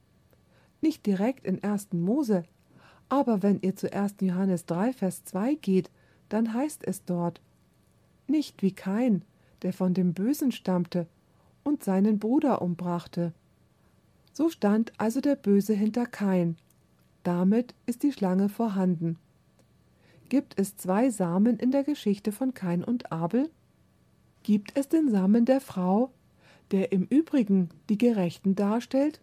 Nicht 0.80 1.04
direkt 1.04 1.44
in 1.44 1.62
1. 1.62 1.92
Mose, 1.92 2.44
aber 3.10 3.42
wenn 3.42 3.60
ihr 3.60 3.76
zu 3.76 3.92
1. 3.92 4.14
Johannes 4.20 4.64
3, 4.66 4.94
Vers 4.94 5.24
2 5.24 5.56
geht, 5.56 5.90
dann 6.30 6.54
heißt 6.54 6.86
es 6.86 7.04
dort, 7.04 7.40
nicht 8.26 8.62
wie 8.62 8.72
Kain, 8.72 9.22
der 9.62 9.72
von 9.72 9.92
dem 9.92 10.14
Bösen 10.14 10.52
stammte 10.52 11.06
und 11.64 11.84
seinen 11.84 12.18
Bruder 12.18 12.62
umbrachte. 12.62 13.34
So 14.32 14.48
stand 14.48 14.92
also 14.96 15.20
der 15.20 15.36
Böse 15.36 15.74
hinter 15.74 16.06
Kain. 16.06 16.56
Damit 17.24 17.74
ist 17.84 18.02
die 18.04 18.12
Schlange 18.12 18.48
vorhanden. 18.48 19.18
Gibt 20.28 20.58
es 20.58 20.76
zwei 20.76 21.10
Samen 21.10 21.58
in 21.58 21.72
der 21.72 21.82
Geschichte 21.82 22.30
von 22.30 22.54
Kain 22.54 22.84
und 22.84 23.10
Abel? 23.10 23.50
Gibt 24.44 24.78
es 24.78 24.88
den 24.88 25.10
Samen 25.10 25.44
der 25.44 25.60
Frau, 25.60 26.12
der 26.70 26.92
im 26.92 27.02
Übrigen 27.10 27.68
die 27.88 27.98
Gerechten 27.98 28.54
darstellt? 28.54 29.20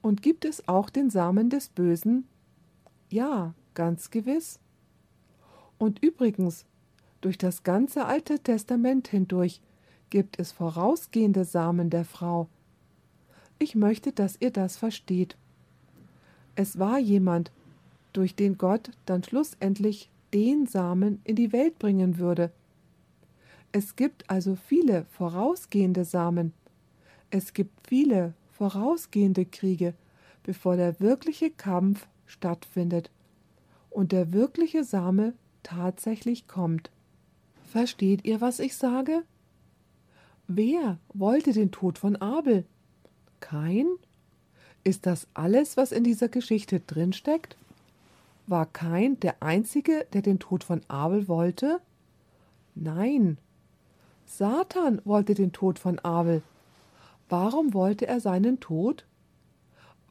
Und 0.00 0.22
gibt 0.22 0.46
es 0.46 0.66
auch 0.66 0.88
den 0.88 1.10
Samen 1.10 1.50
des 1.50 1.68
Bösen? 1.68 2.26
Ja, 3.14 3.54
ganz 3.74 4.10
gewiss. 4.10 4.58
Und 5.78 6.02
übrigens, 6.02 6.64
durch 7.20 7.38
das 7.38 7.62
ganze 7.62 8.06
Alte 8.06 8.40
Testament 8.40 9.06
hindurch 9.06 9.60
gibt 10.10 10.40
es 10.40 10.50
vorausgehende 10.50 11.44
Samen 11.44 11.90
der 11.90 12.04
Frau. 12.04 12.48
Ich 13.60 13.76
möchte, 13.76 14.10
dass 14.10 14.40
ihr 14.40 14.50
das 14.50 14.76
versteht. 14.76 15.36
Es 16.56 16.80
war 16.80 16.98
jemand, 16.98 17.52
durch 18.12 18.34
den 18.34 18.58
Gott 18.58 18.90
dann 19.06 19.22
schlussendlich 19.22 20.10
den 20.32 20.66
Samen 20.66 21.20
in 21.22 21.36
die 21.36 21.52
Welt 21.52 21.78
bringen 21.78 22.18
würde. 22.18 22.50
Es 23.70 23.94
gibt 23.94 24.28
also 24.28 24.56
viele 24.56 25.04
vorausgehende 25.12 26.04
Samen. 26.04 26.52
Es 27.30 27.52
gibt 27.52 27.86
viele 27.86 28.34
vorausgehende 28.50 29.44
Kriege, 29.44 29.94
bevor 30.42 30.74
der 30.74 30.98
wirkliche 30.98 31.50
Kampf 31.50 32.08
stattfindet 32.26 33.10
und 33.90 34.12
der 34.12 34.32
wirkliche 34.32 34.84
Same 34.84 35.34
tatsächlich 35.62 36.46
kommt. 36.48 36.90
Versteht 37.64 38.24
ihr, 38.24 38.40
was 38.40 38.60
ich 38.60 38.76
sage? 38.76 39.22
Wer 40.46 40.98
wollte 41.12 41.52
den 41.52 41.70
Tod 41.70 41.98
von 41.98 42.16
Abel? 42.16 42.64
Kein? 43.40 43.86
Ist 44.84 45.06
das 45.06 45.26
alles, 45.32 45.76
was 45.76 45.90
in 45.90 46.04
dieser 46.04 46.28
Geschichte 46.28 46.80
drinsteckt? 46.80 47.56
War 48.46 48.66
Kain 48.66 49.18
der 49.20 49.42
Einzige, 49.42 50.06
der 50.12 50.20
den 50.20 50.38
Tod 50.38 50.64
von 50.64 50.82
Abel 50.88 51.28
wollte? 51.28 51.80
Nein. 52.74 53.38
Satan 54.26 55.00
wollte 55.04 55.34
den 55.34 55.52
Tod 55.52 55.78
von 55.78 55.98
Abel. 56.00 56.42
Warum 57.28 57.72
wollte 57.72 58.06
er 58.06 58.20
seinen 58.20 58.60
Tod? 58.60 59.06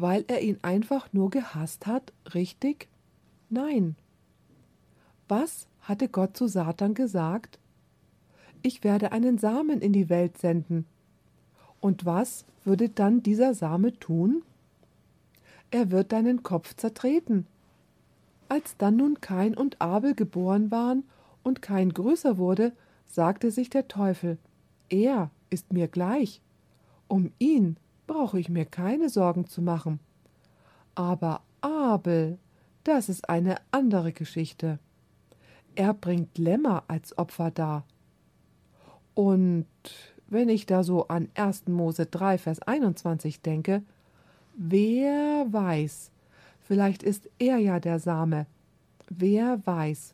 Weil 0.03 0.25
er 0.27 0.41
ihn 0.41 0.59
einfach 0.63 1.13
nur 1.13 1.29
gehasst 1.29 1.87
hat, 1.87 2.11
richtig? 2.33 2.89
Nein. 3.49 3.95
Was 5.29 5.65
hatte 5.79 6.09
Gott 6.09 6.35
zu 6.35 6.47
Satan 6.47 6.93
gesagt? 6.93 7.57
Ich 8.63 8.83
werde 8.83 9.13
einen 9.13 9.37
Samen 9.37 9.79
in 9.79 9.93
die 9.93 10.09
Welt 10.09 10.37
senden. 10.37 10.85
Und 11.79 12.03
was 12.03 12.43
würde 12.65 12.89
dann 12.89 13.23
dieser 13.23 13.53
Same 13.53 13.97
tun? 13.97 14.43
Er 15.71 15.89
wird 15.89 16.11
deinen 16.11 16.43
Kopf 16.43 16.75
zertreten. 16.75 17.47
Als 18.49 18.75
dann 18.75 18.97
nun 18.97 19.21
Kain 19.21 19.55
und 19.55 19.79
Abel 19.79 20.15
geboren 20.15 20.69
waren 20.69 21.05
und 21.43 21.61
Kain 21.61 21.93
größer 21.93 22.37
wurde, 22.37 22.73
sagte 23.07 23.51
sich 23.51 23.69
der 23.69 23.87
Teufel, 23.87 24.37
er 24.89 25.31
ist 25.49 25.71
mir 25.71 25.87
gleich. 25.87 26.41
Um 27.07 27.31
ihn 27.39 27.77
brauche 28.13 28.39
ich 28.39 28.47
mir 28.47 28.65
keine 28.65 29.09
Sorgen 29.09 29.47
zu 29.47 29.61
machen. 29.61 29.99
Aber 30.93 31.41
Abel, 31.61 32.37
das 32.83 33.09
ist 33.09 33.27
eine 33.27 33.55
andere 33.71 34.13
Geschichte. 34.13 34.77
Er 35.75 35.93
bringt 35.95 36.37
Lämmer 36.37 36.83
als 36.87 37.17
Opfer 37.17 37.49
dar. 37.49 37.85
Und 39.15 39.65
wenn 40.27 40.49
ich 40.49 40.67
da 40.67 40.83
so 40.83 41.07
an 41.07 41.29
1. 41.33 41.67
Mose 41.67 42.05
3, 42.05 42.37
Vers 42.37 42.61
21 42.61 43.41
denke, 43.41 43.81
wer 44.55 45.47
weiß, 45.51 46.11
vielleicht 46.61 47.01
ist 47.01 47.29
er 47.39 47.57
ja 47.57 47.79
der 47.79 47.99
Same. 47.99 48.45
Wer 49.09 49.65
weiß. 49.65 50.13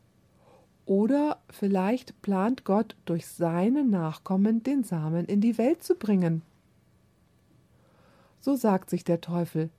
Oder 0.86 1.40
vielleicht 1.50 2.22
plant 2.22 2.64
Gott 2.64 2.96
durch 3.06 3.28
seine 3.28 3.84
Nachkommen 3.84 4.64
den 4.64 4.84
Samen 4.84 5.26
in 5.26 5.42
die 5.42 5.58
Welt 5.58 5.84
zu 5.84 5.96
bringen. 5.96 6.44
So 8.40 8.56
sagt 8.56 8.90
sich 8.90 9.04
der 9.04 9.22
Teufel, 9.22 9.70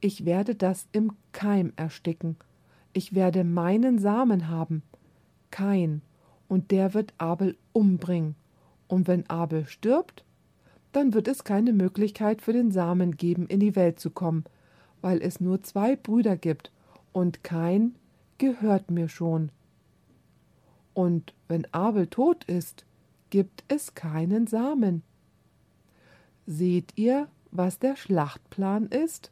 ich 0.00 0.24
werde 0.24 0.54
das 0.54 0.86
im 0.92 1.12
Keim 1.32 1.72
ersticken, 1.76 2.36
ich 2.92 3.14
werde 3.14 3.44
meinen 3.44 3.98
Samen 3.98 4.48
haben, 4.48 4.82
Kain, 5.50 6.02
und 6.48 6.70
der 6.70 6.94
wird 6.94 7.14
Abel 7.18 7.56
umbringen, 7.72 8.34
und 8.88 9.08
wenn 9.08 9.28
Abel 9.28 9.66
stirbt, 9.66 10.24
dann 10.92 11.12
wird 11.12 11.28
es 11.28 11.44
keine 11.44 11.72
Möglichkeit 11.72 12.40
für 12.40 12.52
den 12.52 12.70
Samen 12.70 13.16
geben, 13.16 13.46
in 13.46 13.60
die 13.60 13.76
Welt 13.76 14.00
zu 14.00 14.10
kommen, 14.10 14.44
weil 15.00 15.20
es 15.22 15.40
nur 15.40 15.62
zwei 15.62 15.96
Brüder 15.96 16.36
gibt, 16.36 16.72
und 17.12 17.42
Kain 17.44 17.94
gehört 18.38 18.90
mir 18.90 19.08
schon. 19.08 19.50
Und 20.94 21.34
wenn 21.48 21.66
Abel 21.72 22.06
tot 22.06 22.44
ist, 22.44 22.84
gibt 23.30 23.64
es 23.68 23.94
keinen 23.94 24.46
Samen. 24.46 25.02
Seht 26.46 26.92
ihr, 26.96 27.28
was 27.50 27.78
der 27.78 27.96
Schlachtplan 27.96 28.86
ist? 28.86 29.30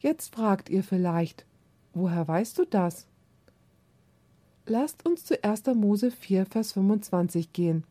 Jetzt 0.00 0.34
fragt 0.34 0.68
ihr 0.68 0.84
vielleicht, 0.84 1.44
woher 1.92 2.26
weißt 2.26 2.58
du 2.58 2.64
das? 2.64 3.06
Lasst 4.66 5.06
uns 5.06 5.24
zu 5.24 5.42
1. 5.42 5.66
Mose 5.74 6.10
4, 6.10 6.46
Vers 6.46 6.72
25 6.72 7.52
gehen. 7.52 7.84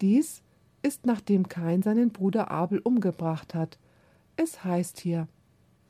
Dies 0.00 0.42
ist 0.82 1.06
nachdem 1.06 1.48
Kain 1.48 1.82
seinen 1.82 2.10
Bruder 2.10 2.50
Abel 2.50 2.78
umgebracht 2.78 3.54
hat. 3.54 3.78
Es 4.36 4.64
heißt 4.64 4.98
hier, 4.98 5.28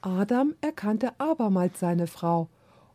Adam 0.00 0.54
erkannte 0.60 1.18
abermals 1.20 1.78
seine 1.78 2.06
Frau, 2.06 2.48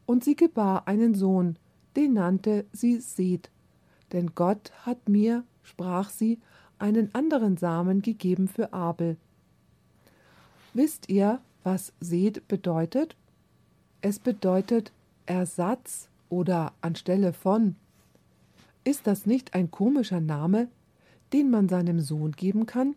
und 0.06 0.24
sie 0.24 0.36
gebar 0.36 0.88
einen 0.88 1.16
Sohn, 1.16 1.58
den 1.96 2.14
nannte 2.14 2.66
sie 2.72 3.00
Seth. 3.00 3.50
Denn 4.12 4.36
Gott 4.36 4.72
hat 4.86 5.10
mir, 5.10 5.44
sprach 5.64 6.10
sie, 6.10 6.40
einen 6.80 7.14
anderen 7.14 7.58
Samen 7.58 8.02
gegeben 8.02 8.48
für 8.48 8.74
Abel. 8.74 9.18
Wisst 10.74 11.10
ihr, 11.10 11.40
was 11.64 11.94
Sed 12.00 12.48
bedeutet? 12.48 13.16
Es 14.02 14.20
bedeutet 14.20 14.92
Ersatz 15.26 16.10
oder 16.30 16.74
anstelle 16.82 17.34
von. 17.34 17.76
Ist 18.84 19.08
das 19.08 19.26
nicht 19.26 19.56
ein 19.56 19.72
komischer 19.72 20.20
Name, 20.20 20.68
den 21.34 21.50
man 21.50 21.70
seinem 21.70 22.00
Sohn 22.00 22.34
geben 22.34 22.66
kann? 22.66 22.96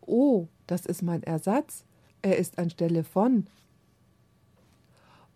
Oh, 0.00 0.46
das 0.66 0.86
ist 0.86 1.02
mein 1.02 1.22
Ersatz, 1.22 1.84
er 2.22 2.38
ist 2.38 2.58
anstelle 2.58 3.04
von. 3.04 3.46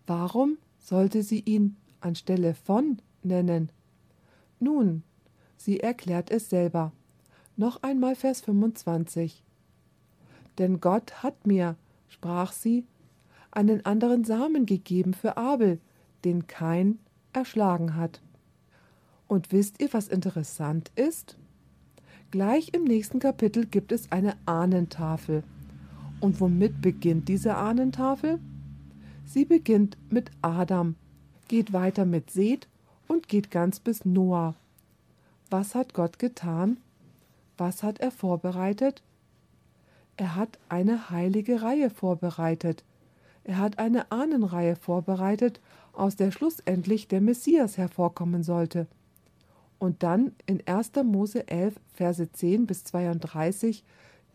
Warum 0.07 0.57
sollte 0.79 1.21
sie 1.21 1.41
ihn 1.41 1.75
anstelle 2.01 2.55
von 2.55 2.99
nennen? 3.23 3.69
Nun, 4.59 5.03
sie 5.57 5.79
erklärt 5.79 6.31
es 6.31 6.49
selber. 6.49 6.91
Noch 7.57 7.81
einmal 7.81 8.15
Vers 8.15 8.41
25. 8.41 9.43
Denn 10.59 10.79
Gott 10.79 11.23
hat 11.23 11.47
mir, 11.47 11.75
sprach 12.07 12.51
sie, 12.51 12.85
einen 13.49 13.83
anderen 13.83 14.23
Samen 14.23 14.67
gegeben 14.67 15.15
für 15.15 15.37
Abel, 15.37 15.79
den 16.23 16.45
Kain 16.45 16.99
erschlagen 17.33 17.95
hat. 17.95 18.21
Und 19.27 19.51
wisst 19.51 19.81
ihr, 19.81 19.91
was 19.91 20.07
interessant 20.07 20.91
ist? 20.95 21.35
Gleich 22.29 22.73
im 22.73 22.83
nächsten 22.83 23.19
Kapitel 23.19 23.65
gibt 23.65 23.91
es 23.91 24.11
eine 24.11 24.35
Ahnentafel. 24.45 25.43
Und 26.19 26.39
womit 26.39 26.79
beginnt 26.79 27.27
diese 27.27 27.55
Ahnentafel? 27.55 28.39
Sie 29.25 29.45
beginnt 29.45 29.97
mit 30.11 30.29
Adam, 30.43 30.95
geht 31.47 31.73
weiter 31.73 32.05
mit 32.05 32.29
Seth 32.29 32.67
und 33.07 33.27
geht 33.27 33.49
ganz 33.49 33.79
bis 33.79 34.05
Noah. 34.05 34.53
Was 35.49 35.73
hat 35.73 35.95
Gott 35.95 36.19
getan? 36.19 36.77
Was 37.57 37.83
hat 37.83 37.99
er 37.99 38.11
vorbereitet? 38.11 39.01
Er 40.15 40.35
hat 40.35 40.57
eine 40.69 41.09
heilige 41.09 41.61
Reihe 41.61 41.89
vorbereitet. 41.89 42.83
Er 43.43 43.57
hat 43.57 43.79
eine 43.79 44.11
Ahnenreihe 44.11 44.75
vorbereitet, 44.75 45.59
aus 45.93 46.15
der 46.15 46.31
schlussendlich 46.31 47.07
der 47.07 47.21
Messias 47.21 47.77
hervorkommen 47.77 48.43
sollte. 48.43 48.87
Und 49.79 50.03
dann 50.03 50.33
in 50.45 50.65
1. 50.65 50.91
Mose 51.03 51.47
11, 51.47 51.75
Verse 51.93 52.31
10 52.31 52.65
bis 52.65 52.83
32 52.83 53.83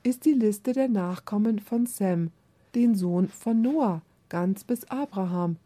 ist 0.03 0.25
die 0.25 0.33
Liste 0.33 0.73
der 0.73 0.89
Nachkommen 0.89 1.59
von 1.59 1.87
Sem, 1.87 2.31
den 2.75 2.95
Sohn 2.95 3.29
von 3.29 3.61
Noah, 3.61 4.03
ganz 4.29 4.65
bis 4.65 4.85
Abraham. 4.91 5.57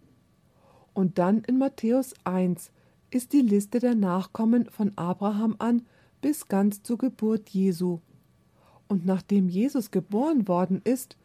Und 0.94 1.18
dann 1.18 1.42
in 1.42 1.58
Matthäus 1.58 2.14
1 2.24 2.70
ist 3.10 3.32
die 3.32 3.40
Liste 3.40 3.78
der 3.78 3.94
Nachkommen 3.94 4.66
von 4.70 4.92
Abraham 4.96 5.56
an 5.58 5.82
bis 6.20 6.48
ganz 6.48 6.82
zur 6.82 6.98
Geburt 6.98 7.50
Jesu. 7.50 8.00
Und 8.88 9.04
nachdem 9.04 9.48
Jesus 9.48 9.90
geboren 9.90 10.48
worden 10.48 10.80
ist, 10.84 11.16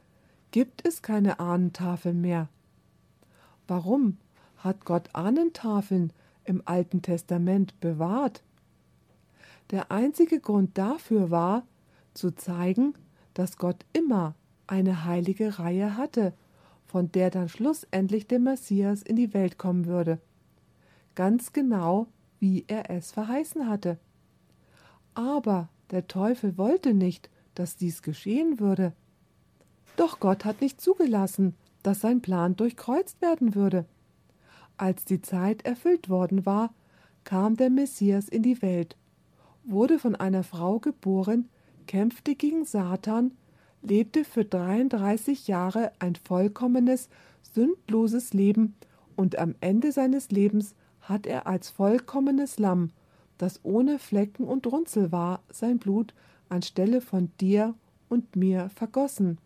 gibt 0.51 0.85
es 0.85 1.01
keine 1.01 1.39
Ahnentafeln 1.39 2.21
mehr. 2.21 2.49
Warum 3.67 4.17
hat 4.57 4.85
Gott 4.85 5.09
Ahnentafeln 5.13 6.11
im 6.43 6.61
Alten 6.65 7.01
Testament 7.01 7.79
bewahrt? 7.79 8.43
Der 9.71 9.91
einzige 9.91 10.39
Grund 10.39 10.77
dafür 10.77 11.31
war, 11.31 11.63
zu 12.13 12.31
zeigen, 12.31 12.93
dass 13.33 13.57
Gott 13.57 13.85
immer 13.93 14.35
eine 14.67 15.05
heilige 15.05 15.59
Reihe 15.59 15.95
hatte, 15.95 16.33
von 16.85 17.11
der 17.11 17.29
dann 17.29 17.47
schlussendlich 17.47 18.27
der 18.27 18.39
Messias 18.39 19.01
in 19.01 19.15
die 19.15 19.33
Welt 19.33 19.57
kommen 19.57 19.85
würde. 19.85 20.19
Ganz 21.15 21.53
genau, 21.53 22.07
wie 22.39 22.65
er 22.67 22.89
es 22.89 23.11
verheißen 23.11 23.69
hatte. 23.69 23.97
Aber 25.13 25.69
der 25.91 26.07
Teufel 26.07 26.57
wollte 26.57 26.93
nicht, 26.93 27.29
dass 27.55 27.75
dies 27.75 28.01
geschehen 28.01 28.59
würde. 28.59 28.93
Doch 29.97 30.19
Gott 30.19 30.45
hat 30.45 30.61
nicht 30.61 30.79
zugelassen, 30.79 31.55
dass 31.83 32.01
sein 32.01 32.21
Plan 32.21 32.55
durchkreuzt 32.55 33.21
werden 33.21 33.55
würde. 33.55 33.85
Als 34.77 35.05
die 35.05 35.21
Zeit 35.21 35.65
erfüllt 35.65 36.09
worden 36.09 36.45
war, 36.45 36.73
kam 37.23 37.57
der 37.57 37.69
Messias 37.69 38.29
in 38.29 38.41
die 38.41 38.61
Welt, 38.61 38.95
wurde 39.63 39.99
von 39.99 40.15
einer 40.15 40.43
Frau 40.43 40.79
geboren, 40.79 41.49
kämpfte 41.87 42.35
gegen 42.35 42.65
Satan, 42.65 43.31
lebte 43.81 44.23
für 44.23 44.45
33 44.45 45.47
Jahre 45.47 45.91
ein 45.99 46.15
vollkommenes, 46.15 47.09
sündloses 47.53 48.33
Leben 48.33 48.75
und 49.15 49.37
am 49.37 49.55
Ende 49.59 49.91
seines 49.91 50.31
Lebens 50.31 50.73
hat 51.01 51.25
er 51.25 51.47
als 51.47 51.69
vollkommenes 51.69 52.59
Lamm, 52.59 52.91
das 53.41 53.59
ohne 53.63 53.97
Flecken 53.97 54.43
und 54.43 54.67
Runzel 54.67 55.11
war, 55.11 55.41
sein 55.49 55.79
Blut 55.79 56.13
anstelle 56.49 57.01
von 57.01 57.31
dir 57.39 57.73
und 58.07 58.35
mir 58.35 58.69
vergossen, 58.69 59.39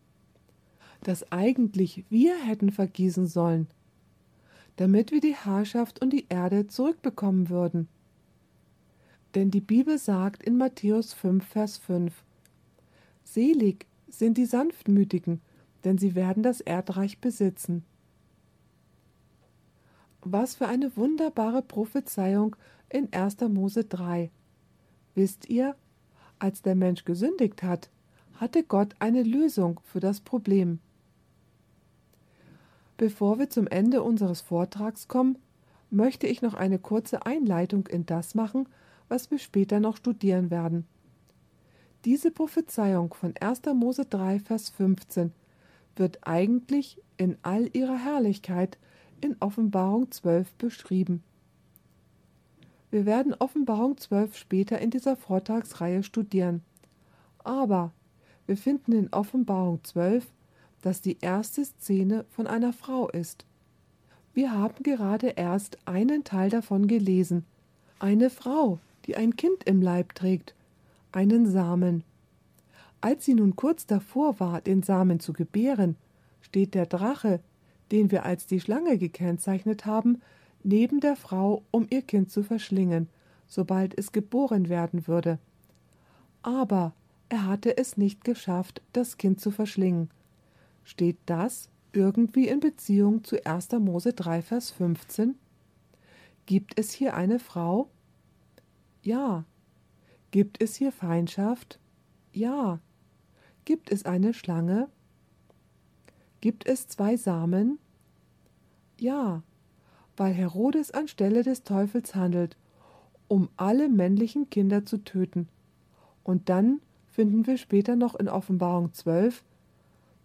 das 1.03 1.31
eigentlich 1.31 2.03
wir 2.09 2.35
hätten 2.35 2.71
vergießen 2.71 3.25
sollen, 3.25 3.67
damit 4.75 5.13
wir 5.13 5.21
die 5.21 5.35
Herrschaft 5.35 6.01
und 6.01 6.11
die 6.11 6.25
Erde 6.27 6.67
zurückbekommen 6.67 7.49
würden. 7.49 7.87
Denn 9.33 9.49
die 9.49 9.61
Bibel 9.61 9.97
sagt 9.97 10.43
in 10.43 10.57
Matthäus 10.57 11.13
5, 11.13 11.45
Vers 11.45 11.77
5, 11.77 12.13
Selig 13.23 13.85
sind 14.09 14.37
die 14.37 14.45
Sanftmütigen, 14.45 15.39
denn 15.85 15.97
sie 15.97 16.15
werden 16.15 16.43
das 16.43 16.59
Erdreich 16.59 17.19
besitzen. 17.19 17.85
Was 20.21 20.55
für 20.55 20.67
eine 20.67 20.97
wunderbare 20.97 21.61
Prophezeiung 21.61 22.57
in 22.89 23.11
1. 23.11 23.41
Mose 23.49 23.83
3. 23.83 24.31
Wisst 25.13 25.49
ihr, 25.49 25.75
als 26.39 26.61
der 26.61 26.75
Mensch 26.75 27.05
gesündigt 27.05 27.63
hat, 27.63 27.89
hatte 28.36 28.63
Gott 28.63 28.95
eine 28.99 29.23
Lösung 29.23 29.79
für 29.83 29.99
das 29.99 30.19
Problem. 30.19 30.79
Bevor 32.97 33.39
wir 33.39 33.49
zum 33.49 33.67
Ende 33.67 34.03
unseres 34.03 34.41
Vortrags 34.41 35.07
kommen, 35.07 35.38
möchte 35.89 36.27
ich 36.27 36.41
noch 36.41 36.53
eine 36.53 36.79
kurze 36.79 37.25
Einleitung 37.25 37.88
in 37.88 38.05
das 38.05 38.36
machen, 38.36 38.67
was 39.07 39.31
wir 39.31 39.39
später 39.39 39.79
noch 39.79 39.97
studieren 39.97 40.49
werden. 40.49 40.86
Diese 42.05 42.31
Prophezeiung 42.31 43.13
von 43.13 43.33
1. 43.39 43.61
Mose 43.73 44.05
3, 44.05 44.39
Vers 44.39 44.69
15 44.69 45.31
wird 45.95 46.27
eigentlich 46.27 47.01
in 47.17 47.38
all 47.41 47.69
ihrer 47.73 47.97
Herrlichkeit 47.97 48.77
in 49.21 49.36
Offenbarung 49.39 50.11
12 50.11 50.53
beschrieben. 50.55 51.23
Wir 52.95 53.05
werden 53.05 53.33
Offenbarung 53.33 53.97
12 53.97 54.37
später 54.37 54.79
in 54.79 54.89
dieser 54.89 55.17
Vortragsreihe 55.17 56.01
studieren. 56.01 56.61
Aber 57.43 57.91
wir 58.47 58.55
finden 58.55 58.93
in 58.93 59.11
Offenbarung 59.11 59.83
12, 59.83 60.25
dass 60.81 61.01
die 61.01 61.17
erste 61.19 61.65
Szene 61.65 62.23
von 62.29 62.47
einer 62.47 62.71
Frau 62.71 63.09
ist. 63.09 63.45
Wir 64.33 64.53
haben 64.53 64.81
gerade 64.81 65.27
erst 65.27 65.77
einen 65.83 66.23
Teil 66.23 66.49
davon 66.49 66.87
gelesen. 66.87 67.43
Eine 67.99 68.29
Frau, 68.29 68.79
die 69.07 69.17
ein 69.17 69.35
Kind 69.35 69.65
im 69.65 69.81
Leib 69.81 70.15
trägt, 70.15 70.55
einen 71.11 71.51
Samen. 71.51 72.05
Als 73.01 73.25
sie 73.25 73.33
nun 73.33 73.57
kurz 73.57 73.85
davor 73.85 74.39
war, 74.39 74.61
den 74.61 74.83
Samen 74.83 75.19
zu 75.19 75.33
gebären, 75.33 75.97
steht 76.39 76.73
der 76.73 76.85
Drache, 76.85 77.41
den 77.91 78.09
wir 78.09 78.23
als 78.23 78.47
die 78.47 78.61
Schlange 78.61 78.97
gekennzeichnet 78.97 79.85
haben, 79.85 80.21
neben 80.66 80.99
der 80.99 81.16
Frau, 81.16 81.63
um 81.72 81.86
ihr 81.89 82.01
Kind 82.01 82.32
zu 82.32 82.43
verschlingen, 82.43 83.07
sobald 83.47 83.97
es 83.97 84.11
geboren 84.11 84.68
werden 84.68 85.07
würde. 85.07 85.38
Aber 86.41 86.93
er 87.30 87.45
hatte 87.45 87.78
es 87.78 87.97
nicht 87.97 88.24
geschafft, 88.24 88.82
das 88.91 89.18
Kind 89.18 89.39
zu 89.39 89.51
verschlingen. 89.51 90.09
Steht 90.84 91.18
das 91.28 91.70
irgendwie 91.93 92.47
in 92.47 92.59
Beziehung 92.59 93.24
zu 93.24 93.45
1. 93.45 93.72
Mose 93.74 94.13
3, 94.13 94.41
Vers 94.41 94.72
15? 94.72 95.36
Gibt 96.47 96.78
es 96.80 96.91
hier 96.91 97.16
eine 97.16 97.39
Frau? 97.39 97.89
Ja. 99.03 99.45
Gibt 100.32 100.61
es 100.61 100.76
hier 100.76 100.91
Feindschaft? 100.91 101.80
Ja. 102.34 102.80
Gibt 103.66 103.91
es 103.91 104.05
eine 104.05 104.34
Schlange? 104.34 104.89
Gibt 106.41 106.68
es 106.68 106.88
zwei 106.88 107.18
Samen? 107.18 107.80
Ja 108.99 109.43
weil 110.18 110.34
Herodes 110.34 110.91
anstelle 110.91 111.43
des 111.43 111.63
Teufels 111.63 112.16
handelt, 112.16 112.55
um 113.28 113.49
alle 113.57 113.89
männlichen 113.89 114.49
Kinder 114.49 114.86
zu 114.86 115.03
töten. 115.03 115.47
Und 116.24 116.49
dann 116.49 116.80
finden 117.11 117.47
wir 117.47 117.57
später 117.57 117.95
noch 117.95 118.16
in 118.16 118.30
Offenbarung 118.30 118.93
12, 118.93 119.43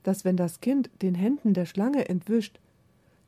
dass 0.03 0.25
wenn 0.25 0.37
das 0.37 0.61
Kind 0.61 0.91
den 1.03 1.15
Händen 1.15 1.55
der 1.55 1.67
Schlange 1.67 2.09
entwischt, 2.09 2.59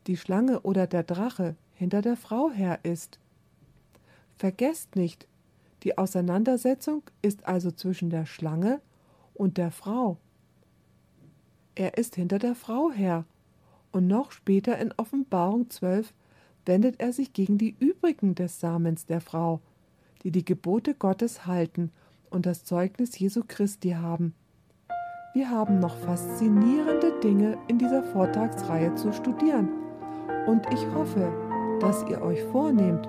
die 0.07 0.17
Schlange 0.17 0.61
oder 0.61 0.87
der 0.87 1.03
Drache 1.03 1.55
hinter 1.75 2.01
der 2.01 2.17
Frau 2.17 2.51
her 2.51 2.79
ist. 2.83 3.19
Vergesst 4.35 4.95
nicht, 4.95 5.27
die 5.83 5.97
Auseinandersetzung 5.97 7.03
ist 7.21 7.45
also 7.45 7.71
zwischen 7.71 8.09
der 8.09 8.25
Schlange 8.25 8.81
und 9.33 9.57
der 9.57 9.71
Frau. 9.71 10.17
Er 11.75 11.97
ist 11.97 12.15
hinter 12.15 12.39
der 12.39 12.55
Frau 12.55 12.91
her. 12.91 13.25
Und 13.91 14.07
noch 14.07 14.31
später 14.31 14.77
in 14.77 14.91
Offenbarung 14.97 15.69
12 15.69 16.13
wendet 16.65 16.99
er 16.99 17.13
sich 17.13 17.33
gegen 17.33 17.57
die 17.57 17.75
übrigen 17.79 18.35
des 18.35 18.59
Samens 18.59 19.05
der 19.05 19.21
Frau, 19.21 19.61
die 20.23 20.31
die 20.31 20.45
Gebote 20.45 20.93
Gottes 20.93 21.45
halten 21.45 21.91
und 22.29 22.45
das 22.45 22.63
Zeugnis 22.63 23.17
Jesu 23.17 23.43
Christi 23.47 23.91
haben. 23.91 24.33
Wir 25.33 25.49
haben 25.49 25.79
noch 25.79 25.95
faszinierende 25.97 27.19
Dinge 27.21 27.57
in 27.67 27.79
dieser 27.79 28.03
Vortragsreihe 28.03 28.93
zu 28.95 29.11
studieren 29.11 29.69
und 30.47 30.65
ich 30.71 30.85
hoffe, 30.93 31.31
dass 31.79 32.05
ihr 32.09 32.21
euch 32.21 32.41
vornehmt, 32.43 33.07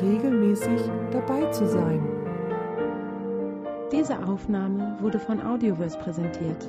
regelmäßig 0.00 0.80
dabei 1.10 1.50
zu 1.50 1.66
sein. 1.68 2.00
Diese 3.92 4.24
Aufnahme 4.26 4.96
wurde 5.00 5.18
von 5.18 5.40
Audioverse 5.40 5.98
präsentiert 5.98 6.68